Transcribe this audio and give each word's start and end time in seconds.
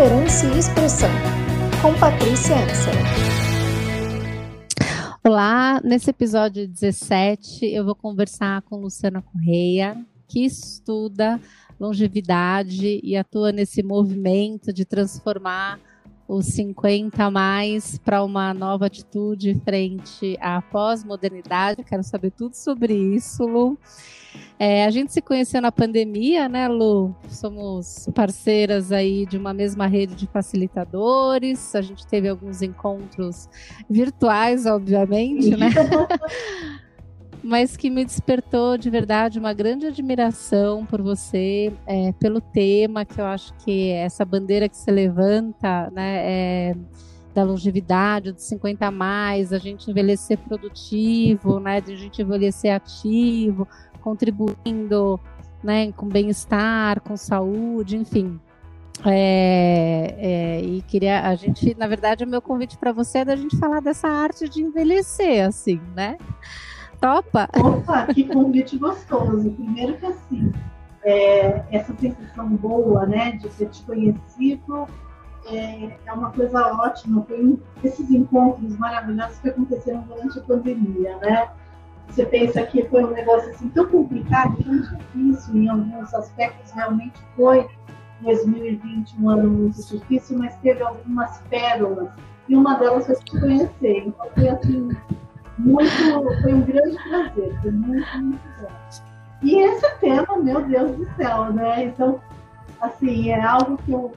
Liderança 0.00 0.46
e 0.46 0.58
Expressão, 0.58 1.10
com 1.82 1.92
Patrícia 2.00 2.56
Ansel. 2.56 2.94
Olá, 5.22 5.78
nesse 5.84 6.08
episódio 6.08 6.66
17 6.66 7.66
eu 7.66 7.84
vou 7.84 7.94
conversar 7.94 8.62
com 8.62 8.80
Luciana 8.80 9.20
Correia, 9.20 10.02
que 10.26 10.46
estuda 10.46 11.38
longevidade 11.78 12.98
e 13.02 13.14
atua 13.14 13.52
nesse 13.52 13.82
movimento 13.82 14.72
de 14.72 14.86
transformar 14.86 15.78
os 16.26 16.46
50 16.46 17.22
a 17.22 17.30
mais 17.30 17.98
para 17.98 18.24
uma 18.24 18.54
nova 18.54 18.86
atitude 18.86 19.54
frente 19.66 20.34
à 20.40 20.62
pós-modernidade. 20.62 21.84
Quero 21.84 22.02
saber 22.02 22.30
tudo 22.30 22.54
sobre 22.54 22.94
isso, 22.94 23.44
Lu. 23.44 23.78
É, 24.58 24.84
a 24.84 24.90
gente 24.90 25.12
se 25.12 25.22
conheceu 25.22 25.62
na 25.62 25.72
pandemia, 25.72 26.48
né, 26.48 26.68
Lu? 26.68 27.14
Somos 27.28 28.08
parceiras 28.14 28.92
aí 28.92 29.24
de 29.24 29.38
uma 29.38 29.54
mesma 29.54 29.86
rede 29.86 30.14
de 30.14 30.26
facilitadores. 30.26 31.74
A 31.74 31.80
gente 31.80 32.06
teve 32.06 32.28
alguns 32.28 32.60
encontros 32.60 33.48
virtuais, 33.88 34.66
obviamente, 34.66 35.56
né? 35.56 35.70
mas 37.42 37.76
que 37.76 37.88
me 37.88 38.04
despertou 38.04 38.76
de 38.76 38.90
verdade 38.90 39.38
uma 39.38 39.52
grande 39.52 39.86
admiração 39.86 40.84
por 40.84 41.00
você, 41.00 41.72
é, 41.86 42.12
pelo 42.12 42.40
tema, 42.40 43.04
que 43.04 43.20
eu 43.20 43.24
acho 43.24 43.54
que 43.64 43.90
essa 43.90 44.24
bandeira 44.24 44.68
que 44.68 44.76
você 44.76 44.90
levanta, 44.90 45.90
né, 45.90 46.22
é, 46.22 46.76
da 47.34 47.42
longevidade, 47.42 48.32
dos 48.32 48.42
50 48.44 48.86
a 48.86 48.90
mais, 48.90 49.52
a 49.52 49.58
gente 49.58 49.90
envelhecer 49.90 50.36
produtivo, 50.38 51.60
né, 51.60 51.80
de 51.80 51.92
a 51.92 51.96
gente 51.96 52.20
envelhecer 52.20 52.74
ativo, 52.74 53.66
contribuindo, 54.00 55.20
né, 55.62 55.92
com 55.92 56.06
bem-estar, 56.06 57.00
com 57.00 57.16
saúde, 57.16 57.96
enfim. 57.96 58.40
É, 59.06 60.14
é, 60.18 60.60
e 60.60 60.82
queria 60.82 61.26
a 61.26 61.34
gente, 61.34 61.74
na 61.78 61.86
verdade, 61.86 62.24
o 62.24 62.28
meu 62.28 62.42
convite 62.42 62.76
para 62.76 62.92
você 62.92 63.18
é 63.18 63.24
da 63.24 63.36
gente 63.36 63.56
falar 63.56 63.80
dessa 63.80 64.08
arte 64.08 64.48
de 64.48 64.62
envelhecer, 64.62 65.46
assim, 65.46 65.80
né? 65.94 66.18
Topa? 67.00 67.48
Opa, 67.58 68.06
que 68.12 68.24
convite 68.24 68.76
gostoso. 68.76 69.50
Primeiro 69.52 69.96
que 69.96 70.06
assim, 70.06 70.52
é, 71.02 71.62
essa 71.70 71.94
sensação 71.96 72.48
boa, 72.48 73.06
né, 73.06 73.32
de 73.32 73.48
ter 73.48 73.70
te 73.70 73.82
conhecido, 73.84 74.86
é, 75.46 75.96
é 76.04 76.12
uma 76.12 76.30
coisa 76.30 76.60
ótima. 76.74 77.24
Foi 77.26 77.42
um 77.42 77.58
desses 77.82 78.10
encontros 78.10 78.76
maravilhosos 78.76 79.38
que 79.38 79.48
aconteceram 79.48 80.02
durante 80.02 80.38
a 80.38 80.42
pandemia, 80.42 81.16
né? 81.18 81.48
Você 82.10 82.26
pensa 82.26 82.62
que 82.62 82.84
foi 82.88 83.04
um 83.04 83.10
negócio 83.10 83.50
assim 83.50 83.68
tão 83.68 83.86
complicado, 83.86 84.56
tão 84.62 84.80
difícil, 84.80 85.56
em 85.56 85.68
alguns 85.68 86.12
aspectos 86.12 86.72
realmente 86.72 87.20
foi 87.36 87.68
2020 88.20 89.16
um 89.20 89.28
ano 89.30 89.50
muito 89.50 89.80
difícil, 89.86 90.38
mas 90.38 90.56
teve 90.56 90.82
algumas 90.82 91.40
pérolas. 91.42 92.10
E 92.48 92.56
uma 92.56 92.74
delas 92.74 93.06
foi 93.06 93.14
te 93.14 93.40
conhecer. 93.40 94.06
Então 94.06 94.26
foi 94.34 94.48
assim, 94.48 94.88
muito, 95.58 96.42
foi 96.42 96.52
um 96.52 96.62
grande 96.62 96.96
prazer, 97.08 97.60
foi 97.62 97.70
muito, 97.70 98.18
muito 98.18 98.40
bom. 98.60 98.68
E 99.42 99.60
esse 99.60 99.98
tema, 100.00 100.36
meu 100.38 100.62
Deus 100.66 100.96
do 100.96 101.06
céu, 101.16 101.52
né? 101.52 101.84
Então, 101.84 102.20
assim, 102.80 103.30
é 103.30 103.40
algo 103.40 103.78
que 103.78 103.92
eu, 103.92 104.12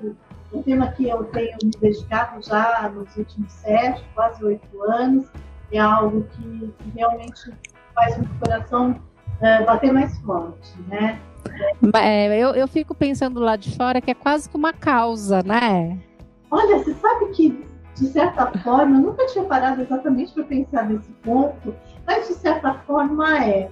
um 0.51 0.61
tema 0.63 0.87
que 0.87 1.07
eu 1.07 1.23
tenho 1.25 1.57
me 1.63 1.71
dedicado 1.79 2.41
já 2.41 2.91
nos 2.93 3.15
últimos 3.15 3.51
sete, 3.53 4.03
quase 4.13 4.43
oito 4.43 4.83
anos, 4.83 5.25
é 5.71 5.79
algo 5.79 6.23
que, 6.23 6.73
que 6.77 6.89
realmente 6.95 7.53
faz 7.93 8.17
o 8.17 8.25
coração 8.39 8.99
é, 9.41 9.63
bater 9.63 9.91
mais 9.91 10.17
forte, 10.19 10.73
né? 10.87 11.19
É, 11.95 12.41
eu, 12.41 12.51
eu 12.51 12.67
fico 12.67 12.95
pensando 12.95 13.39
lá 13.39 13.55
de 13.55 13.75
fora 13.75 14.01
que 14.01 14.11
é 14.11 14.13
quase 14.13 14.49
que 14.49 14.55
uma 14.55 14.73
causa, 14.73 15.41
né? 15.43 15.99
Olha, 16.49 16.79
você 16.79 16.93
sabe 16.93 17.27
que 17.31 17.73
de 17.95 18.07
certa 18.07 18.47
forma, 18.59 18.97
eu 18.97 19.01
nunca 19.01 19.25
tinha 19.27 19.45
parado 19.45 19.81
exatamente 19.81 20.33
para 20.33 20.43
pensar 20.43 20.89
nesse 20.89 21.11
ponto, 21.23 21.75
mas 22.05 22.27
de 22.27 22.33
certa 22.33 22.73
forma 22.79 23.45
é. 23.45 23.69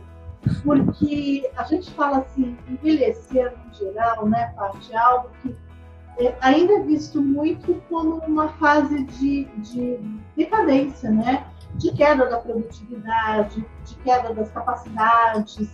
Porque 0.64 1.50
a 1.56 1.64
gente 1.64 1.92
fala 1.92 2.20
assim, 2.20 2.58
envelhecer 2.68 3.54
no 3.66 3.74
geral, 3.74 4.28
né, 4.28 4.54
parte 4.56 4.96
algo 4.96 5.30
que 5.42 5.56
é, 6.18 6.36
ainda 6.42 6.74
é 6.74 6.80
visto 6.82 7.22
muito 7.22 7.82
como 7.90 8.18
uma 8.28 8.50
fase 8.50 9.04
de, 9.04 9.46
de 9.58 10.00
decadência, 10.36 11.10
né? 11.10 11.46
De 11.76 11.92
queda 11.94 12.30
da 12.30 12.38
produtividade, 12.38 13.66
de 13.86 13.96
queda 13.96 14.34
das 14.34 14.52
capacidades. 14.52 15.70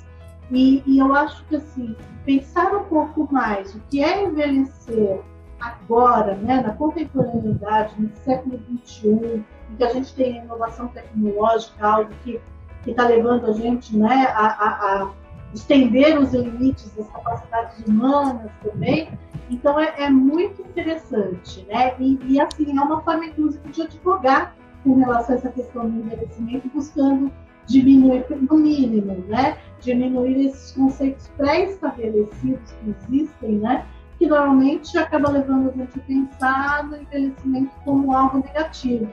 E, 0.52 0.82
e 0.86 1.00
eu 1.00 1.14
acho 1.14 1.44
que 1.46 1.58
assim, 1.58 1.96
pensar 2.26 2.74
um 2.74 2.84
pouco 2.86 3.28
mais 3.32 3.76
o 3.76 3.80
que 3.90 4.04
é 4.04 4.24
envelhecer 4.24 5.22
agora, 5.60 6.36
né, 6.36 6.62
na 6.62 6.74
contemporaneidade, 6.74 7.94
no 7.98 8.10
século 8.18 8.60
XXI, 8.86 9.44
em 9.72 9.76
que 9.76 9.84
a 9.84 9.94
gente 9.94 10.14
tem 10.14 10.40
a 10.40 10.44
inovação 10.44 10.88
tecnológica, 10.90 11.86
algo 11.86 12.12
que 12.24 12.40
está 12.86 13.08
levando 13.08 13.48
a 13.48 13.54
gente 13.54 13.98
né, 13.98 14.28
a, 14.34 14.46
a, 14.46 15.04
a, 15.04 15.12
estender 15.54 16.20
os 16.20 16.34
limites 16.34 16.94
das 16.96 17.10
capacidades 17.10 17.86
humanas 17.86 18.52
também. 18.64 19.10
Então, 19.50 19.80
é, 19.80 19.94
é 19.98 20.10
muito 20.10 20.62
interessante. 20.62 21.66
Né? 21.68 21.96
E, 22.00 22.20
e, 22.26 22.40
assim, 22.40 22.78
é 22.78 22.82
uma 22.82 23.02
forma, 23.02 23.26
inclusive, 23.26 23.68
de 23.70 23.82
advogar 23.82 24.56
com 24.88 25.00
relação 25.00 25.36
a 25.36 25.38
essa 25.38 25.50
questão 25.50 25.90
do 25.90 26.00
envelhecimento, 26.00 26.70
buscando 26.74 27.32
diminuir, 27.68 28.26
no 28.30 28.58
mínimo, 28.58 29.26
né, 29.28 29.58
diminuir 29.82 30.48
esses 30.48 30.72
conceitos 30.72 31.28
pré-estabelecidos 31.36 32.72
que 32.72 32.90
existem, 32.90 33.58
né, 33.60 33.86
que 34.18 34.26
normalmente 34.28 34.98
acaba 34.98 35.30
levando 35.30 35.70
a 35.70 35.74
gente 35.74 36.00
a 36.00 36.02
pensar 36.04 36.84
no 36.86 36.98
envelhecimento 36.98 37.72
como 37.84 38.16
algo 38.16 38.40
negativo. 38.40 39.10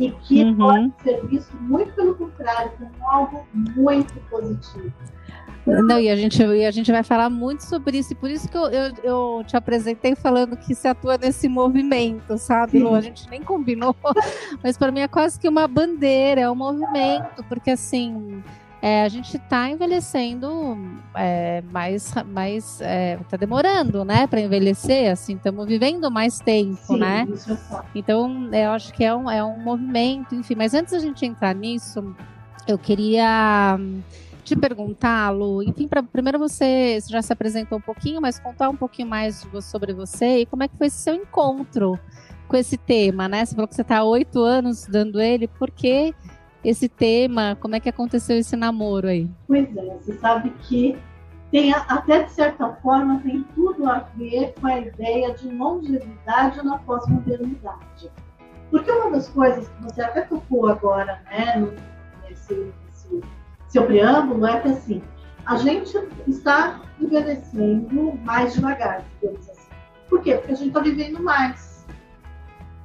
E 0.00 0.10
que 0.10 0.42
uhum. 0.42 0.56
pode 0.56 0.92
ser 1.02 1.26
visto 1.26 1.54
muito 1.56 1.92
pelo 1.94 2.14
contrário, 2.14 2.72
como 2.78 3.10
algo 3.10 3.46
muito 3.52 4.14
positivo. 4.30 4.92
Não, 5.66 5.98
e 5.98 6.10
a 6.10 6.16
gente, 6.16 6.42
e 6.42 6.64
a 6.64 6.70
gente 6.70 6.90
vai 6.90 7.02
falar 7.02 7.30
muito 7.30 7.60
sobre 7.60 7.98
isso, 7.98 8.12
e 8.12 8.16
por 8.16 8.28
isso 8.28 8.48
que 8.48 8.56
eu, 8.56 8.66
eu, 8.66 8.92
eu 9.04 9.44
te 9.46 9.56
apresentei 9.56 10.16
falando 10.16 10.56
que 10.56 10.74
se 10.74 10.88
atua 10.88 11.16
nesse 11.16 11.48
movimento, 11.48 12.36
sabe, 12.36 12.80
Lu? 12.80 12.94
A 12.94 13.00
gente 13.00 13.28
nem 13.30 13.42
combinou, 13.42 13.94
mas 14.62 14.76
para 14.76 14.90
mim 14.90 15.00
é 15.00 15.08
quase 15.08 15.38
que 15.38 15.48
uma 15.48 15.68
bandeira, 15.68 16.40
é 16.40 16.50
um 16.50 16.54
movimento, 16.56 17.44
porque 17.48 17.70
assim 17.70 18.42
é, 18.82 19.04
a 19.04 19.08
gente 19.08 19.36
está 19.36 19.70
envelhecendo 19.70 20.76
é, 21.14 21.62
mais, 21.70 22.12
mais 22.26 22.80
está 22.80 23.36
é, 23.36 23.38
demorando, 23.38 24.04
né, 24.04 24.26
para 24.26 24.40
envelhecer, 24.40 25.12
assim, 25.12 25.36
estamos 25.36 25.64
vivendo 25.68 26.10
mais 26.10 26.40
tempo, 26.40 26.74
Sim, 26.82 26.98
né? 26.98 27.24
É 27.30 27.82
então, 27.94 28.50
eu 28.52 28.70
acho 28.72 28.92
que 28.92 29.04
é 29.04 29.14
um, 29.14 29.30
é 29.30 29.44
um 29.44 29.56
movimento, 29.56 30.34
enfim. 30.34 30.56
Mas 30.56 30.74
antes 30.74 30.92
da 30.92 30.98
gente 30.98 31.24
entrar 31.24 31.54
nisso, 31.54 32.12
eu 32.66 32.76
queria 32.76 33.78
te 34.44 34.56
perguntar, 34.56 35.30
Lu, 35.30 35.62
enfim, 35.62 35.86
pra, 35.86 36.02
primeiro 36.02 36.38
você, 36.38 36.98
já 37.08 37.22
se 37.22 37.32
apresentou 37.32 37.78
um 37.78 37.82
pouquinho, 37.82 38.20
mas 38.20 38.38
contar 38.38 38.68
um 38.68 38.76
pouquinho 38.76 39.08
mais 39.08 39.46
sobre 39.62 39.92
você 39.92 40.40
e 40.40 40.46
como 40.46 40.62
é 40.62 40.68
que 40.68 40.76
foi 40.76 40.88
esse 40.88 40.98
seu 40.98 41.14
encontro 41.14 41.98
com 42.48 42.56
esse 42.56 42.76
tema, 42.76 43.28
né? 43.28 43.44
Você 43.44 43.54
falou 43.54 43.68
que 43.68 43.74
você 43.74 43.82
está 43.82 43.98
há 43.98 44.04
oito 44.04 44.40
anos 44.40 44.86
dando 44.86 45.20
ele, 45.20 45.46
por 45.46 45.70
quê? 45.70 46.14
esse 46.64 46.88
tema? 46.88 47.56
Como 47.60 47.74
é 47.74 47.80
que 47.80 47.88
aconteceu 47.88 48.36
esse 48.38 48.56
namoro 48.56 49.08
aí? 49.08 49.30
Pois 49.46 49.76
é, 49.76 49.98
você 49.98 50.12
sabe 50.18 50.50
que 50.62 50.96
tem 51.50 51.72
até 51.74 52.22
de 52.22 52.32
certa 52.32 52.72
forma 52.76 53.20
tem 53.20 53.44
tudo 53.54 53.88
a 53.88 54.00
ver 54.16 54.54
com 54.60 54.66
a 54.66 54.78
ideia 54.78 55.34
de 55.34 55.48
longevidade 55.50 56.64
na 56.64 56.78
pós-modernidade. 56.78 58.10
Porque 58.70 58.90
uma 58.90 59.10
das 59.10 59.28
coisas 59.28 59.68
que 59.68 59.82
você 59.82 60.00
até 60.00 60.22
tocou 60.22 60.68
agora, 60.68 61.20
né, 61.30 61.68
nesse 62.22 62.72
seu 63.72 63.86
preâmbulo, 63.86 64.46
é 64.46 64.60
que 64.60 64.68
assim, 64.68 65.02
a 65.46 65.56
gente 65.56 65.96
está 66.28 66.82
envelhecendo 67.00 68.12
mais 68.22 68.52
devagar, 68.52 69.02
digamos 69.18 69.48
assim. 69.48 69.70
Por 70.10 70.20
quê? 70.20 70.34
Porque 70.34 70.52
a 70.52 70.56
gente 70.56 70.68
está 70.68 70.80
vivendo 70.80 71.22
mais. 71.22 71.86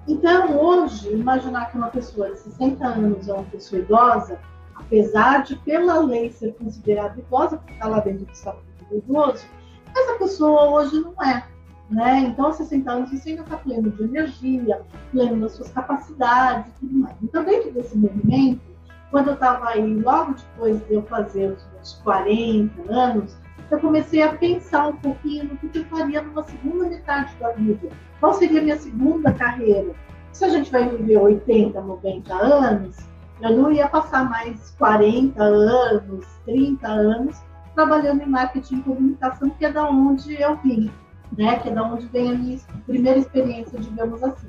Então, 0.07 0.57
hoje, 0.57 1.11
imaginar 1.11 1.69
que 1.69 1.77
uma 1.77 1.89
pessoa 1.89 2.31
de 2.31 2.39
60 2.39 2.87
anos 2.87 3.27
é 3.27 3.33
uma 3.33 3.43
pessoa 3.43 3.81
idosa, 3.81 4.39
apesar 4.75 5.43
de, 5.43 5.57
pela 5.57 5.99
lei, 5.99 6.31
ser 6.31 6.55
considerada 6.55 7.19
idosa, 7.19 7.57
porque 7.57 7.73
está 7.73 7.87
lá 7.89 7.99
dentro 7.99 8.25
do 8.25 8.31
estatuto 8.31 8.85
do 8.89 8.97
idoso, 8.97 9.45
essa 9.93 10.13
pessoa 10.17 10.69
hoje 10.69 11.01
não 11.01 11.21
é. 11.21 11.43
Né? 11.89 12.19
Então, 12.19 12.45
aos 12.45 12.55
60 12.55 12.89
anos, 12.89 13.11
você 13.11 13.31
ainda 13.31 13.41
está 13.41 13.57
pleno 13.57 13.91
de 13.91 14.03
energia, 14.03 14.81
pleno 15.11 15.41
das 15.41 15.51
suas 15.51 15.69
capacidades 15.71 16.71
e 16.77 16.79
tudo 16.79 16.99
mais. 16.99 17.15
Então, 17.21 17.43
dentro 17.43 17.73
desse 17.73 17.97
movimento, 17.97 18.76
quando 19.11 19.27
eu 19.29 19.33
estava 19.33 19.69
aí, 19.69 19.95
logo 19.95 20.33
depois 20.33 20.85
de 20.85 20.95
eu 20.95 21.01
fazer 21.03 21.51
os 21.51 21.65
meus 21.73 21.93
40 22.03 22.91
anos, 22.91 23.37
eu 23.69 23.79
comecei 23.79 24.21
a 24.21 24.33
pensar 24.33 24.87
um 24.87 24.95
pouquinho 24.95 25.45
no 25.45 25.69
que 25.69 25.79
eu 25.79 25.85
faria 25.85 26.21
numa 26.21 26.43
segunda 26.43 26.89
metade 26.89 27.35
da 27.39 27.51
vida. 27.51 27.89
Qual 28.19 28.33
seria 28.33 28.59
a 28.59 28.63
minha 28.63 28.77
segunda 28.77 29.33
carreira? 29.33 29.93
Se 30.31 30.45
a 30.45 30.49
gente 30.49 30.71
vai 30.71 30.87
viver 30.87 31.17
80, 31.17 31.79
90 31.81 32.33
anos, 32.33 32.97
eu 33.41 33.57
não 33.57 33.71
ia 33.71 33.87
passar 33.87 34.29
mais 34.29 34.75
40 34.77 35.41
anos, 35.41 36.25
30 36.45 36.87
anos 36.87 37.37
trabalhando 37.75 38.23
em 38.23 38.29
marketing 38.29 38.79
e 38.79 38.83
comunicação, 38.83 39.49
que 39.51 39.65
é 39.65 39.71
da 39.71 39.87
onde 39.87 40.41
eu 40.41 40.57
vim. 40.57 40.91
né? 41.37 41.59
Que 41.59 41.69
é 41.69 41.73
da 41.73 41.83
onde 41.83 42.07
vem 42.07 42.31
a 42.31 42.35
minha 42.35 42.57
primeira 42.85 43.19
experiência, 43.19 43.77
digamos 43.77 44.23
assim. 44.23 44.47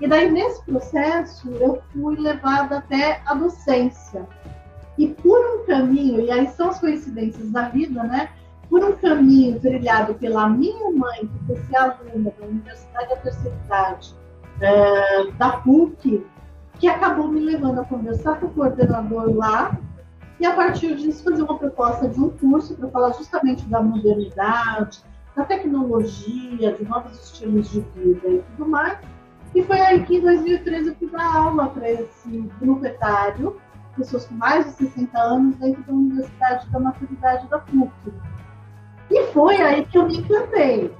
E 0.00 0.06
daí, 0.06 0.30
nesse 0.30 0.62
processo, 0.64 1.50
eu 1.52 1.82
fui 1.92 2.16
levada 2.16 2.78
até 2.78 3.22
a 3.24 3.34
docência. 3.34 4.26
E 4.98 5.08
por 5.08 5.38
um 5.38 5.66
caminho, 5.66 6.20
e 6.20 6.30
aí 6.30 6.48
são 6.48 6.68
as 6.68 6.78
coincidências 6.80 7.50
da 7.50 7.68
vida, 7.68 8.02
né? 8.02 8.30
Por 8.68 8.84
um 8.84 8.92
caminho 8.92 9.58
trilhado 9.60 10.14
pela 10.14 10.48
minha 10.48 10.90
mãe, 10.90 11.26
que 11.26 11.46
foi 11.46 11.56
ser 11.64 11.76
aluna 11.76 12.32
da 12.38 12.46
Universidade 12.46 13.08
da 13.08 13.16
Terceira 13.16 13.56
Idade, 13.64 14.14
é, 14.60 15.30
da 15.32 15.58
PUC, 15.58 16.26
que 16.78 16.88
acabou 16.88 17.28
me 17.28 17.40
levando 17.40 17.80
a 17.80 17.84
conversar 17.84 18.38
com 18.40 18.46
o 18.46 18.50
coordenador 18.50 19.34
lá, 19.34 19.78
e 20.38 20.44
a 20.44 20.54
partir 20.54 20.94
disso 20.96 21.24
fazer 21.24 21.42
uma 21.42 21.58
proposta 21.58 22.08
de 22.08 22.20
um 22.20 22.28
curso 22.28 22.74
para 22.74 22.88
falar 22.88 23.12
justamente 23.12 23.64
da 23.66 23.80
modernidade, 23.80 25.02
da 25.34 25.44
tecnologia, 25.44 26.72
de 26.74 26.84
novos 26.84 27.12
estilos 27.24 27.70
de 27.70 27.80
vida 27.80 28.28
e 28.28 28.42
tudo 28.56 28.68
mais. 28.68 28.98
E 29.54 29.62
foi 29.62 29.80
aí 29.80 30.04
que 30.04 30.16
em 30.16 30.20
2013 30.20 30.88
eu 30.88 30.94
fui 30.96 31.08
dar 31.08 31.34
aula 31.34 31.68
para 31.68 31.90
esse 31.90 32.40
grupo 32.60 32.84
etário, 32.84 33.60
pessoas 33.96 34.26
com 34.26 34.34
mais 34.34 34.66
de 34.66 34.72
60 34.72 35.18
anos 35.18 35.56
dentro 35.56 35.82
da 35.84 35.92
Universidade 35.92 36.68
da 36.70 36.78
Maturidade 36.78 37.48
da 37.48 37.58
PUC. 37.58 37.92
E 39.10 39.22
foi 39.32 39.56
aí 39.62 39.86
que 39.86 39.96
eu 39.96 40.06
me 40.06 40.18
encantei. 40.18 40.94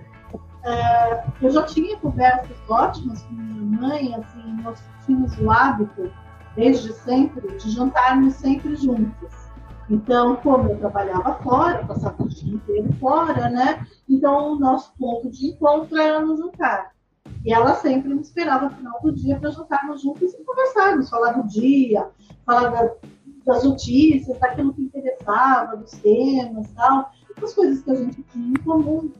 É, 0.64 1.24
eu 1.40 1.50
já 1.50 1.62
tinha 1.64 1.96
conversas 1.98 2.56
ótimas 2.68 3.22
com 3.22 3.34
minha 3.34 3.80
mãe, 3.80 4.14
assim, 4.14 4.62
nós 4.62 4.82
tínhamos 5.04 5.38
o 5.38 5.50
hábito, 5.50 6.10
desde 6.56 6.92
sempre, 6.92 7.56
de 7.56 7.70
jantarmos 7.70 8.34
sempre 8.34 8.74
juntos. 8.74 9.46
Então, 9.88 10.36
como 10.36 10.70
eu 10.70 10.78
trabalhava 10.78 11.34
fora, 11.34 11.84
passava 11.84 12.20
o 12.20 12.28
dia 12.28 12.54
inteiro 12.54 12.92
fora, 12.94 13.48
né? 13.48 13.86
Então, 14.08 14.54
o 14.54 14.58
nosso 14.58 14.92
ponto 14.98 15.30
de 15.30 15.48
encontro 15.48 15.96
era 15.96 16.20
no 16.20 16.36
jantar. 16.36 16.95
E 17.44 17.52
ela 17.52 17.74
sempre 17.74 18.12
me 18.12 18.20
esperava 18.20 18.68
no 18.68 18.76
final 18.76 19.00
do 19.02 19.12
dia 19.12 19.38
para 19.38 19.50
jantarmos 19.50 20.02
juntos 20.02 20.34
e 20.34 20.44
conversarmos, 20.44 21.08
falar 21.08 21.32
do 21.32 21.46
dia, 21.48 22.08
falar 22.44 22.70
da, 22.70 22.92
das 23.44 23.62
notícias, 23.62 24.38
daquilo 24.38 24.74
que 24.74 24.82
interessava, 24.82 25.76
dos 25.76 25.92
temas 25.92 26.68
tal, 26.74 27.10
as 27.42 27.54
coisas 27.54 27.82
que 27.82 27.90
a 27.90 27.94
gente 27.94 28.22
tinha 28.24 28.48
em 28.48 28.62
comum. 28.64 29.10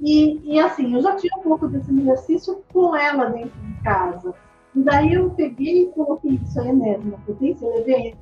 E, 0.00 0.40
e 0.44 0.60
assim, 0.60 0.94
eu 0.94 1.02
já 1.02 1.16
tinha 1.16 1.32
um 1.38 1.42
pouco 1.42 1.66
desse 1.68 1.90
exercício 1.90 2.62
com 2.72 2.94
ela 2.94 3.26
dentro 3.26 3.58
de 3.60 3.82
casa. 3.82 4.34
E 4.74 4.82
daí 4.82 5.14
eu 5.14 5.30
peguei 5.30 5.84
e 5.84 5.86
coloquei 5.92 6.32
isso 6.32 6.60
aí 6.60 6.72
mesmo, 6.72 7.18
potência, 7.26 7.68
levei. 7.68 8.14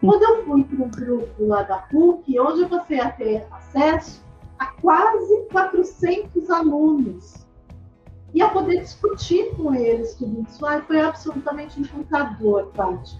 Quando 0.00 0.22
eu 0.22 0.44
fui 0.44 0.64
para 0.64 0.84
o 0.84 0.88
grupo 0.88 1.46
lá 1.46 1.62
da 1.62 1.78
PUC, 1.78 2.38
hoje 2.38 2.62
eu 2.62 2.68
passei 2.68 3.00
a 3.00 3.10
ter 3.12 3.46
acesso 3.50 4.24
a 4.58 4.66
quase 4.66 5.46
400 5.50 6.50
alunos 6.50 7.49
e 8.32 8.42
a 8.42 8.48
poder 8.48 8.80
discutir 8.80 9.54
com 9.56 9.74
eles 9.74 10.14
tudo 10.14 10.42
isso. 10.48 10.64
Ai, 10.64 10.80
foi 10.82 11.00
absolutamente 11.00 11.80
encantador, 11.80 12.66
Paty. 12.74 13.18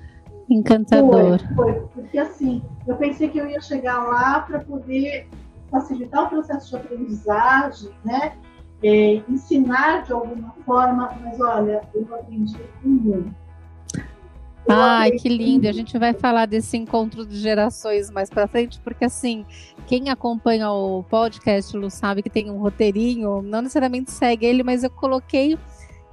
Encantador. 0.48 1.40
Foi, 1.54 1.72
foi, 1.72 1.88
porque 1.94 2.18
assim, 2.18 2.62
eu 2.86 2.96
pensei 2.96 3.28
que 3.28 3.38
eu 3.38 3.48
ia 3.48 3.60
chegar 3.60 4.04
lá 4.04 4.40
para 4.40 4.60
poder 4.60 5.28
facilitar 5.70 6.24
o 6.24 6.28
processo 6.28 6.70
de 6.70 6.76
aprendizagem, 6.76 7.90
né? 8.04 8.32
É, 8.82 9.22
ensinar 9.28 10.04
de 10.04 10.12
alguma 10.12 10.54
forma, 10.64 11.14
mas 11.22 11.38
olha, 11.40 11.82
eu 11.94 12.06
aprendi 12.14 12.56
muito. 12.82 13.34
Ai, 14.68 15.12
que 15.12 15.28
lindo! 15.28 15.68
A 15.68 15.72
gente 15.72 15.98
vai 15.98 16.12
falar 16.12 16.46
desse 16.46 16.76
encontro 16.76 17.26
de 17.26 17.38
gerações 17.38 18.10
mais 18.10 18.30
para 18.30 18.46
frente, 18.46 18.80
porque 18.80 19.04
assim, 19.04 19.44
quem 19.86 20.10
acompanha 20.10 20.70
o 20.70 21.02
podcast, 21.04 21.76
Lu, 21.76 21.90
sabe 21.90 22.22
que 22.22 22.30
tem 22.30 22.50
um 22.50 22.58
roteirinho, 22.58 23.42
não 23.42 23.62
necessariamente 23.62 24.10
segue 24.10 24.46
ele, 24.46 24.62
mas 24.62 24.84
eu 24.84 24.90
coloquei 24.90 25.58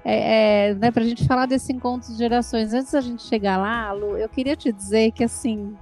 é, 0.03 0.69
é, 0.69 0.73
né, 0.73 0.89
para 0.89 1.03
a 1.03 1.05
gente 1.05 1.27
falar 1.27 1.45
desse 1.45 1.73
encontro 1.73 2.11
de 2.11 2.17
gerações. 2.17 2.73
Antes 2.73 2.93
da 2.93 3.01
gente 3.01 3.23
chegar 3.23 3.57
lá, 3.57 3.91
Lu, 3.91 4.17
eu 4.17 4.29
queria 4.29 4.55
te 4.55 4.71
dizer 4.71 5.11
que 5.11 5.23
assim, 5.23 5.75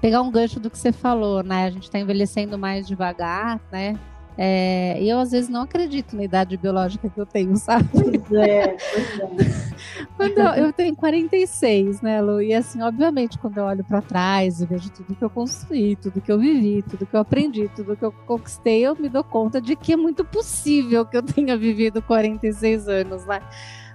pegar 0.00 0.22
um 0.22 0.30
gancho 0.30 0.58
do 0.58 0.70
que 0.70 0.78
você 0.78 0.90
falou, 0.90 1.42
né? 1.42 1.66
A 1.66 1.70
gente 1.70 1.84
está 1.84 1.98
envelhecendo 1.98 2.58
mais 2.58 2.86
devagar, 2.86 3.60
né? 3.70 3.98
É, 4.36 5.00
e 5.00 5.08
eu 5.08 5.18
às 5.18 5.30
vezes 5.30 5.48
não 5.48 5.62
acredito 5.62 6.16
na 6.16 6.24
idade 6.24 6.56
biológica 6.56 7.08
que 7.08 7.20
eu 7.20 7.26
tenho, 7.26 7.56
sabe? 7.56 7.88
Pois 7.92 8.32
é, 8.32 8.76
pois 8.92 9.20
é. 9.20 9.73
quando 10.16 10.38
eu, 10.38 10.66
eu, 10.66 10.72
tenho 10.72 10.94
46, 10.94 12.00
né, 12.00 12.20
Lu? 12.20 12.40
E 12.40 12.52
assim, 12.54 12.82
obviamente, 12.82 13.38
quando 13.38 13.58
eu 13.58 13.64
olho 13.64 13.84
para 13.84 14.00
trás 14.02 14.60
e 14.60 14.66
vejo 14.66 14.90
tudo 14.90 15.14
que 15.14 15.24
eu 15.24 15.30
construí, 15.30 15.96
tudo 15.96 16.20
que 16.20 16.30
eu 16.30 16.38
vivi, 16.38 16.82
tudo 16.82 17.06
que 17.06 17.14
eu 17.14 17.20
aprendi, 17.20 17.68
tudo 17.74 17.96
que 17.96 18.04
eu 18.04 18.12
conquistei, 18.12 18.86
eu 18.86 18.96
me 18.96 19.08
dou 19.08 19.24
conta 19.24 19.60
de 19.60 19.76
que 19.76 19.92
é 19.92 19.96
muito 19.96 20.24
possível 20.24 21.04
que 21.04 21.16
eu 21.16 21.22
tenha 21.22 21.56
vivido 21.56 22.02
46 22.02 22.88
anos, 22.88 23.26
né? 23.26 23.40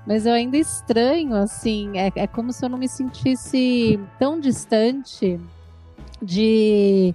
Mas 0.07 0.25
eu 0.25 0.33
ainda 0.33 0.57
estranho, 0.57 1.35
assim, 1.35 1.97
é, 1.97 2.11
é 2.15 2.27
como 2.27 2.51
se 2.51 2.65
eu 2.65 2.69
não 2.69 2.77
me 2.77 2.87
sentisse 2.87 3.99
tão 4.17 4.39
distante 4.39 5.39
de 6.21 7.13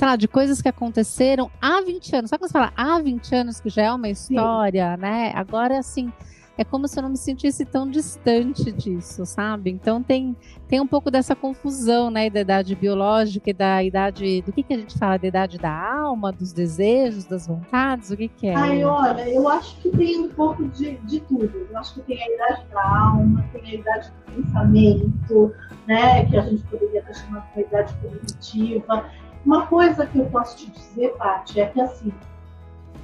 sei 0.00 0.08
lá, 0.08 0.16
de 0.16 0.28
coisas 0.28 0.62
que 0.62 0.68
aconteceram 0.68 1.50
há 1.60 1.80
20 1.82 2.16
anos. 2.16 2.30
Sabe 2.30 2.40
quando 2.40 2.50
você 2.50 2.58
fala 2.58 2.72
há 2.76 2.98
20 3.00 3.34
anos, 3.34 3.60
que 3.60 3.68
já 3.68 3.82
é 3.82 3.92
uma 3.92 4.08
história, 4.08 4.94
Sim. 4.94 5.02
né? 5.02 5.32
Agora, 5.34 5.78
assim, 5.78 6.10
é 6.58 6.64
como 6.64 6.86
se 6.86 6.98
eu 6.98 7.02
não 7.02 7.10
me 7.10 7.16
sentisse 7.16 7.64
tão 7.64 7.88
distante 7.88 8.70
disso, 8.70 9.24
sabe? 9.24 9.70
Então 9.70 10.02
tem, 10.02 10.36
tem 10.68 10.80
um 10.80 10.86
pouco 10.86 11.10
dessa 11.10 11.34
confusão, 11.34 12.10
né, 12.10 12.28
da 12.28 12.40
idade 12.40 12.74
biológica 12.74 13.50
e 13.50 13.52
da 13.54 13.82
idade, 13.82 14.42
do 14.42 14.52
que, 14.52 14.62
que 14.62 14.74
a 14.74 14.78
gente 14.78 14.98
fala, 14.98 15.18
da 15.18 15.26
idade 15.26 15.58
da 15.58 15.72
alma, 15.72 16.30
dos 16.30 16.52
desejos, 16.52 17.24
das 17.24 17.46
vontades, 17.46 18.10
o 18.10 18.16
que 18.16 18.28
que 18.28 18.46
é? 18.48 18.54
Ai, 18.54 18.84
olha, 18.84 19.28
eu 19.28 19.48
acho 19.48 19.76
que 19.80 19.90
tem 19.90 20.20
um 20.20 20.28
pouco 20.28 20.68
de, 20.68 20.96
de 20.98 21.20
tudo. 21.20 21.66
Eu 21.70 21.78
acho 21.78 21.94
que 21.94 22.00
tem 22.02 22.22
a 22.22 22.34
idade 22.34 22.66
da 22.68 22.82
alma, 22.82 23.44
tem 23.52 23.62
a 23.62 23.74
idade 23.74 24.10
do 24.10 24.42
pensamento, 24.42 25.54
né, 25.86 26.26
que 26.26 26.36
a 26.36 26.42
gente 26.42 26.62
poderia 26.64 27.02
ter 27.02 27.14
chamado 27.14 27.46
de 27.54 27.60
idade 27.62 27.94
cognitiva. 28.02 29.10
Uma 29.44 29.66
coisa 29.66 30.06
que 30.06 30.18
eu 30.18 30.26
posso 30.26 30.58
te 30.58 30.70
dizer, 30.70 31.16
Paty, 31.16 31.60
é 31.60 31.66
que 31.66 31.80
assim, 31.80 32.12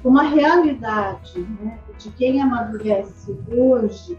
uma 0.03 0.23
realidade 0.23 1.39
né, 1.61 1.79
de 1.97 2.09
quem 2.11 2.41
amadurece 2.41 3.37
hoje 3.49 4.17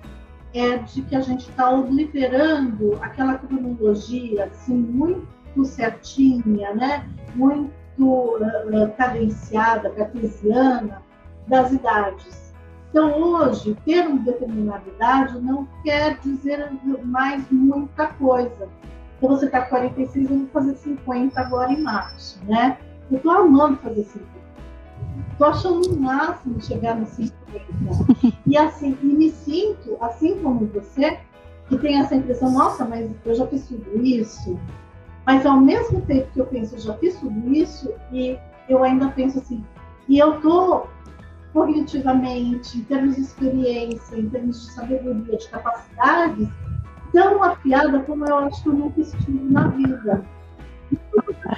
é 0.54 0.78
de 0.78 1.02
que 1.02 1.14
a 1.14 1.20
gente 1.20 1.48
está 1.50 1.70
obliterando 1.70 2.98
aquela 3.00 3.34
cronologia 3.34 4.46
assim, 4.46 4.76
muito 4.76 5.64
certinha, 5.64 6.74
né, 6.74 7.08
muito 7.34 7.72
uh, 8.00 8.92
cadenciada, 8.96 9.90
cartesiana 9.90 11.02
das 11.46 11.72
idades. 11.72 12.54
Então, 12.90 13.20
hoje, 13.20 13.76
ter 13.84 14.06
uma 14.06 14.20
determinada 14.20 14.88
idade 14.88 15.38
não 15.40 15.68
quer 15.84 16.18
dizer 16.18 16.70
mais 17.04 17.44
muita 17.50 18.06
coisa. 18.06 18.68
Então 19.18 19.30
você 19.30 19.46
está 19.46 19.62
com 19.62 19.70
46, 19.70 20.30
eu 20.30 20.38
vou 20.38 20.48
fazer 20.48 20.76
50 20.76 21.40
agora 21.40 21.72
em 21.72 21.82
março, 21.82 22.40
né? 22.44 22.78
Eu 23.10 23.16
estou 23.16 23.32
amando 23.32 23.76
fazer 23.78 24.04
50. 24.04 24.37
Estou 25.38 25.50
achando 25.50 25.92
o 25.92 26.00
máximo 26.00 26.60
chegar 26.60 26.96
nos 26.96 27.10
50. 27.10 27.32
e 28.44 28.56
assim, 28.56 28.98
e 29.00 29.06
me 29.06 29.30
sinto, 29.30 29.96
assim 30.00 30.36
como 30.42 30.66
você, 30.66 31.20
que 31.68 31.78
tem 31.78 32.00
essa 32.00 32.16
impressão, 32.16 32.50
nossa, 32.50 32.84
mas 32.84 33.08
eu 33.24 33.34
já 33.36 33.46
fiz 33.46 33.68
tudo 33.68 34.04
isso. 34.04 34.58
Mas 35.24 35.46
ao 35.46 35.60
mesmo 35.60 36.00
tempo 36.00 36.26
que 36.32 36.40
eu 36.40 36.46
penso, 36.46 36.74
eu 36.74 36.80
já 36.80 36.94
fiz 36.94 37.20
tudo 37.20 37.54
isso, 37.54 37.94
e 38.10 38.36
eu 38.68 38.82
ainda 38.82 39.10
penso 39.10 39.38
assim, 39.38 39.64
e 40.08 40.18
eu 40.18 40.38
estou 40.38 40.88
cognitivamente, 41.52 42.76
em 42.76 42.82
termos 42.82 43.14
de 43.14 43.20
experiência, 43.20 44.16
em 44.16 44.28
termos 44.28 44.66
de 44.66 44.72
sabedoria, 44.72 45.36
de 45.36 45.48
capacidades, 45.50 46.48
tão 47.12 47.40
afiada 47.44 48.00
como 48.00 48.26
eu 48.26 48.38
acho 48.38 48.60
que 48.60 48.70
eu 48.70 48.72
nunca 48.72 49.00
estive 49.02 49.38
na 49.52 49.68
vida. 49.68 50.24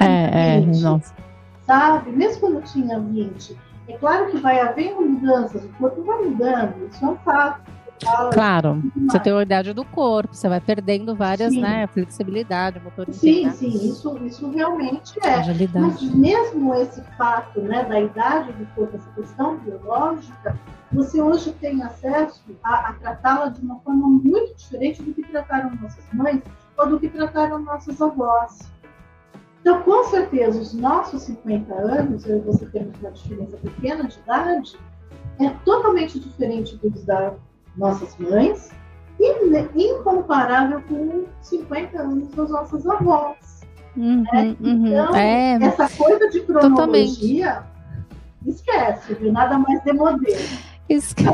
É, 0.01 0.59
é, 0.59 0.61
nossa. 0.61 1.15
Sabe? 1.67 2.13
Mesmo 2.13 2.41
quando 2.41 2.57
eu 2.57 2.63
tinha 2.63 3.01
20. 3.01 3.70
É 3.91 3.99
claro 3.99 4.31
que 4.31 4.39
vai 4.39 4.61
haver 4.61 4.95
mudanças, 4.95 5.65
o 5.65 5.69
corpo 5.71 6.03
vai 6.03 6.25
mudando, 6.25 6.87
isso 6.87 7.05
é 7.05 7.09
um 7.09 7.17
fato. 7.17 7.71
Claro, 8.33 8.83
você 9.07 9.21
tem 9.21 9.33
a 9.33 9.43
idade 9.43 9.75
do 9.75 9.85
corpo, 9.85 10.35
você 10.35 10.49
vai 10.49 10.61
perdendo 10.61 11.15
várias, 11.15 11.53
sim. 11.53 11.61
né? 11.61 11.87
Flexibilidade, 11.89 12.81
motor 12.81 13.07
Sim, 13.13 13.51
sim, 13.51 13.69
isso, 13.69 14.17
isso 14.25 14.51
realmente 14.51 15.15
é. 15.23 15.35
Agilidade. 15.35 15.87
Mas 15.87 16.15
mesmo 16.15 16.75
esse 16.75 17.03
fato 17.19 17.61
né, 17.61 17.85
da 17.85 18.01
idade 18.01 18.53
do 18.53 18.67
corpo, 18.75 18.97
essa 18.97 19.11
questão 19.11 19.59
biológica, 19.59 20.59
você 20.91 21.21
hoje 21.21 21.53
tem 21.61 21.83
acesso 21.83 22.43
a, 22.65 22.89
a 22.89 22.93
tratá-la 22.95 23.49
de 23.49 23.61
uma 23.61 23.79
forma 23.81 24.09
muito 24.09 24.55
diferente 24.57 25.03
do 25.03 25.13
que 25.13 25.23
trataram 25.25 25.71
nossas 25.81 26.05
mães 26.15 26.43
ou 26.79 26.89
do 26.89 26.99
que 26.99 27.09
trataram 27.09 27.59
nossos 27.59 28.01
avós. 28.01 28.61
Então, 29.61 29.83
com 29.83 30.05
certeza, 30.05 30.61
os 30.61 30.73
nossos 30.73 31.23
50 31.23 31.75
anos, 31.75 32.27
eu 32.27 32.39
e 32.39 32.41
você 32.41 32.67
temos 32.67 32.99
uma 33.01 33.11
diferença 33.11 33.57
pequena 33.59 34.05
de 34.05 34.19
idade, 34.19 34.79
é 35.39 35.51
totalmente 35.65 36.19
diferente 36.19 36.77
dos 36.77 37.05
da 37.05 37.35
nossas 37.77 38.17
mães 38.19 38.71
e 39.19 39.83
incomparável 39.83 40.83
com 40.89 41.25
50 41.43 42.01
anos 42.01 42.29
das 42.31 42.51
nossas 42.51 42.87
avós. 42.87 43.61
Uhum, 43.97 44.25
né? 44.33 44.57
Então, 44.61 45.15
é, 45.15 45.59
essa 45.63 45.89
coisa 45.97 46.29
de 46.31 46.41
cronologia, 46.41 47.55
totalmente. 47.55 47.65
esquece, 48.47 49.15
viu? 49.15 49.33
Nada 49.33 49.59
mais 49.59 49.83
demodê. 49.83 50.37
Esquece. 50.91 51.31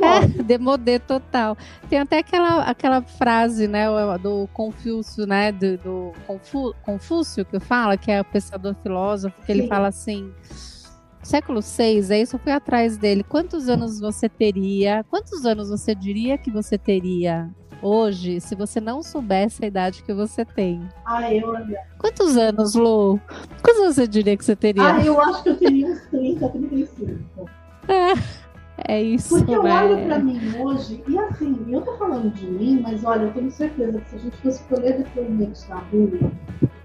É, 0.00 0.42
demodê 0.44 1.00
total. 1.00 1.56
Tem 1.90 1.98
até 1.98 2.18
aquela, 2.18 2.62
aquela 2.62 3.02
frase, 3.02 3.66
né, 3.66 3.86
do 4.18 4.48
Confúcio, 4.52 5.26
né, 5.26 5.50
do, 5.50 5.76
do 5.78 6.12
Confu, 6.24 6.72
Confúcio 6.84 7.44
que 7.44 7.58
fala, 7.58 7.96
que 7.96 8.12
é 8.12 8.20
o 8.20 8.24
pensador 8.24 8.76
filósofo, 8.84 9.36
que 9.40 9.52
Sim. 9.52 9.58
ele 9.58 9.68
fala 9.68 9.88
assim, 9.88 10.32
século 11.20 11.60
VI, 11.60 12.12
é 12.12 12.20
isso, 12.22 12.36
eu 12.36 12.40
fui 12.40 12.52
atrás 12.52 12.96
dele. 12.96 13.24
Quantos 13.24 13.68
anos 13.68 13.98
você 13.98 14.28
teria? 14.28 15.04
Quantos 15.10 15.44
anos 15.44 15.68
você 15.68 15.92
diria 15.92 16.38
que 16.38 16.52
você 16.52 16.78
teria 16.78 17.50
hoje 17.82 18.40
se 18.40 18.54
você 18.54 18.80
não 18.80 19.02
soubesse 19.02 19.64
a 19.64 19.66
idade 19.68 20.04
que 20.04 20.14
você 20.14 20.44
tem? 20.44 20.88
Ah, 21.04 21.34
eu 21.34 21.52
Quantos 21.98 22.36
anos, 22.36 22.74
Lu? 22.74 23.20
Quantos 23.62 23.82
anos 23.82 23.96
você 23.96 24.06
diria 24.06 24.36
que 24.36 24.44
você 24.44 24.54
teria? 24.54 24.94
Ah, 24.94 25.04
eu 25.04 25.20
acho 25.20 25.42
que 25.42 25.48
eu 25.48 25.56
teria 25.56 25.88
uns 25.88 26.00
30, 26.02 26.48
35. 26.48 27.50
É, 27.88 28.45
é 28.78 29.02
isso. 29.02 29.36
Porque 29.36 29.54
eu 29.54 29.62
olho 29.62 30.06
pra 30.06 30.18
mim 30.18 30.38
hoje, 30.58 31.02
e 31.06 31.18
assim, 31.18 31.64
eu 31.68 31.80
tô 31.82 31.96
falando 31.96 32.30
de 32.32 32.46
mim, 32.46 32.80
mas 32.82 33.04
olha, 33.04 33.24
eu 33.24 33.32
tenho 33.32 33.50
certeza 33.50 34.00
que 34.00 34.10
se 34.10 34.16
a 34.16 34.18
gente 34.18 34.36
fosse 34.38 34.62
colher 34.64 34.98
depoimentos 34.98 35.66
na 35.68 35.76
rua, 35.76 36.30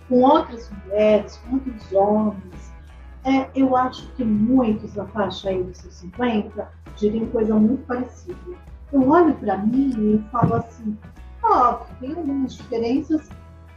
com 0.07 0.21
outras 0.21 0.69
mulheres, 0.71 1.38
com 1.38 1.55
outros 1.55 1.93
homens, 1.93 2.71
é, 3.24 3.50
eu 3.55 3.75
acho 3.75 4.07
que 4.13 4.24
muitos 4.24 4.93
da 4.93 5.05
faixa 5.07 5.50
aí 5.50 5.63
dos 5.63 5.77
seus 5.77 5.93
50 5.95 6.71
diriam 6.98 7.27
coisa 7.27 7.53
muito 7.55 7.86
parecida. 7.86 8.38
Eu 8.91 9.10
olho 9.10 9.33
para 9.36 9.57
mim 9.57 9.91
e 9.98 10.31
falo 10.31 10.55
assim, 10.55 10.98
óbvio, 11.43 11.95
tem 12.00 12.13
algumas 12.13 12.55
diferenças 12.55 13.29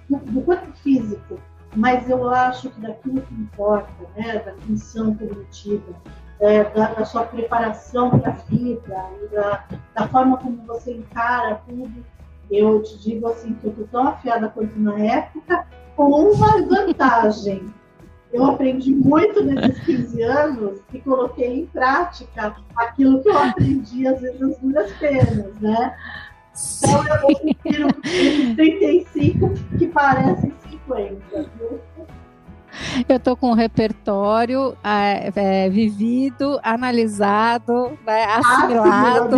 do, 0.09 0.17
do 0.19 0.41
corpo 0.43 0.73
físico, 0.79 1.39
mas 1.77 2.09
eu 2.09 2.29
acho 2.31 2.71
que 2.71 2.81
daquilo 2.81 3.21
que 3.21 3.35
importa, 3.35 3.93
né, 4.17 4.39
da 4.39 4.55
função 4.63 5.15
cognitiva, 5.15 5.95
é, 6.41 6.65
da, 6.65 6.93
da, 6.95 7.05
sua 7.05 7.25
preparação 7.25 8.11
para 8.19 8.33
a 8.33 8.37
vida, 8.49 9.07
da, 9.33 9.65
da, 9.95 10.09
forma 10.09 10.37
como 10.39 10.57
você 10.67 10.93
encara 10.93 11.61
tudo, 11.67 12.05
eu 12.51 12.83
te 12.83 12.99
digo 12.99 13.29
assim 13.29 13.55
que 13.55 13.67
eu 13.67 13.71
estou 13.71 13.87
tão 13.89 14.09
afiada 14.09 14.49
quanto 14.49 14.79
na 14.79 14.99
época, 14.99 15.67
com 15.97 16.11
uma 16.11 16.63
vantagem 16.63 17.73
eu 18.35 18.45
aprendi 18.47 18.93
muito 18.93 19.45
nesses 19.45 19.79
15 19.85 20.23
anos 20.23 20.81
e 20.93 21.01
coloquei 21.01 21.61
em 21.61 21.67
prática 21.67 22.57
aquilo 22.75 23.23
que 23.23 23.29
eu 23.29 23.39
aprendi, 23.39 24.09
às 24.09 24.21
vezes, 24.21 24.41
nas 24.41 24.59
duras 24.59 24.93
penas, 24.95 25.55
né? 25.61 25.97
Então, 26.83 27.07
eu 27.07 27.39
prefiro 27.39 27.89
esses 28.05 28.57
35 28.57 29.55
que 29.79 29.87
parecem 29.87 30.53
50, 30.69 31.49
viu? 31.57 31.81
Eu 33.09 33.19
tô 33.19 33.37
com 33.37 33.51
um 33.51 33.55
repertório 33.55 34.77
é, 34.83 35.33
é, 35.35 35.71
vivido, 35.71 36.59
analisado, 36.63 37.99
né, 38.07 38.25
assimilado, 38.25 39.37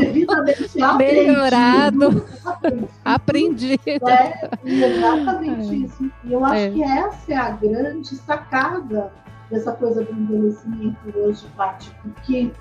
melhorado, 0.99 2.26
aprendido. 3.05 4.09
É, 4.09 4.50
exatamente 4.64 5.71
é. 5.71 5.75
isso. 5.75 6.11
E 6.25 6.33
eu 6.33 6.45
acho 6.45 6.55
é. 6.55 6.71
que 6.71 6.83
essa 6.83 7.33
é 7.33 7.37
a 7.37 7.50
grande 7.50 8.16
sacada 8.16 9.12
dessa 9.50 9.73
coisa 9.73 10.02
do 10.05 10.12
envelhecimento 10.12 10.99
hoje, 11.14 11.47
Paty, 11.57 11.90
porque 12.02 12.52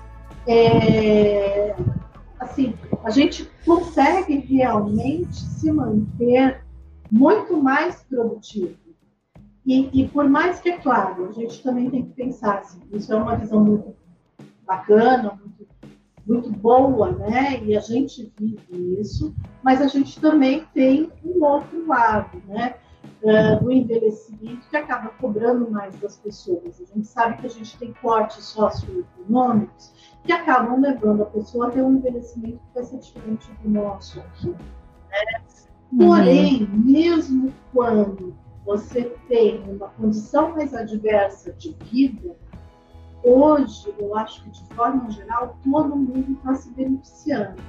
é, 0.46 1.74
assim, 2.38 2.74
a 3.04 3.10
gente 3.10 3.50
consegue 3.64 4.38
realmente 4.38 5.36
se 5.36 5.70
manter 5.72 6.60
muito 7.10 7.56
mais 7.56 8.02
produtivo 8.04 8.85
e, 9.66 9.90
e, 9.92 10.08
por 10.08 10.28
mais 10.28 10.60
que, 10.60 10.68
é 10.68 10.78
claro, 10.78 11.28
a 11.28 11.32
gente 11.32 11.60
também 11.60 11.90
tem 11.90 12.04
que 12.04 12.12
pensar 12.12 12.58
assim, 12.58 12.80
isso 12.92 13.12
é 13.12 13.16
uma 13.16 13.34
visão 13.34 13.64
muito 13.64 13.96
bacana, 14.64 15.36
muito, 15.40 15.66
muito 16.24 16.50
boa, 16.50 17.10
né? 17.10 17.60
E 17.64 17.76
a 17.76 17.80
gente 17.80 18.32
vive 18.38 19.00
isso, 19.00 19.34
mas 19.64 19.82
a 19.82 19.88
gente 19.88 20.20
também 20.20 20.64
tem 20.72 21.10
um 21.24 21.44
outro 21.44 21.84
lado, 21.84 22.40
né? 22.46 22.76
Uh, 23.22 23.64
do 23.64 23.72
envelhecimento 23.72 24.68
que 24.68 24.76
acaba 24.76 25.08
cobrando 25.20 25.68
mais 25.68 25.98
das 25.98 26.16
pessoas. 26.16 26.80
A 26.80 26.94
gente 26.94 27.06
sabe 27.08 27.38
que 27.38 27.46
a 27.46 27.50
gente 27.50 27.76
tem 27.76 27.92
cortes 27.94 28.44
socioeconômicos 28.44 29.92
que 30.22 30.30
acabam 30.30 30.80
levando 30.80 31.22
a 31.22 31.26
pessoa 31.26 31.68
a 31.68 31.70
ter 31.70 31.82
um 31.82 31.96
envelhecimento 31.96 32.58
que 32.58 32.74
vai 32.74 32.84
ser 32.84 32.98
diferente 32.98 33.50
do 33.62 33.70
nosso 33.70 34.20
aqui. 34.20 34.48
Né? 34.48 35.42
Uhum. 35.90 35.98
Porém, 35.98 36.62
uhum. 36.64 36.82
mesmo 36.84 37.52
quando 37.72 38.45
você 38.66 39.16
tem 39.28 39.62
uma 39.70 39.88
condição 39.90 40.50
mais 40.50 40.74
adversa 40.74 41.52
de 41.52 41.74
vida, 41.84 42.36
hoje, 43.22 43.94
eu 43.98 44.16
acho 44.16 44.42
que 44.42 44.50
de 44.50 44.74
forma 44.74 45.08
geral, 45.10 45.56
todo 45.62 45.96
mundo 45.96 46.32
está 46.32 46.54
se 46.54 46.70
beneficiando. 46.72 47.62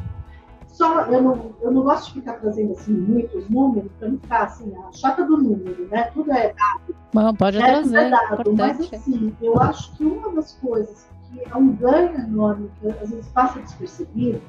Só, 0.67 1.05
eu 1.05 1.21
não, 1.21 1.55
eu 1.61 1.71
não 1.71 1.83
gosto 1.83 2.07
de 2.07 2.13
ficar 2.15 2.33
trazendo 2.33 2.73
assim, 2.73 2.93
muitos 2.93 3.47
números 3.49 3.91
para 3.97 4.09
não 4.09 4.19
ficar 4.19 4.43
assim, 4.43 4.73
a 4.75 4.91
chata 4.91 5.23
do 5.23 5.37
número, 5.37 5.87
né? 5.87 6.03
Tudo 6.13 6.31
é 6.31 6.53
dado. 6.53 6.95
Não, 7.13 7.33
pode 7.33 7.57
né? 7.57 7.65
trazer. 7.65 7.97
É 7.97 8.09
dado, 8.09 8.53
mas 8.55 8.93
assim, 8.93 9.35
eu 9.41 9.59
acho 9.59 9.95
que 9.95 10.03
uma 10.03 10.31
das 10.33 10.53
coisas 10.53 11.07
que 11.29 11.41
é 11.43 11.55
um 11.55 11.75
ganho 11.75 12.15
enorme, 12.15 12.71
que 12.79 12.89
às 12.89 13.09
vezes 13.09 13.27
passa 13.29 13.59
despercebido, 13.59 14.41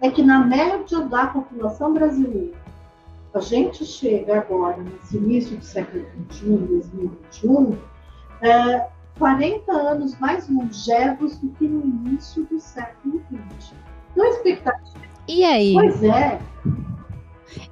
é 0.00 0.10
que 0.10 0.22
na 0.22 0.44
média 0.44 1.00
da 1.00 1.26
população 1.26 1.92
brasileira, 1.92 2.59
a 3.32 3.40
gente 3.40 3.84
chega 3.84 4.38
agora, 4.38 4.76
nesse 4.78 5.16
início 5.16 5.56
do 5.56 5.64
século 5.64 6.04
XXI, 6.30 6.56
2021, 6.56 7.76
é, 8.42 8.86
40 9.18 9.72
anos 9.72 10.18
mais 10.18 10.48
longevos 10.48 11.36
do 11.38 11.48
que 11.50 11.68
no 11.68 11.82
início 11.84 12.44
do 12.46 12.58
século 12.58 13.22
XX. 13.58 13.74
Então, 14.12 14.24
a 14.24 14.28
expectativa. 14.30 15.00
E 15.28 15.44
aí? 15.44 15.74
Pois 15.74 16.02
é. 16.02 16.40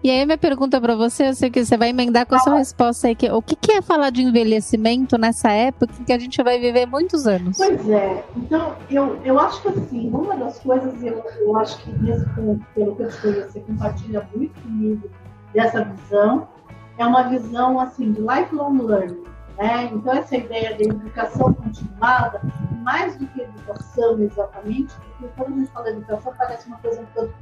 E 0.02 0.10
aí, 0.10 0.24
minha 0.24 0.38
pergunta 0.38 0.80
para 0.80 0.94
você, 0.94 1.28
eu 1.28 1.34
sei 1.34 1.50
que 1.50 1.64
você 1.64 1.76
vai 1.76 1.90
emendar 1.90 2.26
com 2.26 2.34
a 2.34 2.38
sua 2.38 2.56
resposta 2.56 3.08
aí. 3.08 3.14
Que, 3.14 3.30
o 3.30 3.40
que, 3.40 3.56
que 3.56 3.72
é 3.72 3.82
falar 3.82 4.10
de 4.10 4.22
envelhecimento 4.22 5.16
nessa 5.18 5.50
época 5.50 5.92
que 6.04 6.12
a 6.12 6.18
gente 6.18 6.40
vai 6.42 6.58
viver 6.60 6.86
muitos 6.86 7.26
anos? 7.26 7.56
Pois 7.56 7.88
é. 7.88 8.24
Então, 8.36 8.76
eu, 8.90 9.20
eu 9.24 9.38
acho 9.38 9.62
que 9.62 9.68
assim, 9.68 10.08
uma 10.10 10.36
das 10.36 10.58
coisas, 10.60 11.02
eu, 11.02 11.24
eu 11.40 11.56
acho 11.56 11.82
que 11.82 11.90
nesse 12.02 12.24
ponto, 12.30 12.64
pelo 12.74 12.94
que 12.96 13.02
eu 13.02 13.10
conheço, 13.20 13.52
você 13.52 13.60
compartilha 13.60 14.28
muito 14.34 14.60
comigo 14.60 15.10
dessa 15.52 15.84
visão. 15.84 16.48
É 16.96 17.06
uma 17.06 17.24
visão 17.24 17.78
assim 17.78 18.12
de 18.12 18.20
lifelong 18.20 18.82
learning. 18.82 19.24
Né? 19.56 19.90
Então, 19.92 20.12
essa 20.12 20.36
ideia 20.36 20.74
de 20.76 20.84
educação 20.84 21.52
continuada, 21.52 22.40
mais 22.82 23.16
do 23.16 23.26
que 23.26 23.40
educação 23.40 24.18
exatamente, 24.20 24.94
porque 24.94 25.32
quando 25.36 25.54
a 25.54 25.58
gente 25.58 25.70
fala 25.72 25.92
de 25.92 25.98
educação 25.98 26.32
parece 26.38 26.68
uma 26.68 26.78
coisa 26.78 27.00
um 27.00 27.06
pouco 27.06 27.34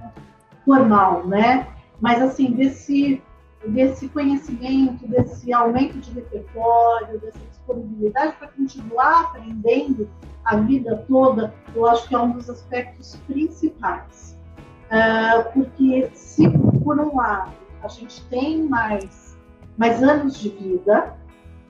formal, 0.65 1.27
né? 1.27 1.69
Mas, 2.01 2.21
assim, 2.23 2.53
desse, 2.53 3.23
desse 3.67 4.09
conhecimento, 4.09 5.07
desse 5.07 5.53
aumento 5.53 5.99
de 5.99 6.11
repertório, 6.13 7.21
dessa 7.21 7.39
disponibilidade 7.51 8.35
para 8.37 8.49
continuar 8.49 9.21
aprendendo 9.23 10.09
a 10.45 10.57
vida 10.57 11.05
toda, 11.09 11.53
eu 11.75 11.87
acho 11.87 12.09
que 12.09 12.15
é 12.15 12.19
um 12.19 12.31
dos 12.31 12.49
aspectos 12.49 13.17
principais. 13.27 14.39
Uh, 14.87 15.53
porque 15.53 16.11
se, 16.15 16.49
por 16.83 16.99
um 16.99 17.17
lado, 17.17 17.53
a 17.87 17.89
gente 17.89 18.23
tem 18.25 18.65
mais, 18.65 19.37
mais 19.79 20.03
anos 20.03 20.39
de 20.39 20.51
vida. 20.51 21.15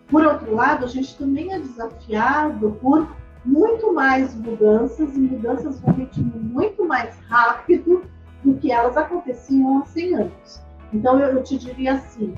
Por 0.09 0.25
outro 0.25 0.55
lado, 0.55 0.85
a 0.85 0.89
gente 0.89 1.17
também 1.17 1.53
é 1.53 1.59
desafiado 1.59 2.73
por 2.81 3.07
muito 3.45 3.93
mais 3.93 4.35
mudanças 4.35 5.15
e 5.15 5.21
mudanças 5.21 5.79
com 5.79 5.93
ritmo 5.93 6.33
muito 6.41 6.85
mais 6.85 7.17
rápido 7.29 8.03
do 8.43 8.55
que 8.55 8.73
elas 8.73 8.97
aconteciam 8.97 9.83
há 9.83 9.85
100 9.85 10.15
anos. 10.15 10.63
Então, 10.93 11.21
eu, 11.21 11.37
eu 11.37 11.43
te 11.43 11.59
diria 11.59 11.95
assim: 11.95 12.35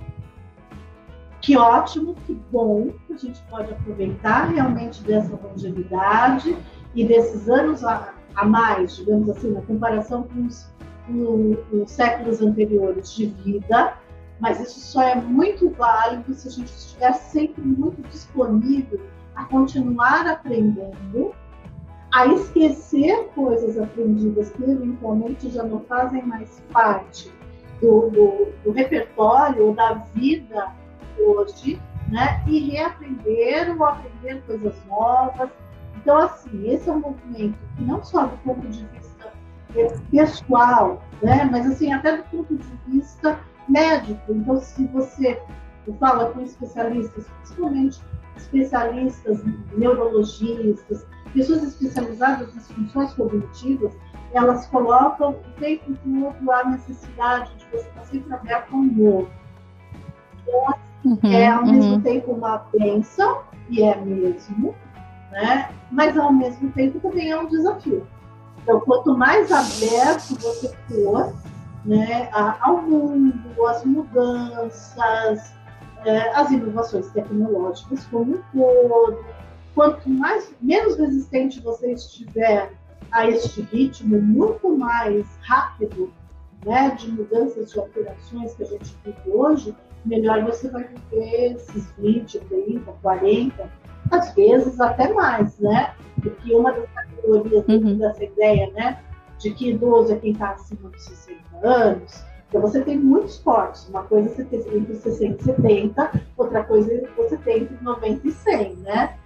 que 1.40 1.56
ótimo, 1.56 2.14
que 2.26 2.35
bom 2.50 2.90
que 3.06 3.12
a 3.12 3.16
gente 3.16 3.40
pode 3.49 3.73
aproveitar 3.73 4.49
realmente 4.49 5.02
dessa 5.02 5.38
longevidade 5.42 6.56
e 6.94 7.06
desses 7.06 7.49
anos 7.49 7.85
a, 7.85 8.12
a 8.35 8.44
mais, 8.44 8.97
digamos 8.97 9.30
assim, 9.30 9.52
na 9.52 9.62
comparação 9.62 10.25
com 10.25 10.47
os 10.47 10.68
nos 11.08 11.90
séculos 11.90 12.40
anteriores 12.42 13.12
de 13.12 13.26
vida, 13.26 13.94
mas 14.40 14.60
isso 14.60 14.80
só 14.80 15.02
é 15.02 15.14
muito 15.14 15.70
válido 15.70 16.32
se 16.34 16.48
a 16.48 16.50
gente 16.50 16.68
estiver 16.68 17.12
sempre 17.14 17.62
muito 17.62 18.00
disponível 18.08 19.00
a 19.34 19.44
continuar 19.44 20.26
aprendendo, 20.26 21.32
a 22.12 22.26
esquecer 22.26 23.28
coisas 23.34 23.78
aprendidas 23.78 24.50
que 24.50 24.62
eventualmente 24.62 25.50
já 25.50 25.62
não 25.62 25.80
fazem 25.80 26.24
mais 26.24 26.62
parte 26.72 27.32
do, 27.80 28.10
do, 28.10 28.48
do 28.64 28.72
repertório 28.72 29.66
ou 29.66 29.74
da 29.74 29.94
vida 30.14 30.72
hoje, 31.18 31.80
né? 32.08 32.42
E 32.46 32.70
reaprender 32.70 33.76
ou 33.76 33.84
aprender 33.84 34.42
coisas 34.46 34.74
novas. 34.86 35.50
Então, 35.96 36.16
assim, 36.16 36.70
esse 36.70 36.88
é 36.88 36.92
um 36.92 37.00
movimento 37.00 37.58
que 37.76 37.84
não 37.84 38.02
só 38.02 38.26
do 38.26 38.36
ponto 38.38 38.66
de 38.68 38.84
vista 38.86 39.07
pessoal, 40.10 41.02
né? 41.22 41.48
mas 41.50 41.66
assim, 41.66 41.92
até 41.92 42.16
do 42.16 42.22
ponto 42.25 42.56
de 42.56 42.68
vista 42.87 43.38
médico. 43.68 44.32
Então, 44.32 44.58
se 44.58 44.87
você 44.87 45.40
fala 45.98 46.30
com 46.30 46.40
especialistas, 46.40 47.26
principalmente 47.42 48.00
especialistas 48.37 49.42
neurologistas, 49.76 51.06
pessoas 51.32 51.62
especializadas 51.62 52.54
nas 52.54 52.70
funções 52.70 53.12
cognitivas, 53.14 53.92
elas 54.32 54.66
colocam 54.66 55.30
o 55.30 55.60
tempo 55.60 55.96
todo 56.04 56.50
a 56.52 56.64
necessidade 56.64 57.54
de 57.56 57.64
você 57.66 57.88
estar 57.88 58.04
sempre 58.04 58.34
aberto 58.34 58.75
ao 58.75 58.82
novo. 58.82 59.30
Então, 60.42 60.75
uhum, 61.04 61.32
é 61.32 61.46
ao 61.48 61.64
uhum. 61.64 61.72
mesmo 61.72 62.02
tempo 62.02 62.32
uma 62.32 62.58
bênção, 62.72 63.42
e 63.70 63.82
é 63.82 63.96
mesmo, 64.00 64.75
né? 65.30 65.70
mas 65.90 66.16
ao 66.16 66.32
mesmo 66.32 66.70
tempo 66.72 67.00
também 67.00 67.30
é 67.30 67.38
um 67.38 67.46
desafio. 67.46 68.06
Então, 68.68 68.80
quanto 68.80 69.16
mais 69.16 69.50
aberto 69.50 70.34
você 70.42 70.68
for 70.90 71.32
né, 71.87 72.28
ao 72.60 72.82
mundo, 72.82 73.66
às 73.66 73.82
mudanças, 73.82 75.54
é, 76.04 76.28
as 76.34 76.50
inovações 76.50 77.10
tecnológicas 77.12 78.04
como 78.08 78.34
um 78.34 78.42
todo, 78.52 79.25
quanto 79.75 80.10
mais 80.10 80.52
menos 80.60 80.98
resistente 80.98 81.60
você 81.60 81.92
estiver 81.92 82.70
a 83.10 83.26
este 83.26 83.62
ritmo 83.62 84.20
muito 84.20 84.76
mais 84.76 85.26
rápido 85.40 86.12
né, 86.66 86.90
de 86.90 87.10
mudanças, 87.10 87.72
de 87.72 87.78
alterações 87.78 88.52
que 88.52 88.64
a 88.64 88.66
gente 88.66 88.94
vive 89.02 89.30
hoje, 89.30 89.75
melhor 90.04 90.44
você 90.44 90.68
vai 90.68 90.84
viver 90.84 91.54
esses 91.54 91.90
20, 91.92 92.38
30, 92.38 92.92
40, 93.00 93.72
às 94.10 94.34
vezes 94.34 94.78
até 94.78 95.10
mais, 95.14 95.58
né? 95.58 95.94
Porque 96.20 96.54
uma 96.54 96.72
das 96.72 96.87
categorias 97.28 97.64
uhum. 97.68 97.99
dessa 97.99 98.25
ideia, 98.25 98.70
né, 98.73 98.99
de 99.38 99.50
que 99.50 99.70
idoso 99.70 100.12
é 100.12 100.16
quem 100.16 100.32
está 100.32 100.50
acima 100.50 100.88
dos 100.90 101.04
60 101.04 101.40
anos, 101.62 102.25
então 102.49 102.62
você 102.62 102.80
tem 102.82 102.99
muitos 102.99 103.38
cortes. 103.38 103.88
Uma 103.88 104.04
coisa 104.04 104.28
você 104.30 104.44
tem 104.44 104.61
entre 104.78 104.94
60 104.94 105.42
e 105.42 105.44
70, 105.44 106.23
outra 106.37 106.64
coisa 106.64 107.08
você 107.16 107.37
tem 107.37 107.62
entre 107.62 107.76
90 107.82 108.26
e 108.26 108.32
100, 108.32 108.76
né? 108.76 109.16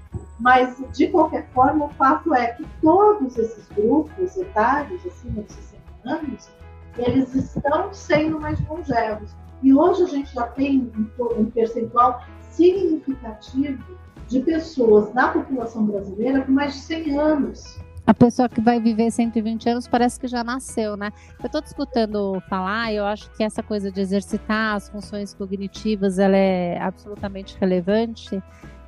Mas, 0.40 0.76
de 0.92 1.06
qualquer 1.06 1.48
forma, 1.50 1.86
o 1.86 1.88
fato 1.90 2.34
é 2.34 2.48
que 2.48 2.66
todos 2.80 3.38
esses 3.38 3.68
grupos 3.68 4.36
etários, 4.36 5.06
acima 5.06 5.42
de 5.42 5.52
60 5.52 5.82
anos, 6.04 6.50
eles 6.98 7.32
estão 7.34 7.94
sendo 7.94 8.40
mais 8.40 8.60
longevos. 8.68 9.30
E 9.62 9.72
hoje 9.72 10.02
a 10.02 10.06
gente 10.06 10.34
já 10.34 10.48
tem 10.48 10.90
um 11.20 11.44
percentual 11.44 12.22
significativo 12.50 13.96
de 14.26 14.40
pessoas 14.40 15.14
na 15.14 15.28
população 15.28 15.86
brasileira 15.86 16.42
com 16.42 16.52
mais 16.52 16.74
de 16.74 16.80
100 16.80 17.18
anos. 17.18 17.80
A 18.04 18.12
pessoa 18.12 18.48
que 18.48 18.60
vai 18.60 18.80
viver 18.80 19.10
120 19.10 19.68
anos 19.68 19.86
parece 19.86 20.18
que 20.18 20.26
já 20.26 20.42
nasceu, 20.42 20.96
né? 20.96 21.12
Eu 21.40 21.46
estou 21.46 21.62
escutando 21.64 22.42
falar, 22.48 22.92
eu 22.92 23.04
acho 23.04 23.30
que 23.32 23.44
essa 23.44 23.62
coisa 23.62 23.92
de 23.92 24.00
exercitar 24.00 24.74
as 24.74 24.88
funções 24.88 25.32
cognitivas, 25.34 26.18
ela 26.18 26.36
é 26.36 26.80
absolutamente 26.80 27.56
relevante 27.60 28.42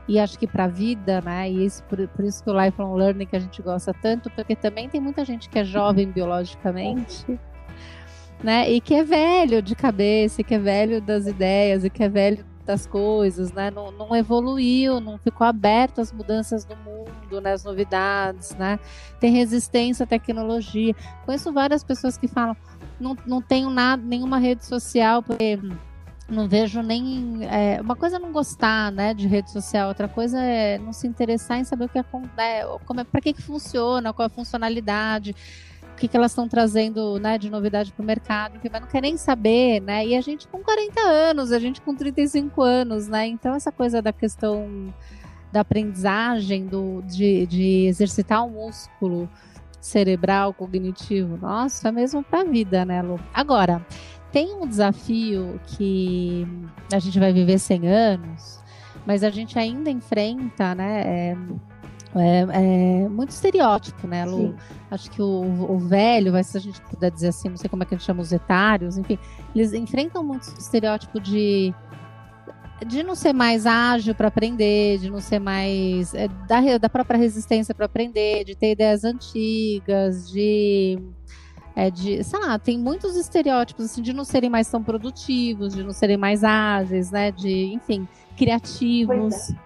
e 0.08 0.18
acho 0.18 0.36
que 0.38 0.48
para 0.48 0.64
a 0.64 0.68
vida, 0.68 1.20
né? 1.20 1.48
E 1.48 1.64
isso 1.64 1.82
por, 1.84 2.06
por, 2.08 2.24
isso 2.24 2.42
que 2.42 2.50
o 2.50 2.60
lifelong 2.60 2.96
learning 2.96 3.26
que 3.26 3.36
a 3.36 3.40
gente 3.40 3.62
gosta 3.62 3.94
tanto, 3.94 4.28
porque 4.30 4.56
também 4.56 4.88
tem 4.88 5.00
muita 5.00 5.24
gente 5.24 5.48
que 5.48 5.60
é 5.60 5.64
jovem 5.64 6.10
biologicamente, 6.10 7.24
né? 8.42 8.68
E 8.68 8.80
que 8.80 8.94
é 8.94 9.04
velho 9.04 9.62
de 9.62 9.76
cabeça, 9.76 10.40
e 10.40 10.44
que 10.44 10.54
é 10.54 10.58
velho 10.58 11.00
das 11.00 11.26
ideias, 11.26 11.84
e 11.84 11.90
que 11.90 12.02
é 12.02 12.08
velho 12.08 12.44
das 12.64 12.86
coisas, 12.86 13.52
né? 13.52 13.70
Não, 13.70 13.90
não, 13.90 14.14
evoluiu, 14.16 15.00
não 15.00 15.18
ficou 15.18 15.46
aberto 15.46 16.00
às 16.00 16.12
mudanças 16.12 16.64
do 16.64 16.76
mundo, 16.76 17.40
né? 17.40 17.52
As 17.52 17.64
novidades, 17.64 18.54
né? 18.56 18.78
Tem 19.20 19.32
resistência 19.32 20.04
à 20.04 20.06
tecnologia. 20.06 20.94
Conheço 21.24 21.52
várias 21.52 21.84
pessoas 21.84 22.16
que 22.16 22.26
falam, 22.26 22.56
não, 22.98 23.16
não 23.26 23.42
tenho 23.42 23.70
nada, 23.70 24.02
nenhuma 24.02 24.38
rede 24.38 24.64
social, 24.64 25.22
porque 25.22 25.58
não 26.28 26.48
vejo 26.48 26.80
nem 26.80 27.40
é, 27.42 27.80
uma 27.80 27.94
coisa 27.94 28.16
é 28.16 28.18
não 28.18 28.32
gostar 28.32 28.90
né 28.90 29.12
de 29.12 29.28
rede 29.28 29.50
social 29.50 29.88
outra 29.88 30.08
coisa 30.08 30.40
é 30.40 30.78
não 30.78 30.90
se 30.90 31.06
interessar 31.06 31.58
em 31.58 31.64
saber 31.64 31.84
o 31.84 31.88
que 31.88 31.98
acontece 31.98 32.40
é, 32.40 32.64
como 32.86 33.00
é 33.00 33.04
para 33.04 33.20
que 33.20 33.34
que 33.34 33.42
funciona 33.42 34.10
qual 34.10 34.24
é 34.24 34.26
a 34.26 34.34
funcionalidade 34.34 35.36
o 35.94 35.96
que, 35.96 36.08
que 36.08 36.16
elas 36.16 36.32
estão 36.32 36.48
trazendo 36.48 37.20
né, 37.20 37.38
de 37.38 37.48
novidade 37.48 37.92
para 37.92 38.02
o 38.02 38.06
mercado, 38.06 38.56
enfim, 38.56 38.68
mas 38.70 38.80
não 38.82 38.88
quer 38.88 39.00
nem 39.00 39.16
saber, 39.16 39.80
né? 39.80 40.04
E 40.04 40.16
a 40.16 40.20
gente 40.20 40.48
com 40.48 40.58
40 40.58 41.00
anos, 41.00 41.52
a 41.52 41.58
gente 41.60 41.80
com 41.80 41.94
35 41.94 42.60
anos, 42.62 43.06
né? 43.06 43.28
Então 43.28 43.54
essa 43.54 43.70
coisa 43.70 44.02
da 44.02 44.12
questão 44.12 44.92
da 45.52 45.60
aprendizagem, 45.60 46.66
do, 46.66 47.00
de, 47.02 47.46
de 47.46 47.86
exercitar 47.86 48.44
o 48.44 48.50
músculo 48.50 49.30
cerebral, 49.80 50.52
cognitivo, 50.52 51.36
nossa, 51.36 51.90
é 51.90 51.92
mesmo 51.92 52.24
para 52.24 52.40
a 52.40 52.44
vida, 52.44 52.84
né, 52.84 53.00
Lu? 53.00 53.20
Agora, 53.32 53.86
tem 54.32 54.52
um 54.52 54.66
desafio 54.66 55.60
que 55.64 56.44
a 56.92 56.98
gente 56.98 57.20
vai 57.20 57.32
viver 57.32 57.60
100 57.60 57.86
anos, 57.86 58.58
mas 59.06 59.22
a 59.22 59.30
gente 59.30 59.56
ainda 59.56 59.90
enfrenta, 59.90 60.74
né? 60.74 61.02
É, 61.06 61.36
é, 62.16 63.04
é 63.04 63.08
muito 63.08 63.30
estereótipo, 63.30 64.06
né, 64.06 64.24
Lu? 64.24 64.48
Sim. 64.48 64.54
Acho 64.90 65.10
que 65.10 65.20
o, 65.20 65.72
o, 65.72 65.78
velho, 65.78 66.32
se 66.44 66.56
a 66.56 66.60
gente 66.60 66.80
puder 66.82 67.10
dizer 67.10 67.28
assim, 67.28 67.48
não 67.48 67.56
sei 67.56 67.68
como 67.68 67.82
é 67.82 67.86
que 67.86 67.94
a 67.94 67.98
gente 67.98 68.06
chama 68.06 68.22
os 68.22 68.32
etários, 68.32 68.96
enfim, 68.96 69.18
eles 69.54 69.72
enfrentam 69.72 70.22
muito 70.22 70.44
estereótipo 70.58 71.20
de 71.20 71.74
de 72.84 73.02
não 73.02 73.14
ser 73.14 73.32
mais 73.32 73.66
ágil 73.66 74.14
para 74.14 74.28
aprender, 74.28 74.98
de 74.98 75.08
não 75.08 75.20
ser 75.20 75.38
mais 75.38 76.12
é, 76.12 76.28
da, 76.46 76.76
da 76.76 76.88
própria 76.88 77.16
resistência 77.16 77.74
para 77.74 77.86
aprender, 77.86 78.44
de 78.44 78.54
ter 78.54 78.72
ideias 78.72 79.04
antigas, 79.04 80.28
de 80.28 80.98
é 81.76 81.90
de, 81.90 82.22
sei 82.22 82.38
lá, 82.38 82.58
tem 82.58 82.78
muitos 82.78 83.16
estereótipos 83.16 83.86
assim 83.86 84.02
de 84.02 84.12
não 84.12 84.24
serem 84.24 84.48
mais 84.48 84.68
tão 84.70 84.82
produtivos, 84.82 85.74
de 85.74 85.82
não 85.82 85.92
serem 85.92 86.16
mais 86.16 86.44
ágeis, 86.44 87.10
né, 87.10 87.32
de, 87.32 87.72
enfim, 87.72 88.06
criativos. 88.36 89.50
É. 89.50 89.63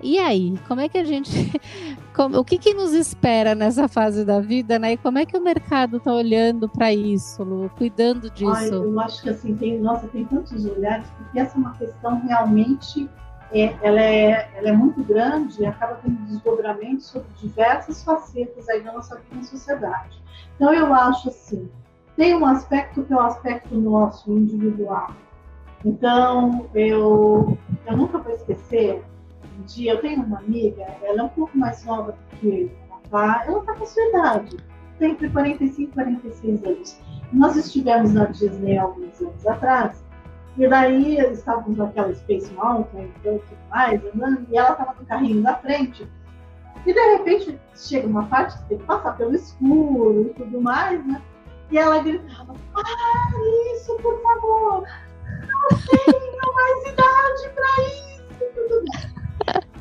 E 0.00 0.18
aí, 0.18 0.54
como 0.68 0.80
é 0.80 0.88
que 0.88 0.98
a 0.98 1.04
gente, 1.04 1.30
como, 2.14 2.38
o 2.38 2.44
que, 2.44 2.58
que 2.58 2.72
nos 2.72 2.92
espera 2.92 3.54
nessa 3.54 3.88
fase 3.88 4.24
da 4.24 4.40
vida, 4.40 4.78
né? 4.78 4.92
E 4.92 4.96
como 4.96 5.18
é 5.18 5.26
que 5.26 5.36
o 5.36 5.42
mercado 5.42 5.96
está 5.96 6.12
olhando 6.12 6.68
para 6.68 6.92
isso, 6.92 7.42
Lu, 7.42 7.70
cuidando 7.76 8.30
disso? 8.30 8.52
Ai, 8.54 8.68
eu 8.70 9.00
acho 9.00 9.22
que 9.22 9.30
assim 9.30 9.56
tem, 9.56 9.78
nossa, 9.78 10.06
tem 10.08 10.24
tantos 10.24 10.64
olhares 10.64 11.06
porque 11.16 11.40
essa 11.40 11.56
é 11.56 11.60
uma 11.60 11.72
questão 11.72 12.20
realmente 12.26 13.08
é, 13.52 13.74
ela, 13.82 14.00
é, 14.00 14.50
ela 14.54 14.68
é 14.68 14.72
muito 14.72 15.02
grande 15.02 15.62
e 15.62 15.66
acaba 15.66 15.98
tendo 16.02 16.16
desdobramentos 16.26 17.06
sobre 17.06 17.28
diversas 17.40 18.02
facetas 18.04 18.68
aí 18.68 18.82
da 18.82 18.92
nossa 18.92 19.16
vida 19.16 19.36
na 19.36 19.42
sociedade. 19.42 20.22
Então, 20.54 20.72
eu 20.72 20.92
acho 20.92 21.28
assim, 21.28 21.70
tem 22.16 22.34
um 22.34 22.44
aspecto 22.44 23.02
que 23.04 23.12
é 23.12 23.16
o 23.16 23.20
aspecto 23.20 23.74
nosso, 23.74 24.30
individual. 24.32 25.12
Então, 25.84 26.66
eu, 26.74 27.56
eu 27.86 27.96
nunca 27.96 28.18
vou 28.18 28.34
esquecer, 28.34 29.02
dia, 29.62 29.92
eu 29.92 30.00
tenho 30.00 30.22
uma 30.22 30.38
amiga, 30.38 30.86
ela 31.02 31.20
é 31.20 31.22
um 31.22 31.28
pouco 31.28 31.56
mais 31.56 31.84
nova 31.84 32.12
do 32.12 32.36
que 32.36 32.48
eu, 32.48 32.70
tá? 33.10 33.44
ela 33.46 33.60
está 33.60 33.74
com 33.74 33.84
a 33.84 33.86
sua 33.86 34.04
idade, 34.04 34.56
tem 34.98 35.12
entre 35.12 35.28
45 35.30 35.82
e 35.82 35.94
46 35.94 36.64
anos. 36.64 37.00
Nós 37.32 37.56
estivemos 37.56 38.12
na 38.12 38.24
Disney 38.26 38.78
alguns 38.78 39.20
anos 39.20 39.46
atrás, 39.46 40.04
e 40.56 40.66
daí 40.66 41.18
estávamos 41.18 41.76
naquela 41.76 42.12
Space 42.14 42.52
Mountain 42.52 43.04
e 43.04 43.20
tudo 43.22 43.42
mais, 43.70 44.02
andando, 44.04 44.46
e 44.50 44.58
ela 44.58 44.72
estava 44.72 44.94
no 44.98 45.06
carrinho 45.06 45.42
da 45.42 45.54
frente. 45.56 46.08
E 46.84 46.92
de 46.92 47.00
repente 47.00 47.58
chega 47.76 48.06
uma 48.06 48.26
parte 48.26 48.58
que 48.58 48.68
tem 48.70 48.78
que 48.78 48.84
passar 48.84 49.16
pelo 49.16 49.34
escuro 49.34 50.22
e 50.22 50.34
tudo 50.34 50.60
mais, 50.60 51.04
né? 51.06 51.22
E 51.70 51.78
ela 51.78 52.02
gritava: 52.02 52.54
Para 52.72 53.74
isso, 53.74 53.96
por 54.02 54.20
favor! 54.22 54.84
Não 55.46 55.68
tenho 55.68 56.54
mais 56.54 56.92
idade 56.92 57.54
para 57.54 57.84
isso! 57.84 58.07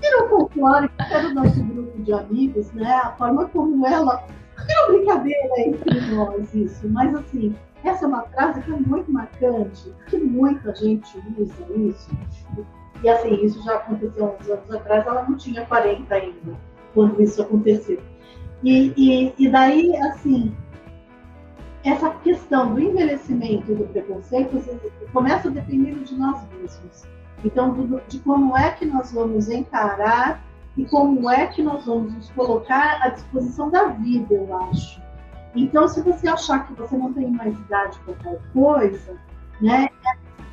Virou 0.01 0.29
folclore 0.29 0.89
até 0.97 1.21
do 1.21 1.33
nosso 1.33 1.63
grupo 1.63 2.01
de 2.01 2.13
amigos, 2.13 2.71
né? 2.73 2.91
A 3.03 3.11
forma 3.13 3.47
como 3.49 3.85
ela. 3.85 4.23
Virou 4.65 4.97
brincadeira 4.97 5.59
entre 5.59 6.01
nós 6.13 6.53
isso, 6.53 6.89
mas 6.89 7.13
assim, 7.15 7.55
essa 7.83 8.05
é 8.05 8.07
uma 8.07 8.23
frase 8.23 8.61
que 8.61 8.71
é 8.71 8.75
muito 8.75 9.11
marcante, 9.11 9.93
que 10.07 10.17
muita 10.17 10.73
gente 10.75 11.17
usa 11.37 11.65
isso. 11.75 12.09
E 13.03 13.09
assim, 13.09 13.35
isso 13.45 13.63
já 13.63 13.75
aconteceu 13.75 14.35
uns 14.39 14.49
anos 14.49 14.71
atrás, 14.71 15.05
ela 15.05 15.23
não 15.23 15.37
tinha 15.37 15.65
40 15.65 16.13
ainda, 16.13 16.55
quando 16.93 17.21
isso 17.21 17.41
aconteceu. 17.41 18.01
E, 18.63 18.91
e, 18.97 19.33
e 19.37 19.49
daí, 19.49 19.95
assim, 19.97 20.55
essa 21.83 22.09
questão 22.09 22.73
do 22.73 22.81
envelhecimento 22.81 23.71
e 23.71 23.75
do 23.75 23.83
preconceito 23.85 24.57
começa 25.13 25.47
a 25.47 25.51
depender 25.51 25.93
de 26.03 26.15
nós 26.15 26.41
mesmos. 26.59 27.03
Então, 27.43 27.73
do, 27.73 28.01
de 28.07 28.19
como 28.19 28.57
é 28.57 28.71
que 28.71 28.85
nós 28.85 29.11
vamos 29.11 29.49
encarar 29.49 30.43
e 30.75 30.85
como 30.85 31.29
é 31.29 31.47
que 31.47 31.61
nós 31.61 31.85
vamos 31.85 32.13
nos 32.13 32.29
colocar 32.31 32.99
à 33.01 33.09
disposição 33.09 33.69
da 33.69 33.85
vida, 33.85 34.33
eu 34.33 34.57
acho. 34.69 35.01
Então, 35.55 35.87
se 35.87 36.01
você 36.01 36.27
achar 36.27 36.67
que 36.67 36.73
você 36.73 36.95
não 36.95 37.13
tem 37.13 37.31
mais 37.31 37.57
idade 37.57 37.97
para 38.05 38.13
tal 38.15 38.39
coisa, 38.53 39.17
né? 39.61 39.89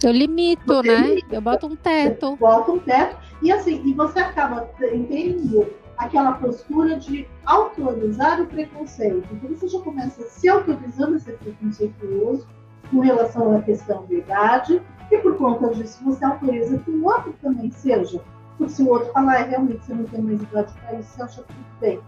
Eu 0.03 0.13
limito, 0.13 0.83
né? 0.83 0.97
Limita, 0.97 1.35
eu 1.35 1.41
boto 1.41 1.67
um 1.67 1.77
teto. 1.77 2.37
Bota 2.37 2.73
um 2.73 2.79
teto. 2.79 3.17
E 3.43 3.53
assim, 3.53 3.83
e 3.85 3.93
você 3.93 4.21
acaba 4.21 4.69
tendo 4.79 5.67
aquela 5.97 6.33
postura 6.33 6.99
de 6.99 7.27
autorizar 7.45 8.41
o 8.41 8.47
preconceito. 8.47 9.27
Então 9.33 9.51
você 9.51 9.69
já 9.69 9.81
começa 9.81 10.23
se 10.25 10.49
autorizando 10.49 11.17
a 11.17 11.19
ser 11.19 11.39
preconceituoso 11.39 12.47
com 12.95 13.01
relação 13.01 13.57
à 13.57 13.63
questão 13.63 14.07
da 14.07 14.15
idade, 14.15 14.81
e 15.11 15.19
por 15.19 15.37
conta 15.37 15.69
disso 15.75 16.03
você 16.05 16.25
autoriza 16.25 16.79
que 16.79 16.91
o 16.91 17.05
outro 17.05 17.35
também 17.43 17.71
seja 17.71 18.21
porque 18.57 18.73
se 18.73 18.83
o 18.83 18.89
outro 18.89 19.13
falar, 19.13 19.41
é, 19.41 19.45
realmente 19.45 19.85
você 19.85 19.95
não 19.95 20.05
tem 20.05 20.21
mais 20.21 20.43
idade 20.43 20.73
para 20.81 20.99
isso, 20.99 21.11
você 21.11 21.23
acha 21.23 21.43
tudo 21.43 21.81
bem. 21.81 22.01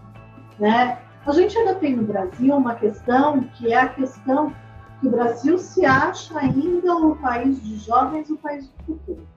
Né? 0.59 0.97
A 1.25 1.31
gente 1.31 1.57
ainda 1.57 1.75
tem 1.75 1.95
no 1.95 2.03
Brasil 2.03 2.55
uma 2.55 2.75
questão 2.75 3.41
que 3.55 3.73
é 3.73 3.81
a 3.81 3.89
questão 3.89 4.53
que 4.99 5.07
o 5.07 5.11
Brasil 5.11 5.57
se 5.57 5.85
acha 5.85 6.39
ainda 6.39 6.95
o 6.95 7.15
país 7.17 7.61
de 7.61 7.77
jovens, 7.77 8.29
o 8.29 8.37
país 8.37 8.67
do 8.67 8.83
futuro. 8.83 9.27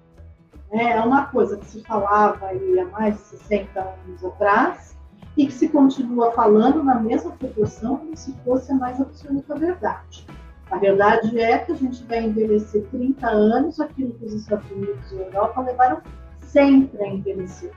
É, 0.70 0.92
é 0.92 1.00
uma 1.00 1.26
coisa 1.26 1.56
que 1.56 1.66
se 1.66 1.82
falava 1.82 2.46
aí 2.46 2.78
há 2.78 2.86
mais 2.86 3.16
de 3.16 3.22
60 3.22 3.80
anos 3.80 4.24
atrás 4.24 4.96
e 5.36 5.46
que 5.46 5.52
se 5.52 5.68
continua 5.68 6.30
falando 6.32 6.82
na 6.82 6.94
mesma 6.94 7.32
proporção 7.32 7.96
como 7.96 8.16
se 8.16 8.32
fosse 8.44 8.70
a 8.70 8.76
mais 8.76 9.00
absoluta 9.00 9.56
verdade. 9.56 10.24
A 10.70 10.78
verdade 10.78 11.38
é 11.40 11.58
que 11.58 11.72
a 11.72 11.74
gente 11.74 12.04
vai 12.04 12.24
envelhecer 12.24 12.86
30 12.90 13.26
anos, 13.28 13.80
aquilo 13.80 14.12
que 14.14 14.24
os 14.24 14.34
Estados 14.34 14.70
Unidos 14.70 15.10
e 15.12 15.18
a 15.18 15.22
Europa 15.24 15.62
levaram 15.62 16.00
sempre 16.38 17.02
a 17.02 17.08
envelhecer. 17.08 17.72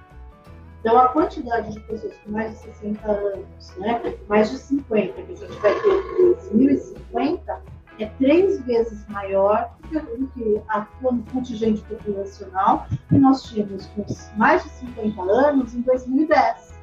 Então, 0.80 0.98
a 1.00 1.08
quantidade 1.08 1.72
de 1.72 1.80
pessoas 1.82 2.14
com 2.24 2.32
mais 2.32 2.52
de 2.52 2.58
60 2.58 3.12
anos, 3.12 3.76
né, 3.78 4.16
mais 4.28 4.52
de 4.52 4.58
50, 4.58 5.14
que 5.14 5.32
a 5.32 5.36
gente 5.36 5.60
vai 5.60 5.74
ter 5.82 5.90
em 5.90 6.34
2050, 6.34 7.62
é 8.00 8.06
três 8.18 8.62
vezes 8.66 9.08
maior 9.08 9.76
do 9.90 10.28
que 10.28 10.62
a 10.68 10.86
contingente 11.32 11.82
populacional 11.84 12.86
que 13.08 13.18
nós 13.18 13.44
tínhamos 13.44 13.86
com 13.88 14.06
mais 14.36 14.64
de 14.64 14.70
50 14.70 15.22
anos 15.22 15.74
em 15.74 15.82
2010. 15.82 16.74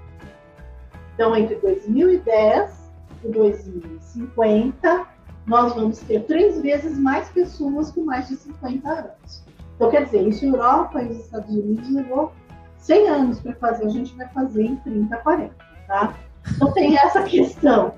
Então, 1.14 1.36
entre 1.36 1.56
2010 1.56 2.90
e 3.24 3.28
2050, 3.28 5.06
nós 5.46 5.74
vamos 5.74 5.98
ter 6.00 6.24
três 6.24 6.60
vezes 6.60 6.98
mais 6.98 7.28
pessoas 7.28 7.90
com 7.90 8.04
mais 8.04 8.28
de 8.28 8.36
50 8.36 8.88
anos. 8.88 9.44
Então, 9.74 9.90
quer 9.90 10.04
dizer, 10.04 10.28
isso 10.28 10.44
a 10.44 10.48
Europa 10.48 11.02
e 11.02 11.08
os 11.08 11.18
Estados 11.18 11.54
Unidos 11.54 11.90
levou 11.90 12.32
100 12.76 13.08
anos 13.08 13.40
para 13.40 13.54
fazer, 13.54 13.86
a 13.86 13.90
gente 13.90 14.14
vai 14.16 14.28
fazer 14.28 14.64
em 14.64 14.76
30, 14.76 15.16
40, 15.16 15.54
tá? 15.86 16.14
Então 16.54 16.72
tem 16.72 16.98
essa 16.98 17.22
questão. 17.22 17.94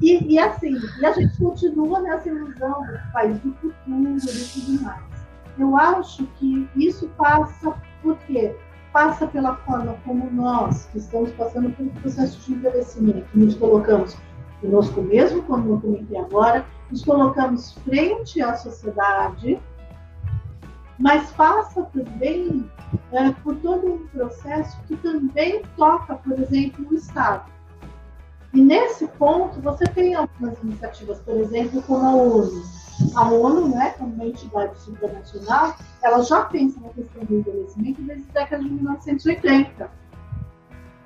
E, 0.00 0.34
e, 0.34 0.38
assim, 0.38 0.76
e 1.00 1.06
a 1.06 1.12
gente 1.12 1.38
continua 1.38 2.00
nessa 2.00 2.28
ilusão 2.28 2.82
do 2.82 3.12
país 3.12 3.38
do 3.40 3.52
futuro 3.54 4.16
e 4.16 4.60
tudo 4.60 4.82
mais. 4.82 5.02
Eu 5.58 5.76
acho 5.76 6.26
que 6.38 6.68
isso 6.74 7.08
passa 7.16 7.74
por 8.02 8.16
quê? 8.26 8.56
Passa 8.92 9.26
pela 9.26 9.56
forma 9.58 9.96
como 10.04 10.30
nós, 10.30 10.86
que 10.86 10.98
estamos 10.98 11.30
passando 11.32 11.70
pelo 11.76 11.90
processo 11.90 12.38
de 12.40 12.52
envelhecimento, 12.52 13.26
nos 13.32 13.54
colocamos 13.54 14.16
conosco 14.62 15.02
mesmo, 15.02 15.42
como 15.42 15.74
eu 15.74 15.80
comentei 15.80 16.16
agora, 16.16 16.64
nos 16.90 17.04
colocamos 17.04 17.72
frente 17.84 18.40
à 18.40 18.54
sociedade, 18.54 19.60
mas 20.98 21.30
passa 21.32 21.82
também 21.84 22.70
é, 23.12 23.30
por 23.42 23.56
todo 23.56 23.94
um 23.94 24.06
processo 24.06 24.78
que 24.86 24.96
também 24.96 25.62
toca, 25.76 26.14
por 26.14 26.38
exemplo, 26.38 26.86
o 26.88 26.94
Estado. 26.94 27.50
E 28.54 28.60
nesse 28.60 29.06
ponto, 29.08 29.60
você 29.60 29.84
tem 29.84 30.14
algumas 30.14 30.62
iniciativas, 30.62 31.18
por 31.20 31.36
exemplo, 31.36 31.82
como 31.82 32.06
a 32.06 32.14
ONU. 32.14 32.62
A 33.16 33.30
ONU, 33.30 33.68
né, 33.68 33.94
como 33.98 34.14
uma 34.14 34.26
entidade 34.26 34.78
supranacional, 34.78 35.74
ela 36.02 36.22
já 36.22 36.44
pensa 36.44 36.78
na 36.80 36.90
questão 36.90 37.24
do 37.24 37.36
envelhecimento 37.36 38.02
desde 38.02 38.28
a 38.30 38.40
década 38.40 38.62
de 38.62 38.70
1980. 38.70 39.90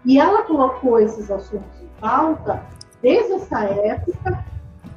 E 0.05 0.19
ela 0.19 0.42
colocou 0.42 0.99
esses 1.01 1.31
assuntos 1.31 1.81
em 1.81 1.88
pauta 2.01 2.62
desde 3.07 3.35
essa 3.35 3.61
época, 3.61 4.45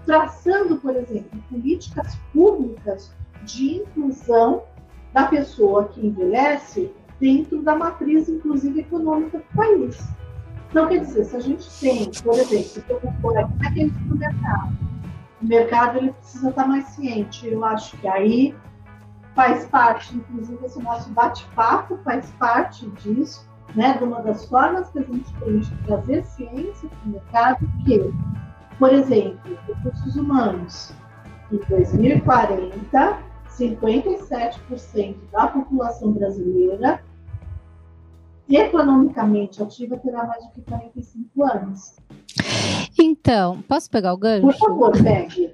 traçando, 0.04 0.78
por 0.78 0.96
exemplo, 0.96 1.40
políticas 1.48 2.16
públicas 2.34 3.14
de 3.44 3.76
inclusão 3.84 4.64
da 5.14 5.28
pessoa 5.28 5.90
que 5.90 6.08
envelhece 6.08 6.92
dentro 7.20 7.62
da 7.62 7.76
matriz, 7.76 8.28
inclusive, 8.28 8.80
econômica 8.80 9.38
do 9.38 9.56
país. 9.56 10.04
Então, 10.72 10.88
quer 10.88 11.02
dizer, 11.02 11.26
se 11.26 11.36
a 11.36 11.40
gente 11.40 11.70
tem, 11.80 12.10
por 12.24 12.34
exemplo, 12.34 12.84
eu 12.90 13.14
for 13.22 13.38
aqui, 13.38 13.94
no 14.08 14.16
mercado? 14.16 14.78
O 15.40 15.46
mercado 15.46 15.98
ele 16.00 16.12
precisa 16.14 16.50
estar 16.50 16.68
mais 16.68 16.86
ciente. 16.86 17.48
Eu 17.48 17.64
acho 17.64 17.96
que 17.98 18.08
aí 18.08 18.56
faz 19.36 19.68
parte, 19.68 20.18
inclusive, 20.18 20.66
esse 20.66 20.82
nosso 20.82 21.12
bate-papo 21.12 22.00
faz 22.04 22.28
parte 22.40 22.90
disso, 22.90 23.48
né, 23.76 23.98
de 23.98 24.04
uma 24.04 24.22
das 24.22 24.46
formas 24.46 24.90
que 24.90 25.00
a 25.00 25.04
gente 25.04 25.34
tem 25.40 25.60
de 25.60 25.76
trazer 25.84 26.24
ciência 26.26 26.90
para 26.90 27.06
o 27.06 27.12
mercado, 27.12 27.72
que, 27.86 28.14
por 28.78 28.94
exemplo, 28.94 29.58
recursos 29.68 30.16
humanos, 30.16 30.92
em 31.52 31.58
2040, 31.70 33.20
57% 33.50 35.16
da 35.32 35.48
população 35.48 36.12
brasileira 36.14 37.02
economicamente 38.50 39.62
ativa 39.62 39.98
terá 39.98 40.26
mais 40.26 40.44
de 40.54 40.62
45 40.62 41.44
anos. 41.44 41.96
Então, 42.98 43.62
posso 43.64 43.90
pegar 43.90 44.14
o 44.14 44.18
gancho? 44.18 44.42
Por 44.42 44.56
favor, 44.56 44.92
pegue. 45.04 45.54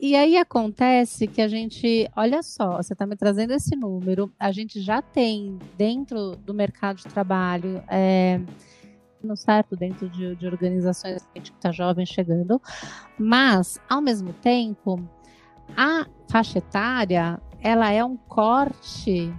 E 0.00 0.14
aí 0.14 0.36
acontece 0.36 1.26
que 1.26 1.42
a 1.42 1.48
gente, 1.48 2.08
olha 2.14 2.40
só, 2.40 2.76
você 2.76 2.92
está 2.92 3.04
me 3.04 3.16
trazendo 3.16 3.52
esse 3.52 3.74
número, 3.74 4.32
a 4.38 4.52
gente 4.52 4.80
já 4.80 5.02
tem 5.02 5.58
dentro 5.76 6.36
do 6.36 6.54
mercado 6.54 6.98
de 6.98 7.04
trabalho, 7.04 7.82
é, 7.88 8.40
no 9.20 9.36
certo, 9.36 9.74
dentro 9.74 10.08
de, 10.08 10.36
de 10.36 10.46
organizações 10.46 11.26
que 11.34 11.40
está 11.40 11.72
jovem 11.72 12.06
chegando, 12.06 12.62
mas, 13.18 13.80
ao 13.88 14.00
mesmo 14.00 14.32
tempo, 14.34 15.00
a 15.76 16.06
faixa 16.30 16.58
etária, 16.58 17.40
ela 17.60 17.90
é 17.90 18.04
um 18.04 18.16
corte 18.16 19.34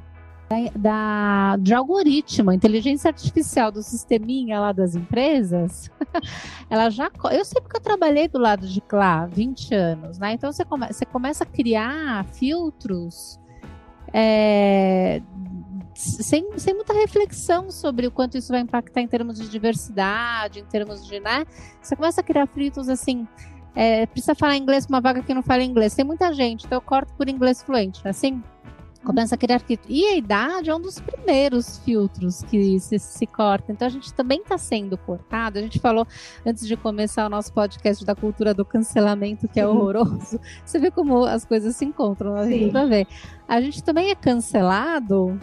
da, 0.75 1.57
de 1.57 1.73
algoritmo, 1.73 2.51
inteligência 2.51 3.09
artificial 3.09 3.71
do 3.71 3.83
sisteminha 3.83 4.59
lá 4.59 4.71
das 4.71 4.95
empresas, 4.95 5.91
ela 6.69 6.89
já. 6.89 7.11
Eu 7.31 7.45
sei 7.45 7.61
porque 7.61 7.77
eu 7.77 7.81
trabalhei 7.81 8.27
do 8.27 8.39
lado 8.39 8.67
de 8.67 8.81
lá 8.91 9.27
20 9.27 9.75
anos, 9.75 10.17
né? 10.17 10.33
Então 10.33 10.51
você, 10.51 10.65
come, 10.65 10.87
você 10.87 11.05
começa 11.05 11.43
a 11.43 11.47
criar 11.47 12.25
filtros 12.25 13.39
é, 14.11 15.21
sem, 15.93 16.57
sem 16.57 16.73
muita 16.73 16.93
reflexão 16.93 17.69
sobre 17.69 18.07
o 18.07 18.11
quanto 18.11 18.37
isso 18.37 18.51
vai 18.51 18.61
impactar 18.61 19.01
em 19.01 19.07
termos 19.07 19.37
de 19.37 19.47
diversidade, 19.49 20.59
em 20.59 20.65
termos 20.65 21.05
de, 21.05 21.19
né? 21.19 21.45
Você 21.81 21.95
começa 21.95 22.21
a 22.21 22.23
criar 22.23 22.47
filtros 22.47 22.89
assim. 22.89 23.27
É, 23.75 24.07
precisa 24.07 24.33
falar 24.33 24.57
inglês 24.57 24.85
com 24.85 24.93
uma 24.93 25.01
vaga 25.01 25.21
que 25.21 25.33
não 25.33 25.43
fala 25.43 25.63
inglês. 25.63 25.93
Tem 25.93 26.03
muita 26.03 26.33
gente, 26.33 26.65
então 26.65 26.77
eu 26.77 26.81
corto 26.81 27.13
por 27.13 27.29
inglês 27.29 27.61
fluente, 27.61 28.03
né? 28.03 28.09
assim. 28.09 28.41
Começa 29.03 29.35
a 29.35 29.37
criar 29.37 29.59
filtro. 29.59 29.85
E 29.89 30.05
a 30.05 30.17
idade 30.17 30.69
é 30.69 30.75
um 30.75 30.79
dos 30.79 30.99
primeiros 30.99 31.79
filtros 31.79 32.43
que 32.43 32.79
se, 32.79 32.99
se 32.99 33.25
corta. 33.25 33.71
Então 33.71 33.87
a 33.87 33.91
gente 33.91 34.13
também 34.13 34.41
está 34.41 34.57
sendo 34.57 34.97
cortado. 34.97 35.57
A 35.57 35.61
gente 35.61 35.79
falou 35.79 36.05
antes 36.45 36.67
de 36.67 36.75
começar 36.75 37.25
o 37.25 37.29
nosso 37.29 37.53
podcast 37.53 38.03
da 38.05 38.13
cultura 38.13 38.53
do 38.53 38.65
cancelamento, 38.65 39.47
que 39.47 39.59
é 39.59 39.65
horroroso. 39.67 40.39
Você 40.65 40.79
vê 40.79 40.91
como 40.91 41.23
as 41.23 41.45
coisas 41.45 41.75
se 41.75 41.85
encontram, 41.85 42.35
a 42.35 42.45
gente 42.45 42.71
ver. 42.87 43.07
A 43.47 43.61
gente 43.61 43.83
também 43.83 44.09
é 44.09 44.15
cancelado, 44.15 45.39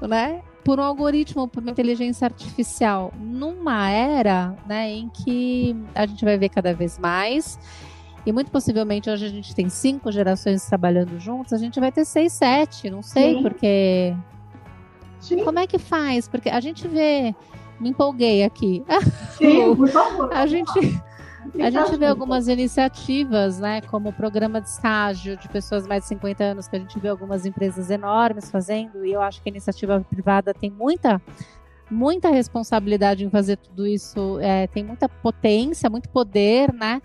né? 0.00 0.42
Por 0.64 0.78
um 0.78 0.82
algoritmo, 0.82 1.48
por 1.48 1.62
uma 1.62 1.72
inteligência 1.72 2.26
artificial, 2.26 3.12
numa 3.18 3.88
era 3.88 4.54
né, 4.66 4.90
em 4.90 5.08
que 5.08 5.74
a 5.94 6.06
gente 6.06 6.22
vai 6.24 6.36
ver 6.36 6.50
cada 6.50 6.74
vez 6.74 6.98
mais 6.98 7.58
e 8.24 8.32
muito 8.32 8.50
possivelmente 8.50 9.08
hoje 9.08 9.24
a 9.24 9.28
gente 9.28 9.54
tem 9.54 9.68
cinco 9.68 10.12
gerações 10.12 10.64
trabalhando 10.66 11.18
juntos, 11.18 11.52
a 11.52 11.58
gente 11.58 11.80
vai 11.80 11.90
ter 11.90 12.04
seis, 12.04 12.32
sete, 12.32 12.90
não 12.90 13.02
sei, 13.02 13.36
Sim. 13.36 13.42
porque. 13.42 14.16
Sim. 15.18 15.44
Como 15.44 15.58
é 15.58 15.66
que 15.66 15.78
faz? 15.78 16.28
Porque 16.28 16.48
a 16.48 16.60
gente 16.60 16.86
vê. 16.86 17.34
Me 17.78 17.90
empolguei 17.90 18.44
aqui. 18.44 18.84
Sim, 19.38 19.74
por 19.74 19.88
favor. 19.88 20.32
A 20.32 20.46
gente. 20.46 20.70
A 21.58 21.70
gente 21.70 21.96
vê 21.96 22.06
algumas 22.06 22.46
iniciativas, 22.46 23.58
né, 23.58 23.80
como 23.80 24.10
o 24.10 24.12
programa 24.12 24.60
de 24.60 24.68
estágio 24.68 25.36
de 25.36 25.48
pessoas 25.48 25.86
mais 25.86 26.02
de 26.02 26.08
50 26.08 26.44
anos, 26.44 26.68
que 26.68 26.76
a 26.76 26.78
gente 26.78 26.98
vê 26.98 27.08
algumas 27.08 27.44
empresas 27.44 27.90
enormes 27.90 28.50
fazendo, 28.50 29.04
e 29.04 29.12
eu 29.12 29.20
acho 29.20 29.42
que 29.42 29.48
a 29.48 29.50
iniciativa 29.52 30.00
privada 30.08 30.54
tem 30.54 30.70
muita, 30.70 31.20
muita 31.90 32.30
responsabilidade 32.30 33.24
em 33.24 33.30
fazer 33.30 33.56
tudo 33.56 33.86
isso, 33.86 34.38
é, 34.40 34.66
tem 34.68 34.84
muita 34.84 35.08
potência, 35.08 35.90
muito 35.90 36.08
poder, 36.10 36.72
né? 36.72 37.00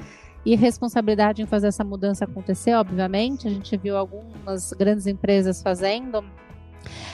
E 0.45 0.55
responsabilidade 0.55 1.41
em 1.41 1.45
fazer 1.45 1.67
essa 1.67 1.83
mudança 1.83 2.25
acontecer, 2.25 2.75
obviamente. 2.75 3.47
A 3.47 3.51
gente 3.51 3.75
viu 3.75 3.97
algumas 3.97 4.71
grandes 4.73 5.07
empresas 5.07 5.61
fazendo. 5.61 6.23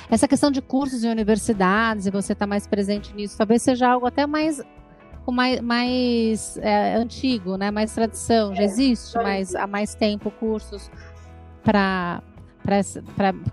Essa 0.10 0.28
questão 0.28 0.52
de 0.52 0.62
cursos 0.62 1.04
e 1.04 1.08
universidades, 1.08 2.06
e 2.06 2.12
você 2.12 2.34
estar 2.34 2.46
tá 2.46 2.50
mais 2.50 2.68
presente 2.68 3.14
nisso, 3.16 3.38
talvez 3.38 3.62
seja 3.62 3.88
algo 3.88 4.06
até 4.06 4.28
mais 4.28 4.62
mais, 5.30 5.62
mais 5.62 6.58
é, 6.58 6.96
antigo, 6.96 7.56
né? 7.56 7.70
mais 7.70 7.94
tradição. 7.94 8.56
Já 8.56 8.64
existe 8.64 9.16
mais, 9.16 9.54
há 9.54 9.68
mais 9.68 9.94
tempo 9.94 10.32
cursos 10.32 10.90
para 11.64 12.24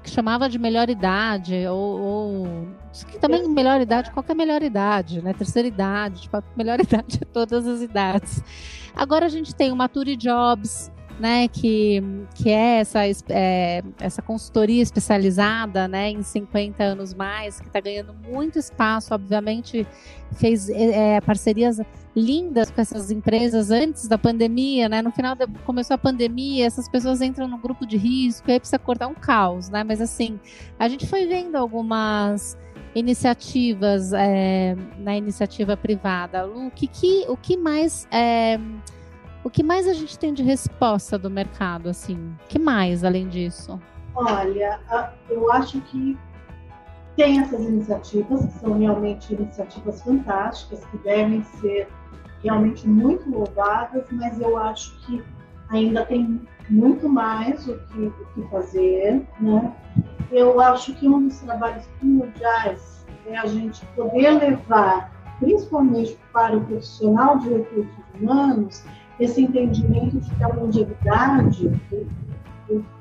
que 0.03 0.11
chamava 0.11 0.49
de 0.49 0.59
melhor 0.59 0.91
idade, 0.91 1.67
ou, 1.67 2.01
ou 2.01 2.69
que 3.11 3.19
também 3.19 3.49
melhor 3.49 3.81
idade, 3.81 4.11
qualquer 4.11 4.35
melhor 4.35 4.63
idade, 4.63 5.23
né? 5.23 5.33
Terceira 5.33 5.69
idade, 5.69 6.23
tipo, 6.23 6.43
melhor 6.57 6.79
idade 6.81 7.19
é 7.21 7.25
todas 7.25 7.67
as 7.67 7.81
idades. 7.81 8.43
Agora 8.95 9.27
a 9.27 9.29
gente 9.29 9.55
tem 9.55 9.73
o 9.73 9.77
Mature 9.77 10.17
Jobs, 10.17 10.91
né, 11.19 11.49
que, 11.49 12.03
que 12.35 12.51
é 12.51 12.81
essa, 12.81 13.01
é, 13.29 13.83
essa 14.01 14.23
consultoria 14.23 14.83
especializada 14.83 15.89
né, 15.89 16.11
em 16.11 16.23
50 16.23 16.83
anos 16.83 17.15
mais, 17.15 17.61
que 17.61 17.67
está 17.67 17.81
ganhando 17.81 18.15
muito 18.15 18.59
espaço, 18.59 19.15
obviamente 19.15 19.87
fez 20.37 20.69
é, 20.69 21.17
é, 21.17 21.21
parcerias 21.21 21.81
lindas 22.15 22.71
com 22.71 22.81
essas 22.81 23.11
empresas 23.11 23.71
antes 23.71 24.09
da 24.09 24.19
pandemia, 24.19 24.89
né? 24.89 25.01
No 25.01 25.11
final 25.11 25.35
da, 25.35 25.47
começou 25.65 25.95
a 25.95 25.99
pandemia, 25.99 26.67
essas 26.67 26.89
pessoas 26.89 27.21
entram 27.21 27.49
no 27.49 27.59
grupo 27.59 27.87
de 27.87 27.97
risco, 27.97 28.51
aí 28.51 28.59
precisa 28.59 28.79
cortar 28.79 29.07
um 29.07 29.15
caos, 29.15 29.69
né? 29.69 29.85
Mas 29.85 30.01
assim, 30.01 30.39
a 30.79 30.89
gente 30.89 31.07
foi 31.07 31.27
vendo 31.27 31.57
algumas 31.57 32.59
iniciativas 32.95 34.13
é, 34.13 34.77
na 34.99 35.17
iniciativa 35.17 35.77
privada. 35.77 36.45
Lu, 36.45 36.67
o 36.67 36.71
que, 36.71 36.87
que, 36.87 37.25
o 37.29 37.37
que 37.37 37.57
mais 37.57 38.07
é, 38.11 38.59
o 39.49 39.51
que 39.51 39.63
mais 39.63 39.89
a 39.89 39.95
gente 39.95 40.19
tem 40.19 40.35
de 40.35 40.43
resposta 40.43 41.19
do 41.19 41.31
mercado, 41.31 41.89
assim? 41.89 42.35
O 42.45 42.49
que 42.49 42.59
mais 42.59 43.03
além 43.03 43.27
disso? 43.27 43.81
Olha, 44.15 44.79
eu 45.31 45.51
acho 45.51 45.81
que 45.81 46.19
tem 47.17 47.41
essas 47.41 47.63
iniciativas 47.63 48.45
que 48.45 48.53
são 48.59 48.79
realmente 48.79 49.33
iniciativas 49.33 50.03
fantásticas 50.03 50.85
que 50.85 50.99
devem 50.99 51.43
ser 51.45 51.89
realmente 52.45 52.87
muito 52.87 53.29
louvadas, 53.31 54.05
mas 54.13 54.39
eu 54.39 54.59
acho 54.59 54.95
que 55.07 55.25
ainda 55.71 56.05
tem 56.05 56.47
muito 56.69 57.09
mais 57.09 57.67
o 57.67 57.79
que, 57.87 58.01
o 58.03 58.27
que 58.35 58.43
fazer, 58.51 59.27
né? 59.41 59.75
Eu 60.31 60.61
acho 60.61 60.95
que 60.95 61.09
um 61.09 61.27
dos 61.27 61.41
trabalhos 61.41 61.87
primordiais 61.99 63.07
é 63.27 63.39
a 63.39 63.47
gente 63.47 63.83
poder 63.97 64.31
levar, 64.31 65.11
principalmente 65.39 66.19
para 66.35 66.55
o 66.55 66.65
profissional 66.67 67.39
de 67.39 67.49
recursos 67.49 68.05
humanos, 68.21 68.85
esse 69.19 69.43
entendimento 69.43 70.19
de 70.19 70.31
que 70.35 70.45
a 70.45 70.49
longevidade 70.49 71.71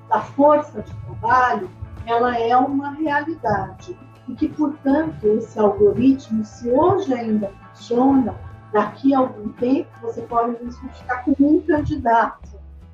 da 0.10 0.22
força 0.22 0.82
de 0.82 0.94
trabalho 0.96 1.70
ela 2.06 2.40
é 2.40 2.56
uma 2.56 2.92
realidade. 2.92 3.98
E 4.28 4.34
que, 4.34 4.50
portanto, 4.50 5.26
esse 5.26 5.58
algoritmo, 5.60 6.44
se 6.44 6.70
hoje 6.70 7.14
ainda 7.14 7.52
funciona, 7.70 8.36
daqui 8.74 9.14
a 9.14 9.20
algum 9.20 9.50
tempo 9.54 9.90
você 10.02 10.22
pode 10.22 10.56
identificar 10.56 11.24
como 11.24 11.36
um 11.40 11.62
candidato, 11.62 12.50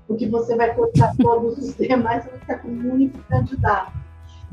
porque 0.07 0.27
você 0.29 0.55
vai 0.55 0.73
cortar 0.75 1.13
todos 1.17 1.57
os 1.57 1.75
demais 1.75 2.25
e 2.25 2.29
vai 2.29 2.39
ficar 2.39 2.59
como 2.59 2.75
um 2.75 2.93
único 2.93 3.17
candidato. 3.29 3.93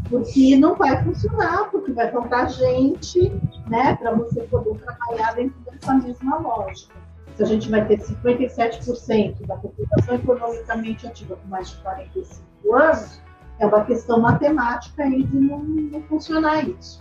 Porque 0.09 0.56
não 0.56 0.74
vai 0.76 1.04
funcionar, 1.04 1.70
porque 1.70 1.92
vai 1.92 2.11
faltar 2.11 2.48
gente 2.48 3.30
né, 3.68 3.96
para 3.96 4.14
você 4.14 4.40
poder 4.44 4.78
trabalhar 4.78 5.35
dentro 5.35 5.61
dessa 5.61 5.94
mesma 5.94 6.38
lógica 6.38 6.94
a 7.42 7.46
gente 7.46 7.70
vai 7.70 7.87
ter 7.87 7.98
57% 7.98 9.46
da 9.46 9.57
população 9.57 10.14
economicamente 10.14 11.07
ativa 11.07 11.37
com 11.37 11.48
mais 11.48 11.70
de 11.70 11.76
45 11.79 12.74
anos, 12.74 13.22
é 13.59 13.66
uma 13.66 13.85
questão 13.85 14.20
matemática 14.20 15.03
aí 15.03 15.22
de 15.22 15.38
não, 15.38 15.59
não 15.59 16.03
funcionar 16.03 16.66
isso. 16.68 17.00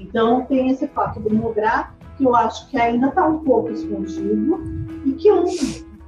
Então, 0.00 0.44
tem 0.46 0.70
esse 0.70 0.86
fato 0.88 1.20
demográfico 1.20 1.98
que 2.16 2.24
eu 2.24 2.34
acho 2.34 2.68
que 2.68 2.76
ainda 2.76 3.08
está 3.08 3.26
um 3.26 3.38
pouco 3.44 3.70
escondido 3.70 4.60
e 5.04 5.12
que 5.12 5.30
um 5.30 5.44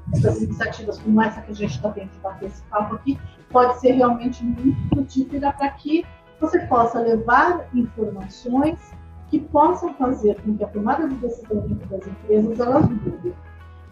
dessas 0.09 0.43
iniciativas 0.43 0.99
como 0.99 1.23
essa 1.23 1.41
que 1.41 1.53
a 1.53 1.55
gente 1.55 1.71
está 1.71 1.91
tendo 1.91 2.11
de 2.11 2.19
bater 2.19 2.47
esse 2.47 2.63
papo 2.63 2.97
aqui 2.97 3.19
pode 3.51 3.79
ser 3.81 3.93
realmente 3.93 4.45
muito 4.45 4.89
frutífera 4.89 5.53
para 5.53 5.71
que 5.71 6.05
você 6.41 6.59
possa 6.67 7.01
levar 7.01 7.69
informações 7.75 8.79
que 9.29 9.39
possam 9.39 9.95
fazer 9.95 10.41
com 10.43 10.57
que 10.57 10.65
a 10.65 10.69
tomada 10.69 11.09
de 11.09 11.15
decisão 11.17 11.61
dentro 11.61 11.89
das 11.89 12.07
empresas 12.07 12.59
elas 12.59 12.89
mudem. 12.89 13.35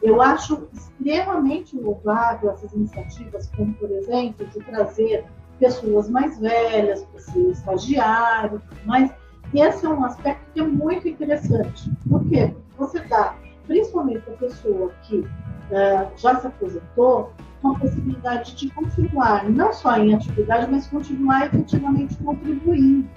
Eu 0.02 0.22
acho 0.22 0.68
extremamente 0.72 1.76
louvável 1.76 2.50
essas 2.50 2.72
iniciativas, 2.72 3.50
como, 3.56 3.74
por 3.74 3.90
exemplo, 3.90 4.46
de 4.46 4.60
trazer 4.60 5.24
pessoas 5.58 6.08
mais 6.08 6.38
velhas 6.38 7.02
para 7.04 7.20
ser 7.20 7.50
estagiário, 7.50 8.62
mas 8.84 9.12
esse 9.52 9.84
é 9.84 9.88
um 9.88 10.04
aspecto 10.04 10.44
que 10.52 10.60
é 10.60 10.62
muito 10.62 11.08
interessante. 11.08 11.90
Por 12.08 12.24
quê? 12.28 12.54
Porque 12.76 12.78
você 12.78 13.00
dá, 13.08 13.34
principalmente 13.66 14.20
para 14.20 14.34
a 14.34 14.36
pessoa 14.36 14.92
que 15.02 15.16
uh, 15.18 16.10
já 16.16 16.36
se 16.36 16.46
aposentou, 16.46 17.32
uma 17.62 17.76
possibilidade 17.76 18.54
de 18.54 18.70
continuar, 18.70 19.50
não 19.50 19.72
só 19.72 19.96
em 19.96 20.14
atividade, 20.14 20.70
mas 20.70 20.86
continuar 20.86 21.46
efetivamente 21.46 22.16
contribuindo. 22.18 23.08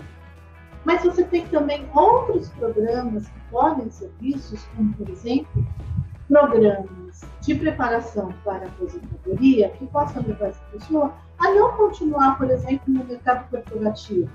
Mas 0.84 1.04
você 1.04 1.24
tem 1.24 1.46
também 1.48 1.88
outros 1.94 2.50
programas 2.50 3.28
que 3.28 3.40
podem 3.52 3.90
ser 3.92 4.12
vistos, 4.20 4.64
como, 4.76 4.94
por 4.94 5.08
exemplo, 5.10 5.64
programas 6.32 7.26
de 7.42 7.56
preparação 7.56 8.34
para 8.46 8.64
a 8.64 8.68
aposentadoria 8.68 9.70
que 9.72 9.86
possam 9.88 10.24
levar 10.26 10.48
essa 10.48 10.64
pessoa 10.72 11.14
a 11.38 11.54
não 11.54 11.74
continuar, 11.74 12.38
por 12.38 12.50
exemplo, 12.50 12.86
no 12.88 13.04
mercado 13.04 13.50
corporativo, 13.50 14.30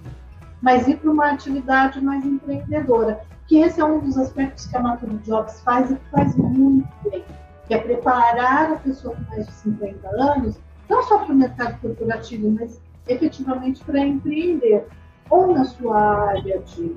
mas 0.61 0.87
ir 0.87 0.99
para 0.99 1.11
uma 1.11 1.31
atividade 1.31 1.99
mais 2.05 2.23
empreendedora, 2.23 3.23
que 3.47 3.57
esse 3.61 3.81
é 3.81 3.85
um 3.85 4.01
dos 4.01 4.19
aspectos 4.19 4.67
que 4.67 4.77
a 4.77 4.83
Natura 4.83 5.15
Jobs 5.25 5.63
faz 5.63 5.91
e 5.91 5.97
faz 6.11 6.37
muito 6.37 6.87
bem, 7.09 7.25
que 7.67 7.73
é 7.73 7.79
preparar 7.79 8.73
a 8.73 8.77
pessoa 8.77 9.17
com 9.17 9.23
mais 9.31 9.47
de 9.47 9.53
50 9.53 10.07
anos, 10.09 10.59
não 10.91 11.03
só 11.03 11.21
para 11.21 11.33
o 11.33 11.37
mercado 11.37 11.81
corporativo, 11.81 12.51
mas 12.51 12.79
efetivamente 13.09 13.83
para 13.85 14.01
empreender, 14.01 14.87
ou 15.31 15.55
na 15.55 15.65
sua 15.65 16.29
área 16.29 16.59
de 16.59 16.95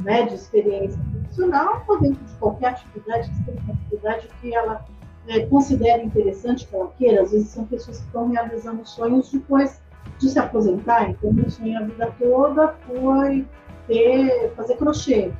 né, 0.00 0.24
de 0.24 0.34
experiência 0.34 1.00
profissional 1.12 1.84
ou 1.86 2.00
dentro 2.00 2.24
de 2.24 2.32
qualquer 2.34 2.70
atividade, 2.70 3.30
atividade 3.68 4.28
que 4.40 4.54
ela 4.54 4.84
é, 5.28 5.46
considere 5.46 6.02
interessante, 6.02 6.66
que 6.66 6.74
ela 6.74 6.92
queira. 6.98 7.22
Às 7.22 7.32
vezes 7.32 7.48
são 7.48 7.64
pessoas 7.64 7.98
que 7.98 8.06
estão 8.06 8.28
realizando 8.30 8.86
sonhos 8.86 9.30
depois 9.30 9.80
de 10.18 10.28
se 10.28 10.38
aposentar. 10.38 11.10
Então, 11.10 11.32
meu 11.32 11.50
sonho 11.50 11.78
a 11.78 11.82
vida 11.84 12.14
toda 12.18 12.74
foi 12.86 13.46
ter, 13.86 14.52
fazer 14.54 14.76
crochê, 14.76 15.32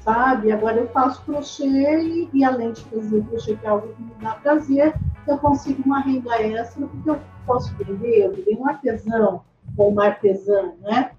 sabe? 0.00 0.52
Agora 0.52 0.76
eu 0.76 0.88
faço 0.88 1.22
crochê 1.24 1.64
e, 1.64 2.28
e 2.32 2.44
além 2.44 2.72
de 2.72 2.82
fazer 2.84 3.22
crochê, 3.24 3.56
que 3.56 3.66
é 3.66 3.70
algo 3.70 3.88
que 3.88 4.02
me 4.02 4.14
dá 4.20 4.34
prazer, 4.36 4.94
eu 5.26 5.38
consigo 5.38 5.82
uma 5.84 6.00
renda 6.00 6.34
extra, 6.42 6.86
porque 6.86 7.10
eu 7.10 7.20
posso 7.46 7.74
vender, 7.76 8.26
eu 8.26 8.32
virei 8.32 8.56
um 8.56 8.66
artesão 8.66 9.42
ou 9.76 9.90
uma 9.90 10.06
artesã, 10.06 10.72
né? 10.80 11.12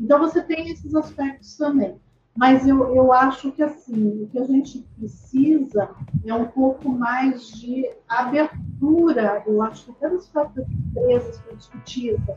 Então, 0.00 0.18
você 0.18 0.42
tem 0.42 0.70
esses 0.70 0.94
aspectos 0.94 1.56
também. 1.56 2.00
Mas 2.36 2.66
eu, 2.66 2.94
eu 2.94 3.12
acho 3.12 3.50
que 3.52 3.62
assim, 3.62 4.22
o 4.22 4.28
que 4.28 4.38
a 4.38 4.44
gente 4.44 4.86
precisa 4.96 5.90
é 6.24 6.34
um 6.34 6.46
pouco 6.46 6.88
mais 6.88 7.48
de 7.48 7.90
abertura, 8.08 9.42
eu 9.46 9.60
acho 9.62 9.86
que 9.86 9.90
até 9.90 10.08
das 10.08 10.28
próprias 10.28 10.66
empresas 10.70 11.38
para 11.38 11.56
discutir 11.56 12.14
isso. 12.14 12.34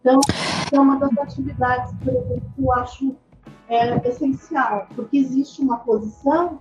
Então, 0.00 0.20
é 0.70 0.78
uma 0.78 0.98
das 0.98 1.16
atividades, 1.16 1.94
por 2.04 2.14
exemplo, 2.14 2.52
que 2.54 2.62
eu 2.62 2.72
acho 2.72 3.16
é, 3.68 4.06
essencial, 4.06 4.86
porque 4.94 5.16
existe 5.16 5.62
uma 5.62 5.78
posição, 5.78 6.60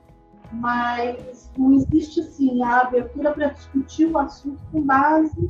mas 0.54 1.52
não 1.58 1.74
existe 1.74 2.22
assim 2.22 2.64
a 2.64 2.82
abertura 2.82 3.34
para 3.34 3.48
discutir 3.48 4.06
o 4.06 4.18
assunto 4.18 4.62
com 4.72 4.82
base, 4.82 5.50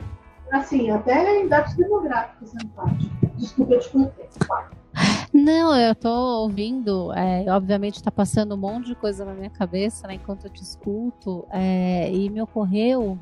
assim, 0.51 0.89
até 0.89 1.41
em 1.41 1.47
dados 1.47 1.75
demográficos, 1.75 2.53
né, 2.53 2.61
Desculpa, 3.37 3.73
eu 3.73 3.79
te 3.79 3.89
cortei. 3.91 4.29
Não, 5.33 5.75
eu 5.75 5.95
tô 5.95 6.09
ouvindo, 6.43 7.11
é, 7.11 7.45
obviamente 7.51 7.95
está 7.95 8.11
passando 8.11 8.53
um 8.53 8.57
monte 8.57 8.85
de 8.85 8.95
coisa 8.95 9.25
na 9.25 9.33
minha 9.33 9.49
cabeça, 9.49 10.07
né, 10.07 10.13
enquanto 10.13 10.45
eu 10.45 10.49
te 10.51 10.61
escuto, 10.61 11.47
é, 11.49 12.11
e 12.13 12.29
me 12.29 12.39
ocorreu 12.39 13.17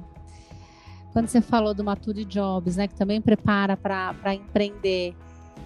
quando 1.13 1.27
você 1.27 1.39
falou 1.39 1.73
do 1.73 1.85
Mature 1.85 2.25
Jobs, 2.25 2.75
né, 2.75 2.87
que 2.87 2.95
também 2.95 3.21
prepara 3.21 3.77
para 3.77 4.35
empreender. 4.35 5.15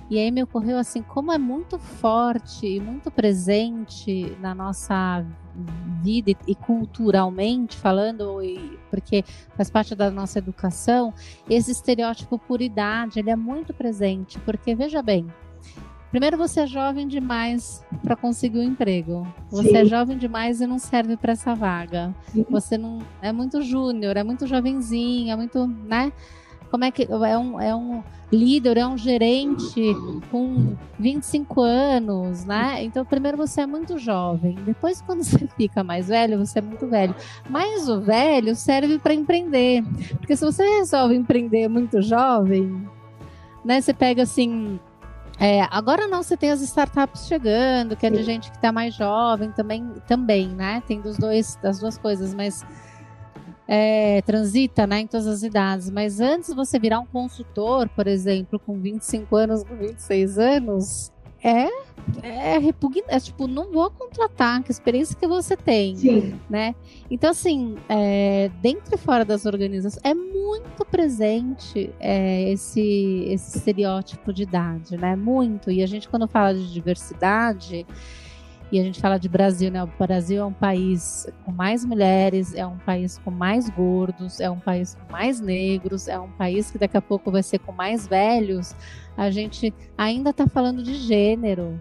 E 0.08 0.20
aí 0.20 0.30
me 0.30 0.44
ocorreu 0.44 0.78
assim, 0.78 1.02
como 1.02 1.32
é 1.32 1.38
muito 1.38 1.80
forte 1.80 2.68
e 2.68 2.80
muito 2.80 3.10
presente 3.10 4.38
na 4.40 4.54
nossa 4.54 5.26
vida 6.04 6.30
e, 6.30 6.38
e 6.48 6.54
culturalmente 6.54 7.76
falando, 7.76 8.44
e, 8.44 8.78
porque 8.92 9.24
faz 9.56 9.72
parte 9.72 9.96
da 9.96 10.12
nossa 10.12 10.38
educação, 10.38 11.12
esse 11.50 11.72
estereótipo 11.72 12.38
por 12.38 12.62
idade, 12.62 13.18
ele 13.18 13.32
é 13.32 13.36
muito 13.36 13.74
presente, 13.74 14.40
porque 14.42 14.76
veja 14.76 15.02
bem, 15.02 15.28
Primeiro, 16.16 16.38
você 16.38 16.62
é 16.62 16.66
jovem 16.66 17.10
demais 17.10 17.84
para 18.02 18.16
conseguir 18.16 18.60
um 18.60 18.64
emprego. 18.64 19.28
Você 19.50 19.68
Sim. 19.68 19.76
é 19.76 19.84
jovem 19.84 20.18
demais 20.18 20.62
e 20.62 20.66
não 20.66 20.80
serve 20.80 21.18
para 21.18 21.34
essa 21.34 21.54
vaga. 21.54 22.16
Sim. 22.32 22.46
Você 22.50 22.78
não 22.78 23.00
é 23.22 23.34
muito 23.34 23.62
júnior, 23.62 24.16
é 24.16 24.24
muito 24.24 24.48
jovenzinho, 24.48 25.30
é 25.30 25.36
muito, 25.36 25.68
né? 25.68 26.14
Como 26.72 26.86
é 26.86 26.90
que 26.90 27.04
é 27.04 27.38
um, 27.38 27.60
é 27.60 27.76
um 27.76 28.02
líder, 28.32 28.78
é 28.78 28.88
um 28.88 28.98
gerente 28.98 29.94
com 30.32 30.78
25 30.98 31.60
anos, 31.60 32.46
né? 32.46 32.82
Então, 32.82 33.04
primeiro 33.04 33.36
você 33.36 33.60
é 33.60 33.68
muito 33.68 33.98
jovem. 33.98 34.56
Depois, 34.66 35.02
quando 35.02 35.22
você 35.22 35.46
fica 35.58 35.84
mais 35.84 36.08
velho, 36.08 36.38
você 36.40 36.60
é 36.60 36.62
muito 36.62 36.88
velho. 36.88 37.14
Mas 37.50 37.90
o 37.90 38.00
velho 38.00 38.56
serve 38.56 39.00
para 39.00 39.14
empreender. 39.14 39.84
Porque 40.12 40.38
se 40.38 40.46
você 40.46 40.64
resolve 40.78 41.14
empreender 41.14 41.68
muito 41.68 42.02
jovem, 42.02 42.88
né? 43.66 43.82
Você 43.82 43.94
pega 43.94 44.24
assim 44.24 44.80
é, 45.40 45.62
agora 45.70 46.08
não, 46.08 46.24
você 46.24 46.38
tem 46.38 46.52
as 46.52 46.62
startups 46.62 47.28
chegando, 47.28 47.96
que 47.96 48.06
é 48.06 48.10
de 48.10 48.24
gente 48.24 48.50
que 48.50 48.58
está 48.58 48.72
mais 48.72 48.94
jovem 48.94 49.52
também, 49.52 49.86
também, 50.08 50.48
né? 50.48 50.82
Tem 50.88 51.02
dos 51.02 51.18
dois, 51.18 51.58
das 51.62 51.80
duas 51.80 51.98
coisas, 51.98 52.34
mas 52.34 52.66
é, 53.68 54.22
transita 54.22 54.88
né, 54.88 55.02
em 55.02 55.08
todas 55.08 55.28
as 55.28 55.44
idades, 55.44 55.90
mas 55.90 56.20
antes 56.20 56.50
de 56.50 56.56
você 56.56 56.80
virar 56.80 57.00
um 57.00 57.06
consultor, 57.06 57.90
por 57.90 58.08
exemplo, 58.08 58.60
com 58.60 58.80
25 58.80 59.36
anos, 59.36 59.64
com 59.64 59.76
26 59.76 60.38
anos, 60.38 61.12
é 61.44 61.68
é 62.22 62.58
repugnante, 62.58 63.08
é, 63.10 63.20
tipo, 63.20 63.48
não 63.48 63.72
vou 63.72 63.90
contratar, 63.90 64.64
que 64.64 64.72
experiência 64.72 65.16
que 65.16 65.28
você 65.28 65.56
tem, 65.56 65.96
Sim. 65.96 66.40
né? 66.50 66.76
Então, 67.10 67.32
assim, 67.32 67.76
é, 67.90 68.50
dentro 68.62 68.96
e 68.96 68.98
fora 68.98 69.26
das 69.26 69.46
organizações, 69.46 70.04
é 70.04 70.14
muito 70.14 70.86
presente 70.86 71.90
é, 72.00 72.52
esse, 72.52 73.26
esse 73.28 73.58
estereótipo 73.58 74.34
de 74.34 74.44
idade, 74.44 74.98
né? 74.98 75.16
Muito. 75.16 75.72
E 75.72 75.82
a 75.84 75.88
gente, 75.88 76.08
quando 76.08 76.28
fala 76.28 76.54
de 76.54 76.72
diversidade, 76.72 77.86
e 78.72 78.80
a 78.80 78.84
gente 78.84 79.00
fala 79.00 79.18
de 79.18 79.30
Brasil, 79.30 79.72
né? 79.72 79.84
O 79.84 79.88
Brasil 79.88 80.42
é 80.42 80.46
um 80.46 80.54
país 80.54 81.28
com 81.46 81.52
mais 81.52 81.86
mulheres, 81.86 82.54
é 82.56 82.66
um 82.66 82.78
país 82.78 83.20
com 83.20 83.32
mais 83.32 83.70
gordos, 83.70 84.40
é 84.40 84.50
um 84.50 84.60
país 84.60 84.96
com 84.96 85.12
mais 85.12 85.40
negros, 85.40 86.08
é 86.08 86.20
um 86.20 86.32
país 86.32 86.72
que 86.72 86.78
daqui 86.78 86.98
a 86.98 87.02
pouco 87.02 87.32
vai 87.32 87.44
ser 87.44 87.60
com 87.60 87.72
mais 87.72 88.08
velhos. 88.08 88.76
A 89.16 89.30
gente 89.30 89.74
ainda 89.98 90.32
está 90.32 90.48
falando 90.48 90.84
de 90.84 90.96
gênero. 90.96 91.80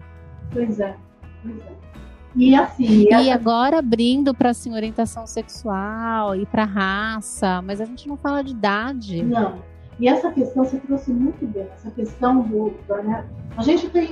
Pois 0.51 0.79
é, 0.79 0.95
pois 1.43 1.57
é. 1.59 1.75
E 2.35 2.53
assim. 2.53 3.07
E 3.09 3.31
agora 3.31 3.79
abrindo 3.79 4.33
para 4.33 4.49
assim, 4.49 4.73
orientação 4.73 5.25
sexual 5.25 6.35
e 6.35 6.45
para 6.45 6.65
raça, 6.65 7.61
mas 7.61 7.79
a 7.79 7.85
gente 7.85 8.07
não 8.07 8.17
fala 8.17 8.43
de 8.43 8.51
idade. 8.51 9.23
Não. 9.23 9.59
E 9.97 10.09
essa 10.09 10.29
questão 10.31 10.65
você 10.65 10.77
trouxe 10.79 11.11
muito 11.13 11.47
bem, 11.47 11.67
essa 11.73 11.89
questão 11.91 12.41
do. 12.41 12.73
Né? 13.03 13.25
A 13.55 13.63
gente 13.63 13.89
tem 13.89 14.09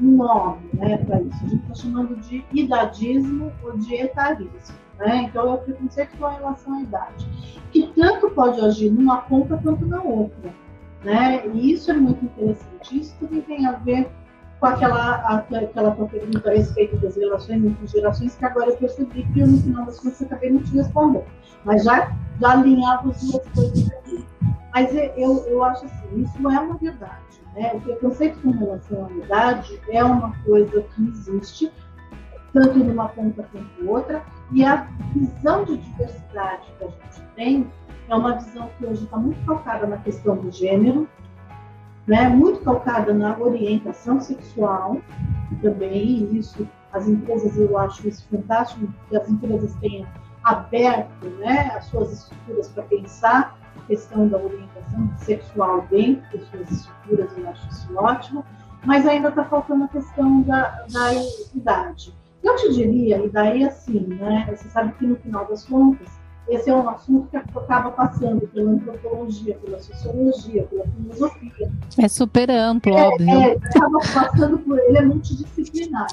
um 0.00 0.10
nome 0.16 0.68
né, 0.74 0.98
para 0.98 1.20
isso. 1.20 1.44
A 1.44 1.48
gente 1.48 1.62
está 1.62 1.74
chamando 1.74 2.16
de 2.20 2.44
idadismo 2.52 3.52
ou 3.64 3.76
de 3.76 3.94
etarismo. 3.94 4.74
Né? 4.98 5.24
Então, 5.24 5.48
é 5.48 5.54
o 5.54 5.58
preconceito 5.58 6.16
com 6.16 6.26
relação 6.26 6.74
à 6.74 6.80
idade, 6.82 7.28
que 7.72 7.92
tanto 7.96 8.30
pode 8.30 8.60
agir 8.60 8.90
numa 8.90 9.18
ponta 9.22 9.58
quanto 9.58 9.84
na 9.84 10.00
outra. 10.00 10.54
Né? 11.02 11.44
E 11.48 11.72
isso 11.72 11.90
é 11.90 11.94
muito 11.94 12.24
interessante. 12.24 13.00
Isso 13.00 13.16
também 13.18 13.40
tem 13.42 13.66
a 13.66 13.72
ver 13.72 14.08
com 14.60 14.66
aquela, 14.66 15.16
aquela 15.40 15.90
tua 15.90 16.06
pergunta 16.06 16.50
a 16.50 16.54
respeito 16.54 16.96
das 16.96 17.16
relações 17.16 17.64
entre 17.64 17.86
gerações, 17.86 18.34
que 18.34 18.44
agora 18.44 18.70
eu 18.70 18.76
percebi 18.76 19.24
que 19.32 19.40
eu, 19.40 19.46
no 19.46 19.58
final 19.58 19.84
das 19.84 20.00
contas, 20.00 20.22
acabei 20.22 20.50
não 20.50 20.62
te 20.62 20.72
respondendo. 20.72 21.24
Mas 21.64 21.84
já, 21.84 22.12
já 22.40 22.52
alinhava 22.52 23.10
as 23.10 23.22
duas 23.22 23.46
coisas 23.48 23.90
aqui. 23.92 24.24
Mas 24.72 24.94
eu, 25.16 25.44
eu 25.46 25.62
acho 25.64 25.84
assim, 25.84 26.22
isso 26.22 26.50
é 26.50 26.58
uma 26.58 26.76
verdade. 26.76 27.24
Né? 27.54 27.72
O 27.74 27.80
preconceito 27.80 28.40
com 28.42 28.50
relação 28.50 29.06
à 29.06 29.12
idade 29.12 29.80
é 29.88 30.02
uma 30.02 30.34
coisa 30.44 30.82
que 30.82 31.08
existe, 31.08 31.72
tanto 32.52 32.78
numa 32.78 33.08
ponta 33.08 33.48
quanto 33.52 33.88
outra, 33.88 34.22
e 34.52 34.64
a 34.64 34.88
visão 35.14 35.64
de 35.64 35.76
diversidade 35.76 36.66
que 36.78 36.84
a 36.84 36.88
gente 36.88 37.22
tem 37.36 37.70
é 38.08 38.14
uma 38.14 38.34
visão 38.34 38.68
que 38.78 38.86
hoje 38.86 39.04
está 39.04 39.16
muito 39.16 39.40
focada 39.44 39.86
na 39.86 39.96
questão 39.98 40.36
do 40.36 40.50
gênero, 40.50 41.08
né? 42.06 42.28
muito 42.28 42.60
calcada 42.60 43.12
na 43.12 43.38
orientação 43.38 44.20
sexual 44.20 45.00
também, 45.62 46.34
isso, 46.36 46.68
as 46.92 47.08
empresas, 47.08 47.56
eu 47.56 47.76
acho 47.78 48.06
isso 48.06 48.26
fantástico, 48.30 48.92
que 49.08 49.16
as 49.16 49.28
empresas 49.28 49.74
tenham 49.76 50.06
aberto 50.42 51.26
né, 51.38 51.72
as 51.74 51.86
suas 51.86 52.12
estruturas 52.12 52.68
para 52.68 52.82
pensar 52.84 53.58
questão 53.86 54.28
da 54.28 54.38
orientação 54.38 55.10
sexual 55.18 55.86
dentro 55.90 56.38
das 56.38 56.48
suas 56.48 56.70
estruturas, 56.70 57.36
eu 57.36 57.48
acho 57.48 57.68
isso 57.68 57.96
ótimo, 57.96 58.44
mas 58.84 59.06
ainda 59.06 59.28
está 59.28 59.44
faltando 59.44 59.84
a 59.84 59.88
questão 59.88 60.42
da, 60.42 60.84
da 60.90 61.12
idade. 61.54 62.14
Eu 62.42 62.56
te 62.56 62.74
diria, 62.74 63.24
e 63.24 63.28
daí 63.28 63.64
assim, 63.64 64.00
né, 64.00 64.46
você 64.54 64.68
sabe 64.68 64.92
que 64.94 65.06
no 65.06 65.16
final 65.16 65.46
das 65.46 65.64
contas, 65.64 66.08
esse 66.48 66.68
é 66.68 66.74
um 66.74 66.88
assunto 66.88 67.28
que 67.28 67.36
acaba 67.36 67.90
passando 67.90 68.46
pela 68.48 68.70
antropologia, 68.72 69.56
pela 69.56 69.78
sociologia, 69.80 70.64
pela 70.64 70.84
filosofia. 70.86 71.72
É 71.98 72.08
super 72.08 72.50
amplo, 72.50 72.96
é, 72.96 73.02
óbvio. 73.02 73.30
É, 73.30 73.52
acaba 73.52 73.98
passando 74.12 74.58
por 74.58 74.78
ele, 74.78 74.98
é 74.98 75.02
multidisciplinar. 75.02 76.08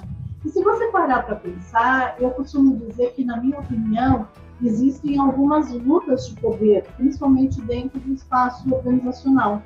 E 0.45 0.49
se 0.49 0.63
você 0.63 0.87
parar 0.87 1.23
para 1.23 1.35
pensar, 1.35 2.15
eu 2.19 2.31
costumo 2.31 2.77
dizer 2.77 3.13
que, 3.13 3.25
na 3.25 3.37
minha 3.37 3.59
opinião, 3.59 4.27
existem 4.63 5.19
algumas 5.19 5.71
lutas 5.71 6.29
de 6.29 6.39
poder, 6.39 6.83
principalmente 6.95 7.61
dentro 7.61 7.99
do 7.99 8.13
espaço 8.13 8.73
organizacional, 8.73 9.61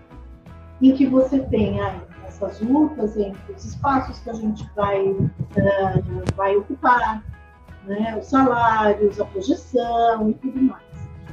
em 0.81 0.93
que 0.93 1.05
você 1.05 1.39
tem 1.39 1.79
aí 1.79 2.01
essas 2.27 2.59
lutas 2.59 3.15
entre 3.15 3.53
os 3.53 3.63
espaços 3.63 4.19
que 4.19 4.29
a 4.29 4.33
gente 4.33 4.69
vai, 4.75 5.07
uh, 5.09 6.35
vai 6.35 6.55
ocupar, 6.57 7.23
né, 7.85 8.17
os 8.19 8.27
salários, 8.27 9.19
a 9.19 9.25
projeção 9.25 10.29
e 10.29 10.33
tudo 10.35 10.61
mais. 10.61 10.83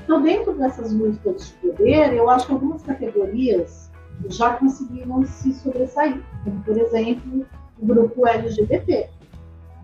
Então, 0.04 0.20
dentro 0.22 0.52
dessas 0.54 0.92
lutas 0.92 1.48
de 1.48 1.68
poder, 1.68 2.12
eu 2.12 2.28
acho 2.28 2.46
que 2.46 2.52
algumas 2.52 2.82
categorias 2.82 3.90
já 4.28 4.54
conseguiram 4.56 5.24
se 5.24 5.52
sobressair, 5.54 6.20
como, 6.44 6.62
por 6.62 6.76
exemplo, 6.76 7.46
o 7.78 7.86
grupo 7.86 8.26
LGBT, 8.26 9.08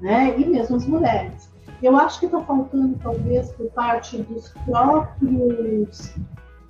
né, 0.00 0.38
e 0.38 0.46
mesmo 0.46 0.76
as 0.76 0.86
mulheres. 0.86 1.50
Eu 1.82 1.96
acho 1.96 2.18
que 2.20 2.26
está 2.26 2.40
faltando, 2.40 2.98
talvez, 3.00 3.52
por 3.52 3.70
parte 3.70 4.18
dos 4.22 4.48
próprios, 4.64 6.14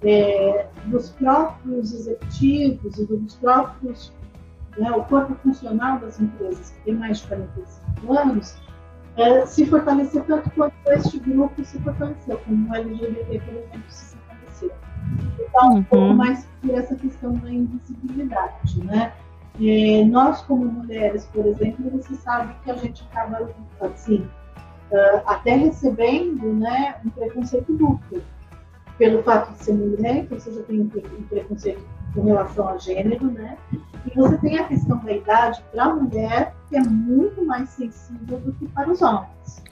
é, 0.03 0.67
dos 0.87 1.11
próprios 1.11 1.93
executivos 1.93 2.99
e 2.99 3.07
dos 3.07 3.35
próprios, 3.37 4.13
né, 4.77 4.91
o 4.93 5.03
corpo 5.05 5.35
funcional 5.43 5.99
das 5.99 6.21
empresas, 6.21 6.71
que 6.71 6.85
tem 6.85 6.95
mais 6.95 7.21
de 7.21 7.29
45 7.29 8.13
anos, 8.13 8.57
é, 9.19 9.45
se 9.47 9.67
fortalecer 9.67 10.23
tanto 10.25 10.49
quanto 10.51 10.75
este 10.87 11.19
grupo 11.19 11.65
se 11.65 11.79
fortaleceu, 11.81 12.39
como 12.47 12.71
o 12.71 12.75
LGBT, 12.75 13.41
por 13.41 13.55
exemplo, 13.55 13.83
se 13.89 14.17
fortaleceu. 14.17 14.73
Então, 15.41 15.75
um 15.75 15.83
pouco 15.83 16.05
uhum. 16.07 16.15
mais 16.15 16.47
por 16.63 16.75
essa 16.75 16.95
questão 16.95 17.35
da 17.35 17.51
invisibilidade, 17.51 18.85
né? 18.85 19.13
É, 19.61 20.05
nós, 20.05 20.41
como 20.43 20.65
mulheres, 20.67 21.25
por 21.33 21.45
exemplo, 21.47 21.91
você 21.91 22.15
sabe 22.15 22.55
que 22.63 22.71
a 22.71 22.75
gente 22.75 23.03
acaba, 23.11 23.51
assim, 23.81 24.29
uh, 24.93 25.23
até 25.27 25.57
recebendo 25.57 26.53
né, 26.53 26.95
um 27.05 27.11
preconceito 27.11 27.73
duplo. 27.73 28.23
Pelo 28.99 29.23
fato 29.23 29.53
de 29.53 29.65
ser 29.65 29.75
mulher, 29.75 30.17
então 30.17 30.39
você 30.39 30.53
já 30.53 30.63
tem 30.63 30.81
um 30.81 30.89
preconceito 30.89 31.87
com 32.15 32.25
relação 32.25 32.69
a 32.69 32.79
gênero, 32.79 33.27
né? 33.31 33.57
E 34.05 34.11
você 34.17 34.37
tem 34.39 34.59
a 34.59 34.65
questão 34.65 34.99
da 34.99 35.13
idade 35.13 35.63
para 35.71 35.85
a 35.85 35.95
mulher, 35.95 36.55
que 36.69 36.77
é 36.77 36.83
muito 36.83 37.45
mais 37.45 37.69
sensível 37.71 38.41
do 38.41 38.53
que 38.55 38.67
para 38.69 38.91
os 38.91 39.01
homens. 39.01 39.63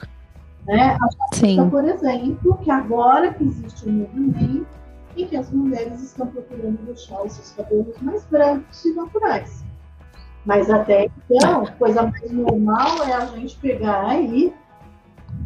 Né? 0.66 0.96
A 1.00 1.34
Sim. 1.34 1.68
por 1.70 1.84
exemplo, 1.84 2.58
que 2.58 2.70
agora 2.70 3.32
que 3.32 3.44
existe 3.44 3.88
um 3.88 3.92
movimento 3.92 4.66
em 5.16 5.26
que 5.26 5.36
as 5.36 5.50
mulheres 5.50 6.02
estão 6.02 6.26
procurando 6.26 6.84
deixar 6.84 7.22
os 7.22 7.32
seus 7.32 7.52
cabelos 7.52 7.96
mais 8.00 8.24
brancos 8.26 8.84
e 8.84 8.94
naturais. 8.94 9.64
Mas 10.44 10.70
até 10.70 11.08
então, 11.28 11.66
coisa 11.78 12.02
mais 12.02 12.30
normal 12.30 13.02
é 13.04 13.12
a 13.12 13.26
gente 13.26 13.56
pegar 13.58 14.06
aí 14.06 14.54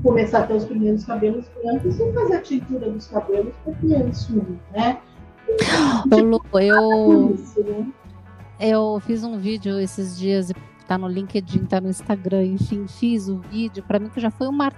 começar 0.03 0.41
a 0.41 0.47
ter 0.47 0.55
os 0.55 0.65
primeiros 0.65 1.05
cabelos 1.05 1.47
brancos 1.63 1.99
e 1.99 2.13
fazer 2.13 2.35
a 2.35 2.41
tintura 2.41 2.91
dos 2.91 3.07
cabelos 3.07 3.55
para 3.65 3.75
que 3.75 3.93
eles 3.93 4.19
sumam, 4.19 4.59
né? 4.73 4.99
Ô, 6.11 6.17
Lu, 6.17 6.41
eu, 6.61 7.37
né? 7.65 7.87
eu 8.61 9.01
fiz 9.05 9.25
um 9.25 9.39
vídeo 9.39 9.79
esses 9.81 10.19
dias, 10.19 10.53
tá 10.87 10.97
no 10.97 11.09
LinkedIn, 11.09 11.67
tá 11.67 11.81
no 11.81 11.89
Instagram, 11.89 12.45
enfim, 12.45 12.87
fiz 12.87 13.29
o 13.29 13.39
vídeo. 13.39 13.83
Para 13.83 13.99
mim 13.99 14.09
que 14.09 14.21
já 14.21 14.31
foi 14.31 14.47
uma 14.47 14.73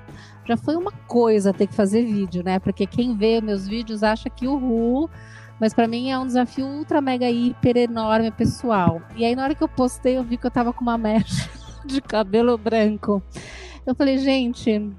já 0.44 0.56
foi 0.56 0.76
uma 0.76 0.92
coisa 1.06 1.52
ter 1.52 1.66
que 1.66 1.74
fazer 1.74 2.04
vídeo, 2.04 2.42
né? 2.42 2.58
Porque 2.58 2.86
quem 2.86 3.16
vê 3.16 3.40
meus 3.40 3.66
vídeos 3.68 4.02
acha 4.02 4.28
que 4.28 4.48
o 4.48 4.56
Ru, 4.56 5.08
mas 5.60 5.72
para 5.72 5.86
mim 5.86 6.10
é 6.10 6.18
um 6.18 6.26
desafio 6.26 6.66
ultra 6.66 7.00
mega 7.00 7.30
hiper 7.30 7.76
enorme 7.76 8.30
pessoal. 8.30 9.00
E 9.16 9.24
aí 9.24 9.36
na 9.36 9.44
hora 9.44 9.54
que 9.54 9.62
eu 9.62 9.68
postei, 9.68 10.16
eu 10.16 10.24
vi 10.24 10.36
que 10.36 10.46
eu 10.46 10.50
tava 10.50 10.72
com 10.72 10.82
uma 10.82 10.98
mecha 10.98 11.48
de 11.84 12.00
cabelo 12.00 12.56
branco. 12.56 13.22
Eu 13.84 13.94
falei, 13.94 14.16
gente, 14.18 14.92